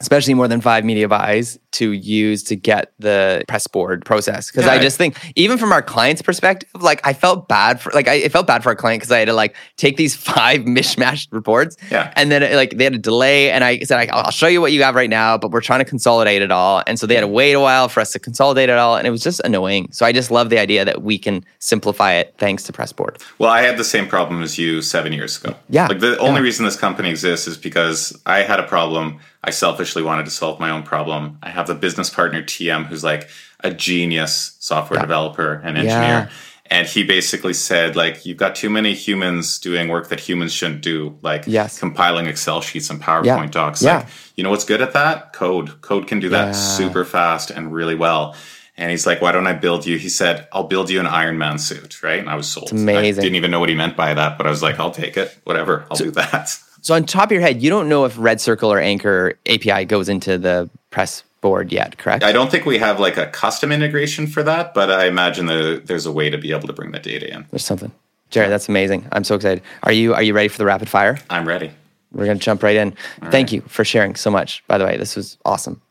especially 0.00 0.34
more 0.34 0.48
than 0.48 0.60
five 0.60 0.84
media 0.84 1.08
buys 1.08 1.58
to 1.72 1.92
use 1.92 2.42
to 2.44 2.56
get 2.56 2.92
the 2.98 3.44
Pressboard 3.48 4.04
process. 4.04 4.50
Because 4.50 4.66
yeah, 4.66 4.72
I 4.72 4.78
just 4.78 4.96
think 4.96 5.16
even 5.36 5.58
from 5.58 5.72
our 5.72 5.82
client's 5.82 6.22
perspective 6.22 6.68
like 6.80 7.00
I 7.06 7.12
felt 7.12 7.48
bad 7.48 7.80
for 7.80 7.92
like 7.92 8.08
I 8.08 8.14
it 8.14 8.32
felt 8.32 8.46
bad 8.46 8.62
for 8.62 8.70
our 8.70 8.76
client 8.76 9.00
because 9.00 9.12
I 9.12 9.18
had 9.18 9.26
to 9.26 9.34
like 9.34 9.56
take 9.76 9.96
these 9.96 10.16
five 10.30 10.62
mishmashed 10.62 11.28
reports 11.32 11.76
yeah. 11.90 12.12
and 12.16 12.30
then 12.30 12.42
it, 12.42 12.54
like 12.54 12.76
they 12.76 12.84
had 12.84 12.94
a 12.94 12.98
delay 12.98 13.50
and 13.50 13.64
I 13.64 13.80
said 13.80 14.08
I'll 14.10 14.30
show 14.30 14.46
you 14.46 14.60
what 14.60 14.72
you 14.72 14.82
have 14.82 14.94
right 14.94 15.10
now 15.10 15.36
but 15.36 15.50
we're 15.50 15.60
trying 15.60 15.80
to 15.80 15.84
consolidate 15.84 16.42
it 16.42 16.50
all. 16.50 16.82
And 16.86 16.98
so 16.98 17.06
they 17.06 17.14
had 17.14 17.20
to 17.22 17.28
wait 17.28 17.52
a 17.52 17.60
while 17.60 17.88
for 17.88 18.00
us 18.00 18.12
to 18.12 18.18
consolidate 18.18 18.68
it 18.68 18.78
all 18.78 18.96
and 18.96 19.06
it 19.06 19.10
was 19.10 19.22
just 19.22 19.40
annoying. 19.40 19.88
So 19.92 20.06
I 20.06 20.12
just 20.12 20.30
love 20.30 20.50
the 20.50 20.58
idea 20.58 20.84
that 20.84 21.02
we 21.02 21.18
can 21.18 21.44
simplify 21.58 22.12
it 22.14 22.34
thanks 22.38 22.62
to 22.64 22.72
Pressboard 22.72 23.18
well 23.38 23.50
I 23.50 23.62
had 23.62 23.76
the 23.76 23.84
same 23.84 24.08
problem 24.08 24.42
as 24.42 24.58
you 24.58 24.82
seven 24.82 25.12
years 25.12 25.42
ago. 25.42 25.56
Yeah. 25.68 25.88
Like 25.88 26.00
the 26.00 26.18
only 26.18 26.40
yeah. 26.40 26.44
reason 26.44 26.64
this 26.64 26.76
company 26.76 27.10
exists 27.10 27.46
is 27.46 27.56
because 27.56 28.18
I 28.26 28.38
had 28.38 28.60
a 28.60 28.64
problem 28.64 29.20
I 29.46 29.50
selfishly 29.50 30.02
wanted 30.02 30.24
to 30.24 30.30
solve 30.32 30.58
my 30.58 30.70
own 30.70 30.82
problem. 30.82 31.38
I 31.42 31.50
have 31.50 31.70
a 31.70 31.74
business 31.74 32.10
partner, 32.10 32.42
TM, 32.42 32.86
who's 32.86 33.04
like 33.04 33.28
a 33.60 33.70
genius 33.70 34.56
software 34.58 34.98
yeah. 34.98 35.02
developer 35.02 35.54
and 35.54 35.78
engineer. 35.78 35.88
Yeah. 36.00 36.28
And 36.68 36.88
he 36.88 37.04
basically 37.04 37.52
said, 37.54 37.94
like, 37.94 38.26
you've 38.26 38.38
got 38.38 38.56
too 38.56 38.68
many 38.68 38.92
humans 38.92 39.60
doing 39.60 39.88
work 39.88 40.08
that 40.08 40.18
humans 40.18 40.52
shouldn't 40.52 40.82
do, 40.82 41.16
like 41.22 41.44
yes. 41.46 41.78
compiling 41.78 42.26
Excel 42.26 42.60
sheets 42.60 42.90
and 42.90 43.00
PowerPoint 43.00 43.24
yeah. 43.24 43.46
docs. 43.46 43.82
Yeah. 43.82 43.98
Like, 43.98 44.08
you 44.34 44.42
know 44.42 44.50
what's 44.50 44.64
good 44.64 44.82
at 44.82 44.92
that? 44.94 45.32
Code. 45.32 45.80
Code 45.80 46.08
can 46.08 46.18
do 46.18 46.28
that 46.30 46.56
super 46.56 47.04
fast 47.04 47.50
and 47.50 47.72
really 47.72 47.94
well. 47.94 48.34
And 48.76 48.90
he's 48.90 49.06
like, 49.06 49.22
why 49.22 49.32
don't 49.32 49.46
I 49.46 49.52
build 49.52 49.86
you? 49.86 49.96
He 49.96 50.08
said, 50.08 50.48
I'll 50.52 50.66
build 50.66 50.90
you 50.90 50.98
an 51.00 51.06
Iron 51.06 51.38
Man 51.38 51.58
suit, 51.58 52.02
right? 52.02 52.18
And 52.18 52.28
I 52.28 52.34
was 52.34 52.48
sold. 52.48 52.64
It's 52.64 52.72
amazing. 52.72 53.20
I 53.20 53.22
didn't 53.22 53.36
even 53.36 53.50
know 53.50 53.60
what 53.60 53.68
he 53.68 53.74
meant 53.74 53.96
by 53.96 54.12
that, 54.12 54.36
but 54.36 54.46
I 54.46 54.50
was 54.50 54.62
like, 54.62 54.80
I'll 54.80 54.90
take 54.90 55.16
it. 55.16 55.38
Whatever. 55.44 55.86
I'll 55.88 55.96
so, 55.96 56.06
do 56.06 56.10
that. 56.12 56.58
So 56.86 56.94
on 56.94 57.04
top 57.04 57.24
of 57.24 57.32
your 57.32 57.40
head, 57.40 57.60
you 57.60 57.68
don't 57.68 57.88
know 57.88 58.04
if 58.04 58.16
Red 58.16 58.40
Circle 58.40 58.72
or 58.72 58.78
Anchor 58.78 59.36
API 59.48 59.86
goes 59.86 60.08
into 60.08 60.38
the 60.38 60.70
press 60.90 61.24
board 61.40 61.72
yet, 61.72 61.98
correct? 61.98 62.22
I 62.22 62.30
don't 62.30 62.48
think 62.48 62.64
we 62.64 62.78
have 62.78 63.00
like 63.00 63.16
a 63.16 63.26
custom 63.26 63.72
integration 63.72 64.28
for 64.28 64.44
that, 64.44 64.72
but 64.72 64.88
I 64.88 65.06
imagine 65.06 65.46
that 65.46 65.86
there's 65.86 66.06
a 66.06 66.12
way 66.12 66.30
to 66.30 66.38
be 66.38 66.52
able 66.52 66.68
to 66.68 66.72
bring 66.72 66.92
the 66.92 67.00
data 67.00 67.28
in. 67.28 67.44
There's 67.50 67.64
something. 67.64 67.90
Jared, 68.30 68.52
that's 68.52 68.68
amazing. 68.68 69.04
I'm 69.10 69.24
so 69.24 69.34
excited. 69.34 69.64
Are 69.82 69.90
you 69.90 70.14
are 70.14 70.22
you 70.22 70.32
ready 70.32 70.46
for 70.46 70.58
the 70.58 70.64
rapid 70.64 70.88
fire? 70.88 71.18
I'm 71.28 71.48
ready. 71.48 71.72
We're 72.12 72.26
going 72.26 72.38
to 72.38 72.44
jump 72.44 72.62
right 72.62 72.76
in. 72.76 72.94
All 73.20 73.32
Thank 73.32 73.46
right. 73.48 73.54
you 73.54 73.60
for 73.62 73.84
sharing 73.84 74.14
so 74.14 74.30
much. 74.30 74.62
By 74.68 74.78
the 74.78 74.84
way, 74.84 74.96
this 74.96 75.16
was 75.16 75.38
awesome. 75.44 75.82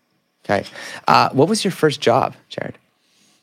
Okay. 0.45 0.65
Uh, 1.09 1.27
what 1.33 1.49
was 1.49 1.65
your 1.65 1.71
first 1.71 1.99
job, 1.99 2.35
Jared? 2.47 2.77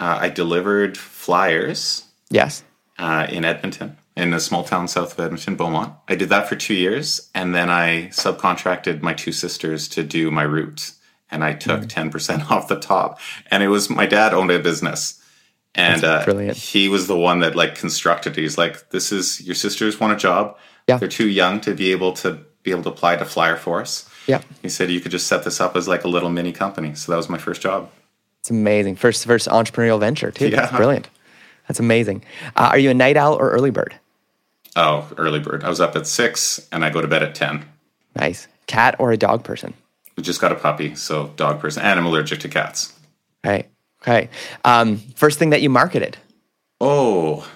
Uh, 0.01 0.17
I 0.23 0.31
delivered 0.31 0.97
flyers. 0.97 2.05
Yes. 2.31 2.65
Uh, 2.99 3.27
in 3.29 3.45
Edmonton, 3.45 3.99
in 4.17 4.35
a 4.35 4.41
small 4.41 4.65
town 4.65 4.89
south 4.89 5.15
of 5.15 5.25
Edmonton, 5.25 5.57
Beaumont. 5.57 5.95
I 6.09 6.15
did 6.15 6.29
that 6.29 6.49
for 6.49 6.57
two 6.57 6.75
years, 6.75 7.31
and 7.35 7.55
then 7.55 7.71
I 7.71 8.09
subcontracted 8.09 9.03
my 9.03 9.15
two 9.15 9.33
sisters 9.33 9.89
to 9.89 10.03
do 10.03 10.31
my 10.31 10.43
route, 10.43 10.93
and 11.31 11.43
I 11.43 11.55
took 11.55 11.83
mm. 11.83 11.89
ten 11.89 12.09
mm. 12.09 12.13
percent 12.13 12.51
off 12.51 12.69
the 12.69 12.79
top. 12.79 13.19
And 13.51 13.63
it 13.63 13.69
was 13.69 13.89
my 13.89 14.07
dad 14.07 14.35
owned 14.35 14.51
a 14.51 14.59
business, 14.59 15.23
and 15.75 16.05
uh, 16.05 16.55
he 16.55 16.89
was 16.89 17.07
the 17.07 17.17
one 17.17 17.41
that 17.41 17.57
like 17.57 17.75
constructed. 17.75 18.37
It. 18.37 18.43
He's 18.43 18.59
like, 18.59 18.91
"This 18.91 19.13
is 19.13 19.41
your 19.41 19.55
sisters 19.55 19.99
want 19.99 20.13
a 20.13 20.17
job. 20.17 20.57
Yeah. 20.89 20.99
They're 20.99 21.09
too 21.09 21.29
young 21.29 21.61
to 21.61 21.75
be 21.75 21.93
able 21.93 22.13
to 22.15 22.41
be 22.63 22.71
able 22.71 22.83
to 22.85 22.91
apply 22.91 23.17
to 23.17 23.25
Flyer 23.25 23.57
Force. 23.57 24.09
Yeah. 24.27 24.43
He 24.63 24.69
said 24.69 24.91
you 24.91 25.01
could 25.01 25.11
just 25.11 25.27
set 25.27 25.45
this 25.45 25.61
up 25.61 25.77
as 25.77 25.89
like 25.89 26.05
a 26.05 26.09
little 26.09 26.29
mini 26.29 26.53
company. 26.53 26.95
So 26.95 27.13
that 27.13 27.17
was 27.17 27.29
my 27.29 27.39
first 27.39 27.61
job. 27.61 27.91
It's 28.41 28.51
amazing. 28.51 28.97
First 28.97 29.25
first 29.27 29.49
entrepreneurial 29.49 30.01
venture 30.01 30.31
too. 30.31 30.49
Yeah. 30.53 30.63
That's 30.63 30.77
brilliant. 30.77 31.09
That's 31.69 31.81
amazing. 31.81 32.25
Uh, 32.57 32.71
are 32.73 32.79
you 32.79 32.91
a 32.91 32.95
night 32.95 33.17
owl 33.17 33.35
or 33.35 33.51
early 33.51 33.71
bird? 33.71 33.95
Oh, 34.77 35.11
early 35.19 35.41
bird. 35.41 35.65
I 35.65 35.69
was 35.69 35.81
up 35.81 35.97
at 35.97 36.07
six 36.07 36.67
and 36.73 36.85
I 36.85 36.91
go 36.91 37.01
to 37.01 37.09
bed 37.09 37.23
at 37.23 37.35
10. 37.35 37.65
Nice. 38.17 38.49
Cat 38.67 38.97
or 38.99 39.13
a 39.13 39.17
dog 39.17 39.45
person? 39.45 39.75
We 40.17 40.23
just 40.23 40.41
got 40.41 40.53
a 40.53 40.57
puppy, 40.57 40.95
so 40.95 41.33
dog 41.37 41.61
person. 41.61 41.83
And 41.83 41.99
I'm 41.99 42.07
allergic 42.07 42.41
to 42.41 42.49
cats. 42.49 42.93
Okay. 43.45 43.69
Okay. 44.03 44.31
Um, 44.65 44.99
first 45.15 45.39
thing 45.39 45.51
that 45.51 45.63
you 45.63 45.71
marketed? 45.71 46.17
Oh, 46.81 47.47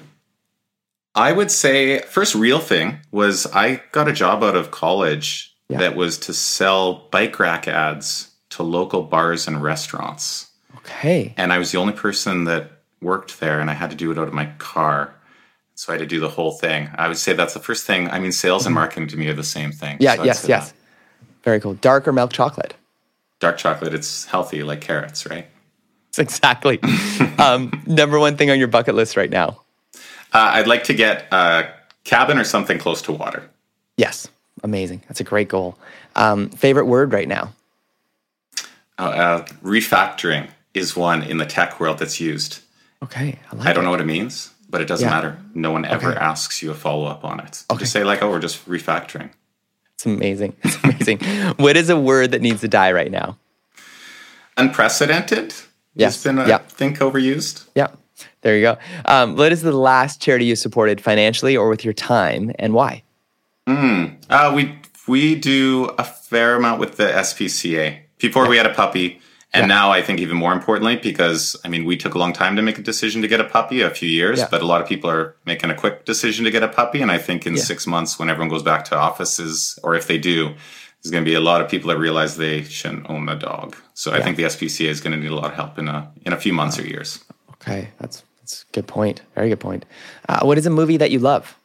I 1.17 1.33
would 1.33 1.51
say 1.51 2.01
first 2.01 2.35
real 2.35 2.61
thing 2.61 2.99
was 3.11 3.47
I 3.47 3.83
got 3.93 4.07
a 4.07 4.13
job 4.13 4.45
out 4.45 4.55
of 4.55 4.71
college 4.71 5.57
yeah. 5.69 5.79
that 5.79 5.97
was 5.97 6.19
to 6.19 6.35
sell 6.35 7.09
bike 7.11 7.41
rack 7.41 7.67
ads 7.67 8.31
to 8.51 8.63
local 8.63 9.03
bars 9.03 9.49
and 9.49 9.63
restaurants. 9.63 10.51
Okay. 10.77 11.35
And 11.37 11.53
I 11.53 11.59
was 11.59 11.73
the 11.73 11.79
only 11.79 11.95
person 11.95 12.45
that 12.45 12.71
worked 13.01 13.41
there 13.41 13.61
and 13.61 13.71
I 13.71 13.75
had 13.75 13.91
to 13.91 13.97
do 13.97 14.13
it 14.13 14.19
out 14.19 14.29
of 14.29 14.35
my 14.35 14.47
car. 14.59 15.16
So 15.77 15.93
I 15.93 15.97
had 15.97 16.01
to 16.01 16.07
do 16.07 16.21
the 16.21 16.29
whole 16.29 16.53
thing. 16.53 16.89
I 16.95 17.07
would 17.07 17.19
say 17.19 17.35
that's 17.35 17.53
the 17.55 17.61
first 17.61 17.87
thing. 17.87 18.09
I 18.09 18.19
mean, 18.19 18.33
sales 18.33 18.65
and 18.65 18.73
mm-hmm. 18.73 18.81
marketing 18.81 19.09
to 19.09 19.17
me 19.17 19.29
are 19.29 19.35
the 19.35 19.45
same 19.45 19.73
thing. 19.73 19.99
Yeah, 20.01 20.17
so 20.17 20.25
yes, 20.25 20.49
yes. 20.49 20.71
That. 20.71 20.79
Very 21.45 21.61
cool. 21.61 21.75
Dark 21.75 22.09
or 22.09 22.13
milk 22.13 22.33
chocolate? 22.33 22.75
Dark 23.41 23.59
chocolate. 23.59 23.93
It's 23.93 24.25
healthy 24.25 24.63
like 24.63 24.81
carrots, 24.81 25.27
right? 25.27 25.47
Exactly. 26.19 26.81
um, 27.39 27.71
number 27.87 28.19
one 28.19 28.39
thing 28.39 28.51
on 28.51 28.59
your 28.59 28.69
bucket 28.69 28.95
list 28.95 29.19
right 29.19 29.29
now? 29.29 29.61
Uh, 30.33 30.49
I'd 30.55 30.67
like 30.67 30.85
to 30.85 30.95
get 30.95 31.31
a 31.31 31.69
cabin 32.05 32.39
or 32.39 32.45
something 32.45 32.79
close 32.79 33.03
to 33.03 33.13
water. 33.13 33.51
Yes. 33.99 34.27
Amazing. 34.63 35.03
That's 35.09 35.21
a 35.21 35.25
great 35.25 35.49
goal. 35.49 35.77
Um, 36.15 36.49
favorite 36.49 36.87
word 36.87 37.13
right 37.13 37.29
now? 37.29 37.53
Uh, 38.99 39.03
uh, 39.03 39.45
refactoring 39.63 40.49
is 40.73 40.97
one 40.97 41.23
in 41.23 41.37
the 41.37 41.45
tech 41.45 41.79
world 41.81 41.99
that's 41.99 42.19
used. 42.19 42.61
Okay, 43.03 43.39
I, 43.53 43.57
like 43.57 43.67
I 43.67 43.73
don't 43.75 43.83
it. 43.83 43.85
know 43.85 43.91
what 43.91 44.01
it 44.01 44.07
means, 44.07 44.51
but 44.69 44.81
it 44.81 44.89
doesn't 44.89 45.07
yeah. 45.07 45.15
matter. 45.15 45.39
No 45.55 45.71
one 45.71 45.85
ever 45.85 46.11
okay. 46.11 46.19
asks 46.19 46.63
you 46.63 46.71
a 46.71 46.75
follow 46.75 47.07
up 47.07 47.25
on 47.25 47.41
it. 47.41 47.65
Okay. 47.71 47.81
Just 47.81 47.93
say 47.93 48.05
like, 48.05 48.23
"Oh, 48.23 48.31
we're 48.31 48.41
just 48.41 48.67
refactoring." 48.69 49.31
It's 49.95 50.07
amazing. 50.07 50.55
It's 50.65 50.77
amazing. 50.85 51.19
what 51.57 51.77
is 51.77 51.89
a 51.89 51.99
word 51.99 52.33
that 52.33 52.43
needs 52.43 52.61
to 52.61 52.69
die 52.69 52.93
right 52.93 53.11
now? 53.11 53.39
Unprecedented. 54.57 55.55
Yes. 55.95 56.17
It's 56.17 56.25
been, 56.25 56.39
I 56.39 56.47
yeah. 56.47 56.59
think, 56.59 56.99
overused. 56.99 57.67
Yeah. 57.75 57.89
There 58.43 58.57
you 58.57 58.63
go. 58.63 58.79
Um, 59.07 59.37
what 59.37 59.53
is 59.53 59.63
the 59.63 59.73
last 59.73 60.21
charity 60.21 60.45
you 60.45 60.57
supported 60.57 61.01
financially 61.01 61.57
or 61.57 61.69
with 61.69 61.85
your 61.85 61.95
time, 61.95 62.53
and 62.59 62.75
why? 62.75 63.03
Mm, 63.67 64.17
uh, 64.31 64.53
we 64.55 64.79
we 65.09 65.35
do 65.35 65.91
a 65.99 66.05
fair 66.05 66.57
amount 66.57 66.81
with 66.81 66.97
the 66.97 67.07
SPCA. 67.07 67.99
Before 68.19 68.45
yeah. 68.45 68.51
we 68.51 68.57
had 68.57 68.67
a 68.67 68.75
puppy, 68.75 69.21
and 69.57 69.63
yeah. 69.71 69.75
now 69.75 69.91
I 69.91 70.03
think 70.03 70.21
even 70.21 70.37
more 70.37 70.53
importantly, 70.53 70.97
because 70.97 71.57
I 71.65 71.69
mean, 71.69 71.85
we 71.85 71.97
took 71.97 72.15
a 72.15 72.19
long 72.19 72.33
time 72.33 72.57
to 72.57 72.63
make 72.63 72.79
a 72.79 72.83
decision 72.83 73.23
to 73.23 73.29
get 73.29 73.41
a 73.41 73.45
puppy, 73.45 73.81
a 73.81 73.91
few 73.91 74.09
years, 74.09 74.39
yeah. 74.39 74.49
but 74.51 74.61
a 74.61 74.67
lot 74.67 74.83
of 74.83 74.89
people 74.89 75.09
are 75.09 75.35
making 75.47 75.71
a 75.71 75.75
quick 75.75 76.05
decision 76.05 76.45
to 76.45 76.51
get 76.51 76.63
a 76.63 76.69
puppy. 76.69 77.01
And 77.01 77.11
I 77.11 77.19
think 77.19 77.47
in 77.47 77.55
yeah. 77.55 77.63
six 77.63 77.87
months, 77.87 78.19
when 78.19 78.29
everyone 78.29 78.51
goes 78.51 78.63
back 78.63 78.85
to 78.87 78.97
offices, 78.97 79.79
or 79.83 79.95
if 79.95 80.07
they 80.07 80.19
do, 80.19 80.55
there's 81.03 81.11
going 81.11 81.25
to 81.25 81.31
be 81.31 81.35
a 81.35 81.41
lot 81.41 81.61
of 81.63 81.71
people 81.71 81.89
that 81.89 81.99
realize 81.99 82.37
they 82.37 82.65
shouldn't 82.65 83.09
own 83.09 83.29
a 83.29 83.37
dog. 83.37 83.77
So 83.95 84.13
I 84.13 84.21
think 84.21 84.37
the 84.37 84.45
SPCA 84.45 84.89
is 84.89 85.01
going 85.01 85.17
to 85.17 85.19
need 85.19 85.31
a 85.31 85.35
lot 85.35 85.51
of 85.51 85.55
help 85.55 85.79
in 85.79 85.89
a 85.89 86.13
in 86.27 86.33
a 86.35 86.37
few 86.37 86.53
months 86.53 86.79
or 86.79 86.87
years. 86.87 87.25
Okay, 87.55 87.89
that's 87.99 88.23
that's 88.41 88.65
a 88.69 88.73
good 88.73 88.87
point. 88.87 89.23
Very 89.35 89.49
good 89.49 89.61
point. 89.61 89.87
Uh, 90.29 90.41
what 90.41 90.59
is 90.59 90.67
a 90.67 90.71
movie 90.71 90.99
that 90.99 91.11
you 91.11 91.19
love? 91.19 91.57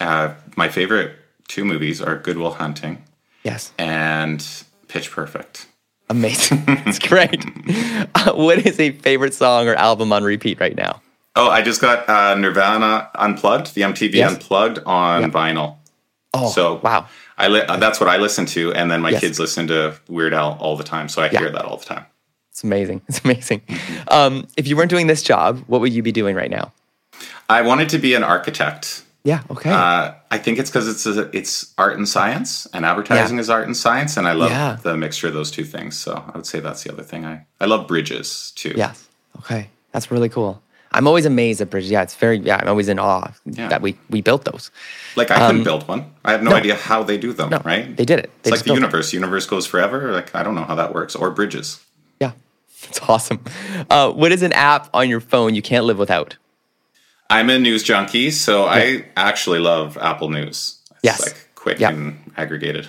Uh, 0.00 0.34
my 0.56 0.68
favorite 0.68 1.16
two 1.48 1.64
movies 1.64 2.02
are 2.02 2.18
Good 2.18 2.36
Will 2.36 2.52
Hunting. 2.52 3.02
Yes. 3.44 3.72
And 3.78 4.44
Pitch 4.88 5.10
Perfect. 5.10 5.66
Amazing. 6.10 6.64
it's 6.68 6.98
great. 6.98 7.44
Uh, 8.14 8.32
what 8.34 8.66
is 8.66 8.78
a 8.78 8.92
favorite 8.92 9.34
song 9.34 9.68
or 9.68 9.74
album 9.74 10.12
on 10.12 10.22
repeat 10.22 10.60
right 10.60 10.76
now? 10.76 11.00
Oh, 11.36 11.48
I 11.48 11.62
just 11.62 11.80
got 11.80 12.08
uh, 12.08 12.34
Nirvana 12.36 13.10
Unplugged, 13.14 13.74
the 13.74 13.82
MTV 13.82 14.14
yes. 14.14 14.32
Unplugged 14.32 14.78
on 14.86 15.22
yep. 15.22 15.30
vinyl. 15.32 15.76
Oh, 16.32 16.50
so 16.50 16.80
wow! 16.82 17.06
I 17.38 17.48
li- 17.48 17.64
that's 17.66 18.00
what 18.00 18.08
I 18.08 18.18
listen 18.18 18.46
to, 18.46 18.72
and 18.74 18.90
then 18.90 19.00
my 19.00 19.10
yes. 19.10 19.20
kids 19.20 19.40
listen 19.40 19.66
to 19.68 19.94
Weird 20.08 20.34
Al 20.34 20.56
all 20.60 20.76
the 20.76 20.84
time, 20.84 21.08
so 21.08 21.22
I 21.22 21.30
yeah. 21.30 21.40
hear 21.40 21.50
that 21.50 21.64
all 21.64 21.76
the 21.76 21.84
time. 21.84 22.06
It's 22.50 22.62
amazing. 22.62 23.02
It's 23.08 23.24
amazing. 23.24 23.62
Um, 24.08 24.46
if 24.56 24.68
you 24.68 24.76
weren't 24.76 24.90
doing 24.90 25.06
this 25.06 25.22
job, 25.22 25.62
what 25.66 25.80
would 25.80 25.92
you 25.92 26.02
be 26.02 26.12
doing 26.12 26.36
right 26.36 26.50
now? 26.50 26.72
I 27.48 27.62
wanted 27.62 27.88
to 27.90 27.98
be 27.98 28.14
an 28.14 28.22
architect. 28.22 29.04
Yeah. 29.24 29.42
Okay. 29.50 29.70
Uh, 29.70 30.12
I 30.30 30.38
think 30.38 30.58
it's 30.58 30.70
because 30.70 30.86
it's 30.86 31.06
a, 31.06 31.34
it's 31.36 31.72
art 31.78 31.96
and 31.96 32.06
science, 32.06 32.66
and 32.74 32.84
advertising 32.84 33.36
yeah. 33.36 33.40
is 33.40 33.50
art 33.50 33.66
and 33.66 33.76
science, 33.76 34.18
and 34.18 34.28
I 34.28 34.32
love 34.32 34.50
yeah. 34.50 34.76
the 34.82 34.96
mixture 34.96 35.28
of 35.28 35.34
those 35.34 35.50
two 35.50 35.64
things. 35.64 35.98
So 35.98 36.22
I 36.32 36.36
would 36.36 36.46
say 36.46 36.60
that's 36.60 36.82
the 36.84 36.92
other 36.92 37.02
thing. 37.02 37.24
I 37.24 37.46
I 37.58 37.64
love 37.64 37.88
bridges 37.88 38.52
too. 38.54 38.74
Yes. 38.76 39.08
Okay. 39.38 39.70
That's 39.92 40.10
really 40.10 40.28
cool. 40.28 40.62
I'm 40.94 41.08
always 41.08 41.24
amazed 41.24 41.60
at 41.60 41.70
bridges. 41.70 41.90
Yeah, 41.90 42.02
it's 42.02 42.14
very. 42.14 42.38
Yeah, 42.38 42.58
I'm 42.60 42.68
always 42.68 42.88
in 42.88 42.98
awe 42.98 43.32
yeah. 43.46 43.68
that 43.68 43.82
we 43.82 43.96
we 44.10 44.20
built 44.20 44.44
those. 44.44 44.70
Like 45.16 45.30
I 45.30 45.38
couldn't 45.38 45.62
um, 45.62 45.64
build 45.64 45.88
one. 45.88 46.12
I 46.24 46.32
have 46.32 46.42
no, 46.42 46.50
no, 46.50 46.56
idea 46.56 46.76
how 46.76 47.02
they 47.02 47.16
do 47.16 47.32
them. 47.32 47.50
No, 47.50 47.60
right? 47.64 47.96
They 47.96 48.04
did 48.04 48.20
it. 48.20 48.30
They 48.42 48.50
it's 48.50 48.58
like 48.58 48.64
the 48.64 48.74
universe. 48.74 49.12
Universe 49.12 49.46
goes 49.46 49.66
forever. 49.66 50.12
Like 50.12 50.34
I 50.34 50.42
don't 50.42 50.54
know 50.54 50.64
how 50.64 50.76
that 50.76 50.94
works. 50.94 51.16
Or 51.16 51.30
bridges. 51.30 51.82
Yeah, 52.20 52.32
it's 52.82 53.00
awesome. 53.08 53.42
Uh, 53.88 54.12
what 54.12 54.30
is 54.32 54.42
an 54.42 54.52
app 54.52 54.88
on 54.94 55.08
your 55.08 55.20
phone 55.20 55.54
you 55.54 55.62
can't 55.62 55.84
live 55.84 55.98
without? 55.98 56.36
I'm 57.30 57.50
a 57.50 57.58
news 57.58 57.82
junkie, 57.82 58.30
so 58.30 58.64
yeah. 58.64 58.70
I 58.70 59.04
actually 59.16 59.58
love 59.58 59.96
Apple 59.98 60.30
News. 60.30 60.80
It's 60.90 61.00
yes. 61.02 61.26
like 61.26 61.48
quick 61.54 61.80
and 61.80 62.32
aggregated. 62.36 62.88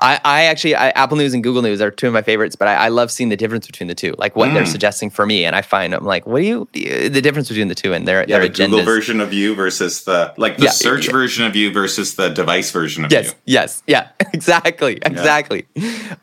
I, 0.00 0.20
I 0.24 0.44
actually 0.44 0.74
I, 0.74 0.90
Apple 0.90 1.16
News 1.16 1.34
and 1.34 1.42
Google 1.42 1.62
News 1.62 1.80
are 1.80 1.90
two 1.90 2.06
of 2.06 2.12
my 2.12 2.22
favorites, 2.22 2.56
but 2.56 2.68
I, 2.68 2.74
I 2.74 2.88
love 2.88 3.10
seeing 3.10 3.28
the 3.28 3.36
difference 3.36 3.66
between 3.66 3.86
the 3.86 3.94
two, 3.94 4.14
like 4.18 4.34
what 4.34 4.48
mm. 4.48 4.54
they're 4.54 4.66
suggesting 4.66 5.10
for 5.10 5.26
me, 5.26 5.44
and 5.44 5.54
I 5.54 5.62
find 5.62 5.94
I'm 5.94 6.04
like, 6.04 6.26
what 6.26 6.40
do 6.40 6.46
you, 6.46 7.08
the 7.08 7.20
difference 7.20 7.48
between 7.48 7.68
the 7.68 7.74
two 7.74 7.92
and 7.92 8.08
their 8.08 8.20
yeah, 8.20 8.38
their 8.38 8.48
the 8.48 8.54
Google 8.54 8.82
version 8.82 9.20
of 9.20 9.32
you 9.32 9.54
versus 9.54 10.04
the 10.04 10.32
like 10.36 10.56
the 10.56 10.64
yeah, 10.64 10.70
search 10.70 11.06
yeah. 11.06 11.12
version 11.12 11.44
of 11.44 11.54
you 11.54 11.70
versus 11.70 12.14
the 12.14 12.30
device 12.30 12.70
version 12.70 13.04
of 13.04 13.12
yes, 13.12 13.26
you. 13.26 13.32
Yes, 13.44 13.82
yeah, 13.86 14.08
exactly, 14.32 14.98
exactly. 15.02 15.66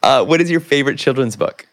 Uh, 0.02 0.26
what 0.26 0.42
is 0.42 0.50
your 0.50 0.60
favorite 0.60 0.98
children's 0.98 1.36
book? 1.36 1.68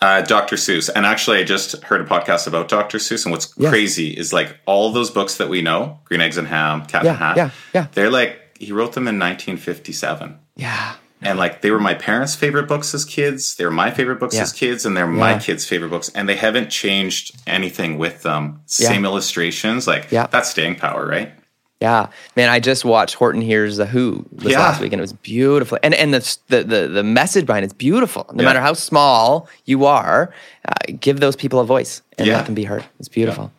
Uh, 0.00 0.22
Dr. 0.22 0.56
Seuss. 0.56 0.88
And 0.94 1.04
actually, 1.04 1.38
I 1.38 1.44
just 1.44 1.82
heard 1.82 2.00
a 2.00 2.04
podcast 2.04 2.46
about 2.46 2.68
Dr. 2.68 2.98
Seuss. 2.98 3.24
And 3.24 3.32
what's 3.32 3.46
crazy 3.46 4.10
is 4.10 4.32
like 4.32 4.56
all 4.66 4.92
those 4.92 5.10
books 5.10 5.36
that 5.36 5.48
we 5.48 5.62
know 5.62 5.98
Green 6.04 6.20
Eggs 6.20 6.36
and 6.36 6.46
Ham, 6.48 6.86
Cat 6.86 7.04
yeah, 7.04 7.10
and 7.10 7.18
Hat 7.18 7.36
yeah, 7.36 7.50
yeah. 7.74 7.86
they're 7.92 8.10
like, 8.10 8.40
he 8.58 8.72
wrote 8.72 8.92
them 8.92 9.08
in 9.08 9.18
1957. 9.18 10.38
Yeah. 10.56 10.94
And 11.20 11.38
like 11.38 11.62
they 11.62 11.70
were 11.70 11.80
my 11.80 11.94
parents' 11.94 12.36
favorite 12.36 12.68
books 12.68 12.94
as 12.94 13.04
kids. 13.04 13.56
They 13.56 13.64
were 13.64 13.72
my 13.72 13.90
favorite 13.90 14.20
books 14.20 14.36
yeah. 14.36 14.42
as 14.42 14.52
kids, 14.52 14.86
and 14.86 14.96
they're 14.96 15.06
my 15.06 15.38
kids' 15.38 15.66
favorite 15.66 15.88
books. 15.88 16.10
And 16.10 16.28
they 16.28 16.36
haven't 16.36 16.70
changed 16.70 17.36
anything 17.46 17.98
with 17.98 18.22
them. 18.22 18.60
Same 18.66 19.04
illustrations. 19.04 19.86
Like 19.86 20.12
yeah. 20.12 20.28
that's 20.28 20.48
staying 20.50 20.76
power, 20.76 21.06
right? 21.06 21.32
Yeah, 21.80 22.08
man, 22.34 22.48
I 22.48 22.58
just 22.58 22.84
watched 22.84 23.14
Horton 23.14 23.40
Hears 23.40 23.76
the 23.76 23.86
Who 23.86 24.26
this 24.32 24.52
yeah. 24.52 24.58
last 24.58 24.80
week, 24.80 24.92
and 24.92 24.98
it 24.98 25.02
was 25.02 25.12
beautiful. 25.12 25.78
And 25.82 25.94
and 25.94 26.12
the 26.12 26.38
the 26.48 26.88
the, 26.88 27.04
message 27.04 27.46
behind 27.46 27.64
it's 27.64 27.72
beautiful. 27.72 28.26
No 28.32 28.42
yeah. 28.42 28.48
matter 28.48 28.60
how 28.60 28.72
small 28.72 29.48
you 29.64 29.84
are, 29.84 30.34
uh, 30.66 30.74
give 30.98 31.20
those 31.20 31.36
people 31.36 31.60
a 31.60 31.64
voice 31.64 32.02
and 32.18 32.26
yeah. 32.26 32.36
let 32.36 32.46
them 32.46 32.56
be 32.56 32.64
heard. 32.64 32.84
It's 32.98 33.08
beautiful. 33.08 33.52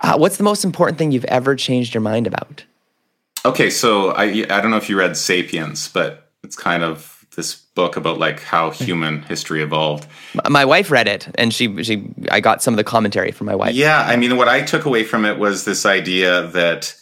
Uh, 0.00 0.16
what's 0.18 0.36
the 0.36 0.42
most 0.42 0.64
important 0.64 0.98
thing 0.98 1.12
you've 1.12 1.24
ever 1.26 1.54
changed 1.54 1.94
your 1.94 2.00
mind 2.00 2.26
about? 2.26 2.64
Okay, 3.44 3.70
so 3.70 4.10
I 4.10 4.24
I 4.24 4.60
don't 4.60 4.72
know 4.72 4.76
if 4.76 4.88
you 4.88 4.98
read 4.98 5.16
*Sapiens*, 5.16 5.86
but 5.88 6.30
it's 6.42 6.56
kind 6.56 6.82
of 6.82 7.24
this 7.36 7.54
book 7.54 7.96
about 7.96 8.18
like 8.18 8.40
how 8.40 8.70
human 8.70 9.22
history 9.22 9.62
evolved. 9.62 10.08
My 10.48 10.64
wife 10.64 10.90
read 10.90 11.06
it, 11.06 11.28
and 11.36 11.54
she 11.54 11.84
she 11.84 12.08
I 12.32 12.40
got 12.40 12.64
some 12.64 12.74
of 12.74 12.78
the 12.78 12.84
commentary 12.84 13.30
from 13.30 13.46
my 13.46 13.54
wife. 13.54 13.76
Yeah, 13.76 14.00
I 14.00 14.16
mean, 14.16 14.36
what 14.36 14.48
I 14.48 14.62
took 14.62 14.86
away 14.86 15.04
from 15.04 15.24
it 15.24 15.38
was 15.38 15.64
this 15.64 15.86
idea 15.86 16.48
that 16.48 16.96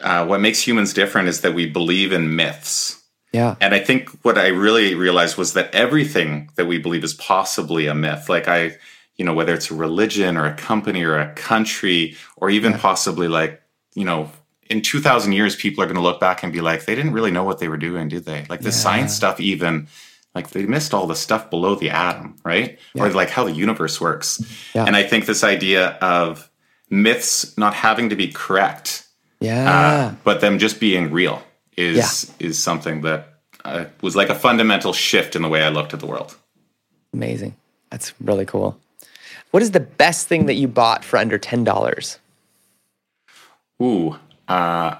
uh, 0.00 0.26
what 0.26 0.40
makes 0.40 0.60
humans 0.60 0.92
different 0.92 1.28
is 1.28 1.40
that 1.40 1.54
we 1.54 1.66
believe 1.66 2.12
in 2.12 2.36
myths. 2.36 3.02
Yeah. 3.32 3.56
And 3.60 3.74
I 3.74 3.80
think 3.80 4.10
what 4.22 4.38
I 4.38 4.48
really 4.48 4.94
realized 4.94 5.36
was 5.36 5.52
that 5.54 5.74
everything 5.74 6.50
that 6.56 6.66
we 6.66 6.78
believe 6.78 7.04
is 7.04 7.14
possibly 7.14 7.86
a 7.86 7.94
myth, 7.94 8.28
like 8.28 8.48
I, 8.48 8.76
you 9.16 9.24
know, 9.24 9.34
whether 9.34 9.54
it's 9.54 9.70
a 9.70 9.74
religion 9.74 10.36
or 10.36 10.46
a 10.46 10.54
company 10.54 11.02
or 11.02 11.18
a 11.18 11.32
country, 11.34 12.16
or 12.36 12.50
even 12.50 12.72
yeah. 12.72 12.78
possibly 12.78 13.28
like, 13.28 13.62
you 13.94 14.04
know, 14.04 14.30
in 14.68 14.82
2000 14.82 15.32
years, 15.32 15.56
people 15.56 15.82
are 15.82 15.86
going 15.86 15.96
to 15.96 16.02
look 16.02 16.20
back 16.20 16.42
and 16.42 16.52
be 16.52 16.60
like, 16.60 16.84
they 16.84 16.94
didn't 16.94 17.12
really 17.12 17.30
know 17.30 17.44
what 17.44 17.58
they 17.58 17.68
were 17.68 17.76
doing, 17.76 18.08
did 18.08 18.24
they? 18.24 18.44
Like 18.48 18.60
the 18.60 18.66
yeah. 18.66 18.72
science 18.72 19.14
stuff, 19.14 19.40
even 19.40 19.88
like 20.34 20.50
they 20.50 20.66
missed 20.66 20.92
all 20.92 21.06
the 21.06 21.16
stuff 21.16 21.48
below 21.50 21.74
the 21.74 21.90
atom, 21.90 22.36
right? 22.44 22.78
Yeah. 22.94 23.04
Or 23.04 23.10
like 23.10 23.30
how 23.30 23.44
the 23.44 23.52
universe 23.52 24.00
works. 24.00 24.42
And 24.74 24.94
I 24.94 25.02
think 25.02 25.26
this 25.26 25.42
idea 25.42 25.90
of 26.02 26.50
myths 26.90 27.56
not 27.56 27.74
having 27.74 28.10
to 28.10 28.16
be 28.16 28.28
correct, 28.28 29.05
yeah, 29.40 29.70
uh, 29.70 30.14
but 30.24 30.40
them 30.40 30.58
just 30.58 30.80
being 30.80 31.10
real 31.10 31.42
is 31.76 32.32
is 32.38 32.62
something 32.62 33.02
that 33.02 33.34
uh, 33.64 33.84
was 34.00 34.16
like 34.16 34.30
a 34.30 34.34
fundamental 34.34 34.92
shift 34.92 35.36
in 35.36 35.42
the 35.42 35.48
way 35.48 35.62
I 35.62 35.68
looked 35.68 35.92
at 35.94 36.00
the 36.00 36.06
world. 36.06 36.36
Amazing. 37.12 37.56
That's 37.90 38.12
really 38.20 38.46
cool. 38.46 38.78
What 39.50 39.62
is 39.62 39.70
the 39.70 39.80
best 39.80 40.26
thing 40.26 40.46
that 40.46 40.54
you 40.54 40.68
bought 40.68 41.04
for 41.04 41.18
under 41.18 41.38
ten 41.38 41.64
dollars? 41.64 42.18
Ooh, 43.80 44.16
uh, 44.48 44.96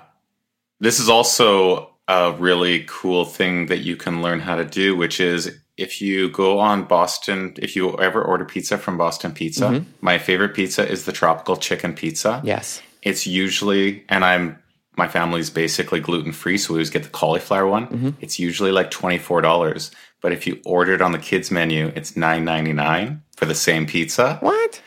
this 0.80 1.00
is 1.00 1.08
also 1.08 1.90
a 2.08 2.32
really 2.32 2.84
cool 2.86 3.24
thing 3.24 3.66
that 3.66 3.78
you 3.78 3.96
can 3.96 4.22
learn 4.22 4.40
how 4.40 4.54
to 4.54 4.64
do, 4.64 4.96
which 4.96 5.20
is 5.20 5.58
if 5.76 6.00
you 6.00 6.30
go 6.30 6.58
on 6.58 6.84
Boston, 6.84 7.54
if 7.58 7.76
you 7.76 7.98
ever 7.98 8.22
order 8.22 8.44
pizza 8.44 8.78
from 8.78 8.96
Boston 8.96 9.32
Pizza, 9.32 9.64
mm-hmm. 9.64 9.90
my 10.00 10.18
favorite 10.18 10.54
pizza 10.54 10.88
is 10.88 11.04
the 11.04 11.12
tropical 11.12 11.56
chicken 11.56 11.94
pizza. 11.94 12.40
Yes. 12.44 12.80
It's 13.06 13.24
usually, 13.24 14.04
and 14.08 14.24
I'm, 14.24 14.58
my 14.96 15.06
family's 15.06 15.48
basically 15.48 16.00
gluten 16.00 16.32
free, 16.32 16.58
so 16.58 16.74
we 16.74 16.78
always 16.78 16.90
get 16.90 17.04
the 17.04 17.08
cauliflower 17.08 17.68
one. 17.68 17.86
Mm-hmm. 17.86 18.10
It's 18.20 18.40
usually 18.40 18.72
like 18.72 18.90
$24. 18.90 19.94
But 20.20 20.32
if 20.32 20.44
you 20.44 20.60
order 20.64 20.92
it 20.92 21.00
on 21.00 21.12
the 21.12 21.20
kids' 21.20 21.52
menu, 21.52 21.92
it's 21.94 22.12
$9.99 22.12 23.20
for 23.36 23.44
the 23.44 23.54
same 23.54 23.86
pizza. 23.86 24.38
What? 24.40 24.82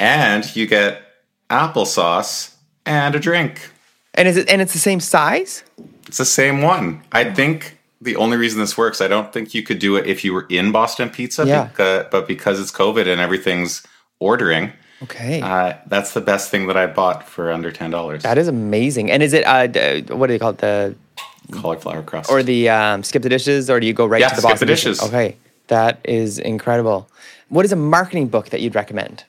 And 0.00 0.56
you 0.56 0.66
get 0.66 1.02
applesauce 1.48 2.56
and 2.84 3.14
a 3.14 3.20
drink. 3.20 3.70
And 4.14 4.26
is 4.26 4.36
it 4.36 4.48
and 4.48 4.60
it's 4.60 4.72
the 4.72 4.80
same 4.80 4.98
size? 4.98 5.62
It's 6.08 6.18
the 6.18 6.24
same 6.24 6.62
one. 6.62 7.02
I 7.12 7.32
think 7.32 7.78
the 8.00 8.16
only 8.16 8.38
reason 8.38 8.58
this 8.58 8.76
works, 8.76 9.00
I 9.00 9.06
don't 9.06 9.32
think 9.32 9.54
you 9.54 9.62
could 9.62 9.78
do 9.78 9.94
it 9.94 10.06
if 10.06 10.24
you 10.24 10.32
were 10.34 10.46
in 10.48 10.72
Boston 10.72 11.10
Pizza, 11.10 11.46
yeah. 11.46 11.64
because, 11.66 12.06
but 12.10 12.26
because 12.26 12.58
it's 12.58 12.72
COVID 12.72 13.06
and 13.06 13.20
everything's 13.20 13.86
ordering. 14.18 14.72
Okay. 15.02 15.40
Uh, 15.40 15.74
that's 15.86 16.14
the 16.14 16.20
best 16.20 16.50
thing 16.50 16.66
that 16.68 16.76
I 16.76 16.86
bought 16.86 17.28
for 17.28 17.52
under 17.52 17.70
ten 17.70 17.90
dollars. 17.90 18.22
That 18.22 18.38
is 18.38 18.48
amazing. 18.48 19.10
And 19.10 19.22
is 19.22 19.32
it 19.32 19.44
uh, 19.44 20.14
what 20.14 20.28
do 20.28 20.32
you 20.32 20.38
call 20.38 20.50
it? 20.50 20.58
The 20.58 20.94
cauliflower 21.52 22.02
crust 22.02 22.30
or 22.30 22.42
the 22.42 22.68
um, 22.68 23.02
skip 23.02 23.22
the 23.22 23.28
dishes, 23.28 23.68
or 23.70 23.78
do 23.80 23.86
you 23.86 23.92
go 23.92 24.06
right 24.06 24.20
yeah, 24.20 24.28
to 24.28 24.36
the 24.36 24.42
box? 24.42 24.58
skip 24.58 24.68
Boston 24.68 24.68
the 24.68 24.72
dishes? 24.72 25.02
Okay, 25.02 25.36
that 25.68 26.00
is 26.04 26.38
incredible. 26.38 27.08
What 27.48 27.64
is 27.64 27.72
a 27.72 27.76
marketing 27.76 28.28
book 28.28 28.50
that 28.50 28.60
you'd 28.60 28.74
recommend? 28.74 29.24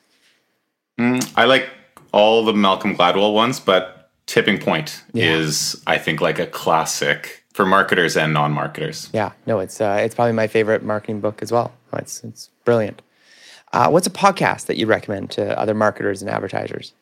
Mm, 0.97 1.31
I 1.35 1.45
like 1.45 1.69
all 2.11 2.43
the 2.43 2.53
Malcolm 2.53 2.95
Gladwell 2.95 3.33
ones, 3.33 3.59
but 3.59 4.09
Tipping 4.25 4.57
Point 4.57 5.03
yeah. 5.13 5.25
is, 5.25 5.81
I 5.85 5.97
think, 5.97 6.21
like 6.21 6.39
a 6.39 6.47
classic 6.47 7.43
for 7.53 7.65
marketers 7.65 8.17
and 8.17 8.33
non-marketers. 8.33 9.09
Yeah, 9.13 9.33
no, 9.45 9.59
it's 9.59 9.79
uh, 9.81 9.99
it's 10.01 10.15
probably 10.15 10.33
my 10.33 10.47
favorite 10.47 10.83
marketing 10.83 11.21
book 11.21 11.41
as 11.41 11.51
well. 11.51 11.73
It's 11.93 12.23
it's 12.23 12.49
brilliant. 12.65 13.01
Uh, 13.73 13.89
what's 13.89 14.07
a 14.07 14.11
podcast 14.11 14.65
that 14.67 14.77
you 14.77 14.85
recommend 14.85 15.31
to 15.31 15.57
other 15.59 15.73
marketers 15.73 16.21
and 16.21 16.31
advertisers? 16.31 16.93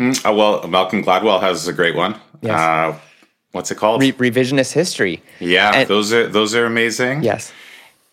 Mm, 0.00 0.26
uh, 0.26 0.32
well, 0.32 0.66
Malcolm 0.68 1.02
Gladwell 1.02 1.40
has 1.40 1.66
a 1.66 1.72
great 1.72 1.96
one. 1.96 2.20
Yes. 2.42 2.58
Uh, 2.60 2.98
what's 3.52 3.70
it 3.70 3.76
called? 3.76 4.00
Re- 4.00 4.12
revisionist 4.12 4.72
history. 4.72 5.22
Yeah, 5.40 5.72
and, 5.74 5.88
those 5.88 6.12
are 6.12 6.28
those 6.28 6.54
are 6.54 6.66
amazing. 6.66 7.22
Yes. 7.22 7.52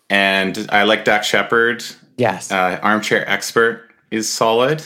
And 0.10 0.68
I 0.72 0.84
like 0.84 1.06
Dax 1.06 1.28
Shepard. 1.28 1.84
Yes. 2.18 2.52
Uh, 2.52 2.80
Armchair 2.82 3.28
Expert 3.30 3.92
is 4.12 4.32
solid. 4.32 4.84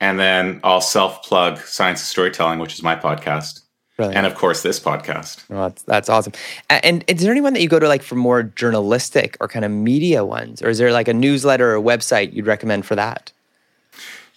And 0.00 0.18
then 0.18 0.60
I'll 0.62 0.80
self 0.80 1.22
plug 1.22 1.58
Science 1.60 2.02
of 2.02 2.06
Storytelling, 2.06 2.58
which 2.58 2.74
is 2.74 2.82
my 2.82 2.94
podcast. 2.96 3.62
Brilliant. 3.96 4.18
And 4.18 4.26
of 4.26 4.34
course, 4.34 4.62
this 4.62 4.78
podcast. 4.78 5.48
Well, 5.48 5.70
that's, 5.70 5.82
that's 5.84 6.08
awesome. 6.10 6.34
And 6.68 7.02
is 7.06 7.22
there 7.22 7.32
anyone 7.32 7.54
that 7.54 7.62
you 7.62 7.68
go 7.68 7.78
to 7.78 7.88
like 7.88 8.02
for 8.02 8.14
more 8.14 8.42
journalistic 8.42 9.38
or 9.40 9.48
kind 9.48 9.64
of 9.64 9.70
media 9.70 10.24
ones? 10.24 10.60
Or 10.60 10.68
is 10.68 10.76
there 10.76 10.92
like 10.92 11.08
a 11.08 11.14
newsletter 11.14 11.72
or 11.72 11.76
a 11.76 11.82
website 11.82 12.34
you'd 12.34 12.46
recommend 12.46 12.84
for 12.84 12.94
that? 12.94 13.32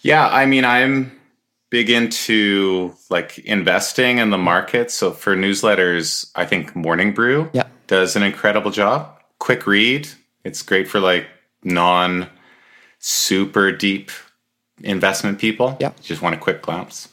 Yeah, 0.00 0.26
I 0.28 0.46
mean, 0.46 0.64
I'm 0.64 1.12
big 1.68 1.90
into 1.90 2.94
like 3.10 3.38
investing 3.40 4.18
in 4.18 4.30
the 4.30 4.38
market. 4.38 4.90
So 4.90 5.12
for 5.12 5.36
newsletters, 5.36 6.30
I 6.34 6.46
think 6.46 6.74
Morning 6.74 7.12
Brew 7.12 7.50
yeah. 7.52 7.64
does 7.86 8.16
an 8.16 8.22
incredible 8.22 8.70
job. 8.70 9.14
Quick 9.38 9.66
read. 9.66 10.08
It's 10.42 10.62
great 10.62 10.88
for 10.88 11.00
like 11.00 11.26
non 11.62 12.28
super 12.98 13.72
deep 13.72 14.10
investment 14.82 15.38
people. 15.38 15.76
Yeah. 15.80 15.92
Just 16.02 16.22
want 16.22 16.34
a 16.34 16.38
quick 16.38 16.62
glance. 16.62 17.09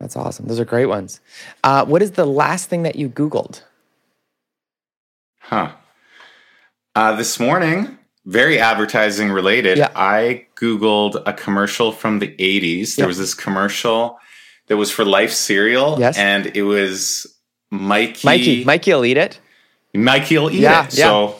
That's 0.00 0.16
awesome. 0.16 0.46
Those 0.46 0.58
are 0.58 0.64
great 0.64 0.86
ones. 0.86 1.20
Uh, 1.62 1.84
what 1.84 2.02
is 2.02 2.12
the 2.12 2.26
last 2.26 2.68
thing 2.68 2.82
that 2.82 2.96
you 2.96 3.08
Googled? 3.08 3.62
Huh. 5.40 5.72
Uh, 6.94 7.14
this 7.16 7.38
morning, 7.38 7.98
very 8.24 8.58
advertising 8.58 9.30
related, 9.30 9.78
yeah. 9.78 9.90
I 9.94 10.46
Googled 10.56 11.22
a 11.26 11.32
commercial 11.32 11.92
from 11.92 12.18
the 12.18 12.28
80s. 12.28 12.96
There 12.96 13.04
yeah. 13.04 13.08
was 13.08 13.18
this 13.18 13.34
commercial 13.34 14.18
that 14.68 14.76
was 14.76 14.90
for 14.90 15.04
Life 15.04 15.32
cereal. 15.32 15.96
Yes. 15.98 16.16
And 16.16 16.46
it 16.56 16.62
was 16.62 17.26
Mikey. 17.70 18.26
Mikey. 18.26 18.64
Mikey 18.64 18.92
will 18.92 19.04
eat 19.04 19.18
it. 19.18 19.38
Mikey 19.94 20.38
will 20.38 20.50
eat 20.50 20.60
yeah, 20.60 20.86
it. 20.86 20.92
So 20.92 21.36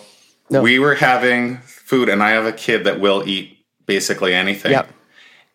no. 0.50 0.62
we 0.62 0.78
were 0.78 0.96
having 0.96 1.58
food, 1.58 2.08
and 2.08 2.22
I 2.22 2.30
have 2.30 2.46
a 2.46 2.52
kid 2.52 2.84
that 2.84 3.00
will 3.00 3.26
eat 3.26 3.56
basically 3.86 4.34
anything. 4.34 4.72
Yep 4.72 4.92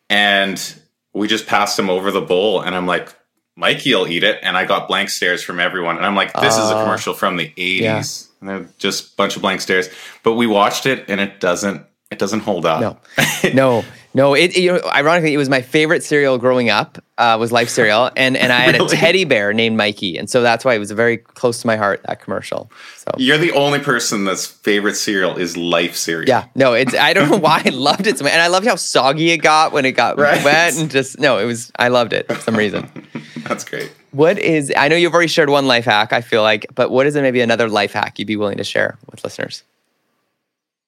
and 0.09 0.79
we 1.15 1.27
just 1.27 1.47
passed 1.47 1.79
him 1.79 1.89
over 1.89 2.11
the 2.11 2.21
bowl 2.21 2.61
and 2.61 2.75
i'm 2.75 2.85
like 2.85 3.15
mikey'll 3.55 4.05
eat 4.07 4.23
it. 4.23 4.37
And 4.43 4.57
i 4.57 4.65
got 4.65 4.87
blank 4.87 5.09
stares 5.09 5.41
from 5.41 5.59
everyone. 5.59 5.97
And 5.97 6.05
i'm 6.05 6.15
like 6.15 6.33
this 6.33 6.57
uh, 6.57 6.61
is 6.61 6.71
a 6.71 6.73
commercial 6.83 7.13
from 7.13 7.37
the 7.37 7.49
80s 7.57 7.79
yeah. 7.79 8.03
and 8.39 8.49
they're 8.49 8.69
just 8.77 9.13
a 9.13 9.15
bunch 9.15 9.35
of 9.35 9.41
blank 9.41 9.61
stares. 9.61 9.89
But 10.23 10.33
we 10.33 10.45
watched 10.45 10.85
it 10.85 11.09
and 11.09 11.19
it 11.19 11.39
doesn't 11.39 11.85
it 12.11 12.19
doesn't 12.19 12.41
hold 12.41 12.65
up. 12.65 12.81
No. 12.81 13.53
No 13.53 13.85
no, 14.15 14.33
it, 14.33 14.55
you 14.55 14.71
know, 14.71 14.81
ironically, 14.85 15.33
it 15.33 15.37
was 15.37 15.49
my 15.49 15.61
favorite 15.61 16.01
cereal 16.01 16.37
growing 16.37 16.69
up. 16.69 17.03
Uh, 17.17 17.35
was 17.37 17.51
Life 17.51 17.67
cereal, 17.67 18.09
and 18.15 18.37
and 18.37 18.51
I 18.51 18.61
had 18.61 18.75
really? 18.79 18.95
a 18.95 18.99
teddy 18.99 19.25
bear 19.25 19.51
named 19.51 19.75
Mikey, 19.75 20.17
and 20.17 20.29
so 20.29 20.41
that's 20.41 20.63
why 20.63 20.73
it 20.73 20.79
was 20.79 20.89
very 20.91 21.17
close 21.17 21.59
to 21.61 21.67
my 21.67 21.75
heart 21.75 22.01
that 22.07 22.21
commercial. 22.21 22.71
So 22.95 23.11
you're 23.17 23.37
the 23.37 23.51
only 23.51 23.79
person 23.79 24.23
that's 24.23 24.47
favorite 24.47 24.95
cereal 24.95 25.35
is 25.35 25.57
Life 25.57 25.97
cereal. 25.97 26.29
Yeah, 26.29 26.45
no, 26.55 26.73
it's 26.73 26.95
I 26.95 27.11
don't 27.11 27.29
know 27.29 27.37
why 27.37 27.61
I 27.65 27.69
loved 27.73 28.07
it 28.07 28.17
so 28.17 28.23
much, 28.23 28.31
and 28.31 28.41
I 28.41 28.47
loved 28.47 28.65
how 28.65 28.75
soggy 28.75 29.31
it 29.31 29.39
got 29.39 29.73
when 29.73 29.83
it 29.83 29.91
got 29.91 30.17
right? 30.17 30.43
wet, 30.45 30.77
and 30.77 30.89
just 30.89 31.19
no, 31.19 31.37
it 31.37 31.45
was 31.45 31.73
I 31.75 31.89
loved 31.89 32.13
it 32.13 32.31
for 32.31 32.39
some 32.39 32.55
reason. 32.55 32.89
that's 33.43 33.65
great. 33.65 33.93
What 34.11 34.39
is 34.39 34.71
I 34.77 34.87
know 34.87 34.95
you've 34.95 35.13
already 35.13 35.27
shared 35.27 35.49
one 35.49 35.67
life 35.67 35.83
hack. 35.83 36.13
I 36.13 36.21
feel 36.21 36.41
like, 36.41 36.67
but 36.73 36.89
what 36.89 37.05
is 37.05 37.17
it? 37.17 37.21
Maybe 37.21 37.41
another 37.41 37.67
life 37.67 37.91
hack 37.91 38.17
you'd 38.17 38.27
be 38.27 38.37
willing 38.37 38.57
to 38.57 38.63
share 38.63 38.97
with 39.11 39.25
listeners? 39.25 39.63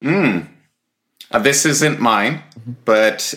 Hmm. 0.02 0.40
Uh, 1.32 1.40
this 1.40 1.66
isn't 1.66 2.00
mine, 2.00 2.44
mm-hmm. 2.60 2.74
but 2.86 3.34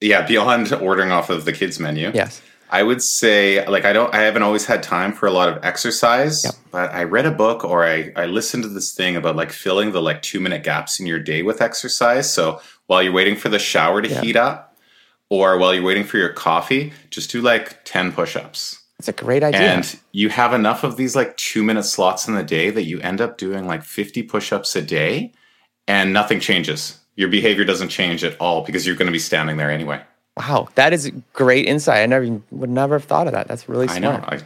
yeah, 0.00 0.26
beyond 0.26 0.72
ordering 0.72 1.10
off 1.10 1.30
of 1.30 1.44
the 1.44 1.52
kids 1.52 1.80
menu. 1.80 2.10
Yes. 2.14 2.42
I 2.70 2.82
would 2.82 3.02
say 3.02 3.64
like 3.68 3.84
I 3.84 3.92
don't 3.92 4.12
I 4.12 4.22
haven't 4.22 4.42
always 4.42 4.66
had 4.66 4.82
time 4.82 5.12
for 5.12 5.26
a 5.26 5.30
lot 5.30 5.48
of 5.48 5.64
exercise, 5.64 6.44
yep. 6.44 6.54
but 6.72 6.92
I 6.92 7.04
read 7.04 7.24
a 7.24 7.30
book 7.30 7.64
or 7.64 7.84
I 7.84 8.12
I 8.16 8.26
listened 8.26 8.64
to 8.64 8.68
this 8.68 8.92
thing 8.92 9.16
about 9.16 9.36
like 9.36 9.52
filling 9.52 9.92
the 9.92 10.02
like 10.02 10.22
2 10.22 10.40
minute 10.40 10.64
gaps 10.64 10.98
in 10.98 11.06
your 11.06 11.20
day 11.20 11.42
with 11.42 11.60
exercise. 11.60 12.28
So 12.28 12.60
while 12.86 13.02
you're 13.02 13.12
waiting 13.12 13.36
for 13.36 13.48
the 13.48 13.58
shower 13.58 14.02
to 14.02 14.08
yep. 14.08 14.24
heat 14.24 14.36
up 14.36 14.76
or 15.30 15.56
while 15.58 15.72
you're 15.72 15.84
waiting 15.84 16.04
for 16.04 16.18
your 16.18 16.32
coffee, 16.32 16.92
just 17.10 17.30
do 17.30 17.40
like 17.40 17.84
10 17.84 18.12
push-ups. 18.12 18.82
That's 18.98 19.08
a 19.08 19.12
great 19.12 19.42
idea. 19.42 19.60
And 19.60 19.98
you 20.12 20.28
have 20.30 20.52
enough 20.52 20.84
of 20.84 20.96
these 20.96 21.14
like 21.14 21.36
2 21.36 21.62
minute 21.62 21.84
slots 21.84 22.26
in 22.26 22.34
the 22.34 22.42
day 22.42 22.70
that 22.70 22.84
you 22.84 22.98
end 23.00 23.20
up 23.20 23.38
doing 23.38 23.66
like 23.66 23.84
50 23.84 24.24
push-ups 24.24 24.74
a 24.74 24.82
day 24.82 25.32
and 25.88 26.12
nothing 26.12 26.40
changes. 26.40 26.98
Your 27.16 27.28
behavior 27.28 27.64
doesn't 27.64 27.88
change 27.88 28.24
at 28.24 28.36
all 28.40 28.62
because 28.62 28.86
you're 28.86 28.96
going 28.96 29.06
to 29.06 29.12
be 29.12 29.18
standing 29.18 29.56
there 29.56 29.70
anyway. 29.70 30.00
Wow, 30.36 30.68
that 30.74 30.92
is 30.92 31.12
great 31.32 31.66
insight. 31.66 32.02
I 32.02 32.06
never 32.06 32.40
would 32.50 32.70
never 32.70 32.96
have 32.96 33.04
thought 33.04 33.28
of 33.28 33.32
that. 33.34 33.46
That's 33.46 33.68
really 33.68 33.86
smart. 33.86 33.98
I 33.98 34.00
know. 34.00 34.24
I, 34.26 34.40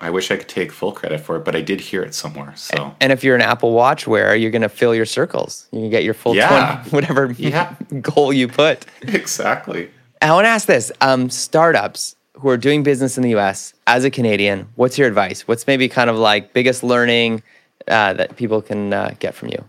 I 0.00 0.10
wish 0.10 0.30
I 0.30 0.36
could 0.36 0.48
take 0.48 0.70
full 0.70 0.92
credit 0.92 1.20
for 1.20 1.36
it, 1.36 1.44
but 1.44 1.56
I 1.56 1.62
did 1.62 1.80
hear 1.80 2.02
it 2.02 2.14
somewhere. 2.14 2.52
So, 2.56 2.94
and 3.00 3.12
if 3.12 3.24
you're 3.24 3.36
an 3.36 3.42
Apple 3.42 3.72
Watch 3.72 4.06
wearer, 4.06 4.34
you're 4.34 4.50
going 4.50 4.62
to 4.62 4.68
fill 4.68 4.94
your 4.94 5.06
circles. 5.06 5.66
You 5.72 5.80
can 5.80 5.90
get 5.90 6.04
your 6.04 6.14
full 6.14 6.34
yeah. 6.34 6.82
20, 6.88 6.90
whatever 6.90 7.32
yeah. 7.38 7.74
goal 8.00 8.32
you 8.32 8.48
put. 8.48 8.84
Exactly. 9.02 9.90
I 10.20 10.32
want 10.32 10.44
to 10.44 10.50
ask 10.50 10.66
this: 10.66 10.92
um, 11.00 11.30
startups 11.30 12.16
who 12.34 12.48
are 12.48 12.56
doing 12.56 12.82
business 12.82 13.16
in 13.16 13.22
the 13.22 13.30
U.S. 13.30 13.74
as 13.86 14.04
a 14.04 14.10
Canadian, 14.10 14.68
what's 14.76 14.98
your 14.98 15.08
advice? 15.08 15.46
What's 15.46 15.66
maybe 15.66 15.88
kind 15.88 16.10
of 16.10 16.16
like 16.16 16.52
biggest 16.52 16.82
learning 16.82 17.42
uh, 17.88 18.14
that 18.14 18.36
people 18.36 18.62
can 18.62 18.92
uh, 18.92 19.14
get 19.18 19.34
from 19.34 19.48
you? 19.48 19.64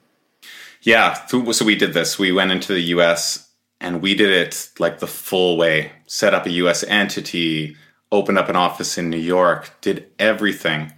Yeah, 0.82 1.26
so 1.28 1.66
we 1.66 1.76
did 1.76 1.94
this. 1.94 2.18
We 2.18 2.32
went 2.32 2.52
into 2.52 2.74
the 2.74 2.82
US 2.96 3.50
and 3.80 4.02
we 4.02 4.16
did 4.16 4.30
it 4.30 4.70
like 4.80 5.00
the 5.00 5.08
full 5.08 5.58
way. 5.58 5.92
Set 6.08 6.34
up 6.34 6.46
a 6.46 6.52
US 6.52 6.84
entity, 6.84 7.76
opened 8.12 8.38
up 8.38 8.50
an 8.50 8.56
office 8.56 8.98
in 8.98 9.10
New 9.10 9.18
York, 9.18 9.72
did 9.82 10.08
everything. 10.20 10.94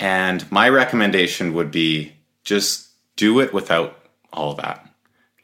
And 0.00 0.50
my 0.50 0.68
recommendation 0.68 1.54
would 1.54 1.70
be 1.70 2.12
just 2.44 2.88
do 3.16 3.40
it 3.40 3.52
without 3.52 3.98
all 4.32 4.52
of 4.52 4.56
that. 4.58 4.88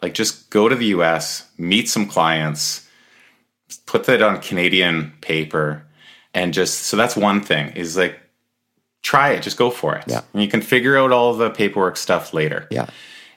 Like 0.03 0.15
just 0.15 0.51
go 0.51 0.69
to 0.69 0.77
the 0.77 0.87
US, 0.87 1.49
meet 1.59 1.89
some 1.89 2.07
clients, 2.07 2.89
put 3.87 4.05
that 4.05 4.23
on 4.23 4.41
Canadian 4.41 5.13
paper, 5.21 5.87
and 6.33 6.55
just 6.55 6.83
so 6.83 6.97
that's 6.97 7.17
one 7.17 7.41
thing 7.41 7.73
is 7.73 7.97
like 7.97 8.19
try 9.03 9.31
it, 9.31 9.43
just 9.43 9.57
go 9.57 9.71
for 9.71 9.97
it. 9.97 10.05
Yeah. 10.07 10.23
And 10.33 10.43
you 10.43 10.49
can 10.49 10.63
figure 10.63 10.97
out 10.97 11.13
all 11.13 11.35
the 11.35 11.51
paperwork 11.51 11.97
stuff 11.97 12.33
later. 12.33 12.67
Yeah. 12.71 12.87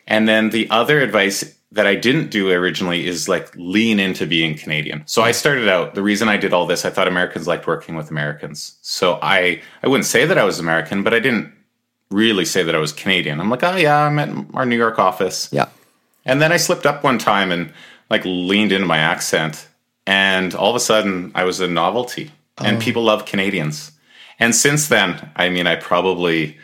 And 0.08 0.28
then 0.28 0.49
the 0.49 0.70
other 0.70 0.99
advice 1.01 1.56
that 1.74 1.88
I 1.88 1.95
didn't 1.95 2.30
do 2.30 2.51
originally 2.51 3.08
is 3.08 3.28
like 3.28 3.54
lean 3.56 3.99
into 3.99 4.28
being 4.28 4.56
Canadian. 4.56 5.04
So 5.08 5.24
I 5.24 5.32
started 5.32 5.68
out 5.68 5.95
the 5.95 6.04
reason 6.04 6.30
I 6.30 6.38
did 6.38 6.54
all 6.54 6.68
this, 6.68 6.86
I 6.86 6.91
thought 6.91 7.08
Americans 7.08 7.47
liked 7.47 7.66
working 7.66 7.95
with 7.95 8.12
Americans. 8.12 8.78
So 8.82 9.18
I 9.22 9.62
I 9.82 9.88
wouldn't 9.88 10.06
say 10.06 10.26
that 10.26 10.38
I 10.38 10.43
was 10.43 10.60
American, 10.60 11.04
but 11.04 11.14
I 11.14 11.20
didn't 11.20 11.51
really 12.12 12.45
say 12.45 12.62
that 12.62 12.76
I 12.76 12.78
was 12.78 12.93
Canadian. 12.93 13.39
I'm 13.39 13.49
like, 13.49 13.64
oh 13.64 13.76
yeah, 13.76 14.06
I'm 14.06 14.20
at 14.20 14.30
our 14.54 14.66
New 14.66 14.78
York 14.78 14.99
office. 14.99 15.49
Yeah. 15.51 15.68
And 16.26 16.41
then 16.41 16.51
I 16.51 16.58
slipped 16.58 16.86
up 16.86 17.04
one 17.04 17.18
time 17.18 17.51
and 17.51 17.74
like 18.10 18.24
leaned 18.24 18.72
into 18.72 18.86
my 18.86 18.99
accent. 18.99 19.68
And 20.06 20.54
all 20.54 20.70
of 20.70 20.76
a 20.76 20.80
sudden 20.80 21.32
I 21.34 21.43
was 21.43 21.60
a 21.60 21.68
novelty. 21.68 22.32
And 22.60 22.78
oh. 22.78 22.80
people 22.80 23.04
love 23.04 23.26
Canadians. 23.26 23.91
And 24.39 24.54
since 24.54 24.89
then, 24.89 25.32
I 25.36 25.49
mean, 25.49 25.66
I 25.66 25.76
probably 25.76 26.58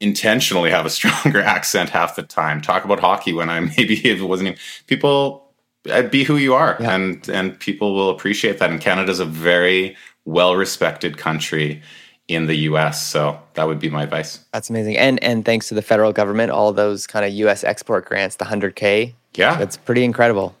intentionally 0.00 0.70
have 0.70 0.86
a 0.86 0.90
stronger 0.98 1.40
accent 1.40 1.90
half 1.90 2.16
the 2.16 2.22
time. 2.22 2.60
Talk 2.60 2.84
about 2.84 3.00
hockey 3.00 3.32
when 3.32 3.50
I 3.50 3.60
maybe 3.60 3.94
if 3.94 4.04
it 4.20 4.24
wasn't 4.24 4.48
even 4.48 4.60
people 4.86 5.46
uh, 5.90 6.02
be 6.02 6.24
who 6.24 6.36
you 6.36 6.54
are 6.54 6.76
yeah. 6.80 6.94
and 6.94 7.28
and 7.28 7.58
people 7.58 7.94
will 7.94 8.10
appreciate 8.10 8.58
that 8.58 8.70
and 8.70 8.80
Canada's 8.80 9.20
a 9.20 9.24
very 9.24 9.96
well 10.24 10.56
respected 10.56 11.16
country 11.16 11.82
in 12.28 12.46
the 12.46 12.54
US 12.54 13.04
so 13.04 13.40
that 13.54 13.66
would 13.66 13.78
be 13.78 13.90
my 13.90 14.02
advice. 14.02 14.44
That's 14.52 14.70
amazing. 14.70 14.96
And 14.96 15.22
and 15.22 15.44
thanks 15.44 15.68
to 15.68 15.74
the 15.74 15.82
federal 15.82 16.12
government 16.12 16.50
all 16.50 16.72
those 16.72 17.06
kind 17.06 17.24
of 17.24 17.32
US 17.32 17.64
export 17.64 18.06
grants 18.06 18.36
the 18.36 18.44
100k. 18.44 19.14
Yeah. 19.34 19.56
That's 19.56 19.76
pretty 19.76 20.04
incredible. 20.04 20.56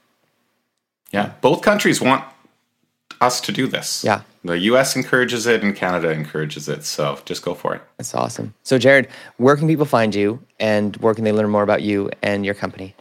Yeah, 1.12 1.32
both 1.40 1.62
countries 1.62 2.00
want 2.00 2.24
us 3.20 3.40
to 3.42 3.52
do 3.52 3.66
this. 3.66 4.04
Yeah. 4.04 4.22
The 4.44 4.58
US 4.58 4.96
encourages 4.96 5.46
it 5.46 5.62
and 5.62 5.76
Canada 5.76 6.10
encourages 6.10 6.68
it. 6.68 6.84
So 6.84 7.18
just 7.24 7.42
go 7.42 7.54
for 7.54 7.74
it. 7.74 7.82
That's 7.98 8.14
awesome. 8.14 8.54
So, 8.62 8.78
Jared, 8.78 9.08
where 9.36 9.56
can 9.56 9.68
people 9.68 9.84
find 9.84 10.14
you 10.14 10.42
and 10.58 10.96
where 10.96 11.14
can 11.14 11.24
they 11.24 11.32
learn 11.32 11.50
more 11.50 11.62
about 11.62 11.82
you 11.82 12.10
and 12.22 12.44
your 12.44 12.54
company? 12.54 12.94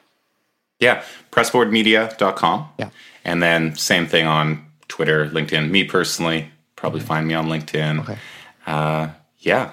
Yeah, 0.79 1.03
pressboardmedia.com. 1.31 2.69
Yeah. 2.77 2.89
And 3.25 3.43
then 3.43 3.75
same 3.75 4.05
thing 4.05 4.25
on 4.25 4.65
Twitter, 4.87 5.27
LinkedIn. 5.27 5.69
Me 5.69 5.83
personally, 5.83 6.51
probably 6.75 7.01
find 7.01 7.27
me 7.27 7.33
on 7.33 7.47
LinkedIn. 7.47 8.01
Okay. 8.01 8.17
Uh, 8.65 9.09
yeah, 9.39 9.71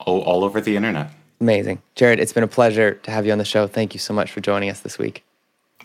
all, 0.00 0.20
all 0.22 0.44
over 0.44 0.60
the 0.60 0.76
internet. 0.76 1.10
Amazing. 1.40 1.82
Jared, 1.94 2.20
it's 2.20 2.32
been 2.32 2.44
a 2.44 2.48
pleasure 2.48 2.94
to 2.94 3.10
have 3.10 3.26
you 3.26 3.32
on 3.32 3.38
the 3.38 3.44
show. 3.44 3.66
Thank 3.66 3.94
you 3.94 4.00
so 4.00 4.14
much 4.14 4.30
for 4.30 4.40
joining 4.40 4.70
us 4.70 4.80
this 4.80 4.98
week. 4.98 5.24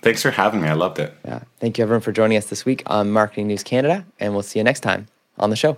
Thanks 0.01 0.21
for 0.21 0.31
having 0.31 0.61
me. 0.61 0.67
I 0.67 0.73
loved 0.73 0.99
it. 0.99 1.13
Yeah. 1.25 1.43
Thank 1.59 1.77
you, 1.77 1.83
everyone, 1.83 2.01
for 2.01 2.11
joining 2.11 2.37
us 2.37 2.45
this 2.45 2.65
week 2.65 2.83
on 2.85 3.11
Marketing 3.11 3.47
News 3.47 3.63
Canada, 3.63 4.05
and 4.19 4.33
we'll 4.33 4.43
see 4.43 4.59
you 4.59 4.63
next 4.63 4.79
time 4.81 5.07
on 5.37 5.49
the 5.49 5.55
show. 5.55 5.77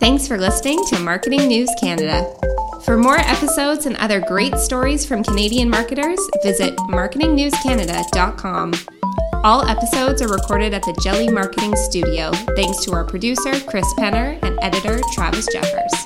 Thanks 0.00 0.28
for 0.28 0.38
listening 0.38 0.84
to 0.86 0.98
Marketing 1.00 1.48
News 1.48 1.70
Canada. 1.80 2.32
For 2.84 2.96
more 2.96 3.18
episodes 3.18 3.86
and 3.86 3.96
other 3.96 4.20
great 4.20 4.56
stories 4.56 5.04
from 5.04 5.24
Canadian 5.24 5.68
marketers, 5.68 6.20
visit 6.42 6.76
marketingnewscanada.com. 6.76 8.72
All 9.42 9.66
episodes 9.66 10.22
are 10.22 10.28
recorded 10.28 10.72
at 10.74 10.82
the 10.82 10.96
Jelly 11.02 11.28
Marketing 11.28 11.74
Studio, 11.76 12.30
thanks 12.54 12.84
to 12.84 12.92
our 12.92 13.04
producer, 13.04 13.58
Chris 13.66 13.86
Penner, 13.94 14.38
and 14.42 14.58
editor, 14.62 15.00
Travis 15.14 15.48
Jeffers. 15.52 16.05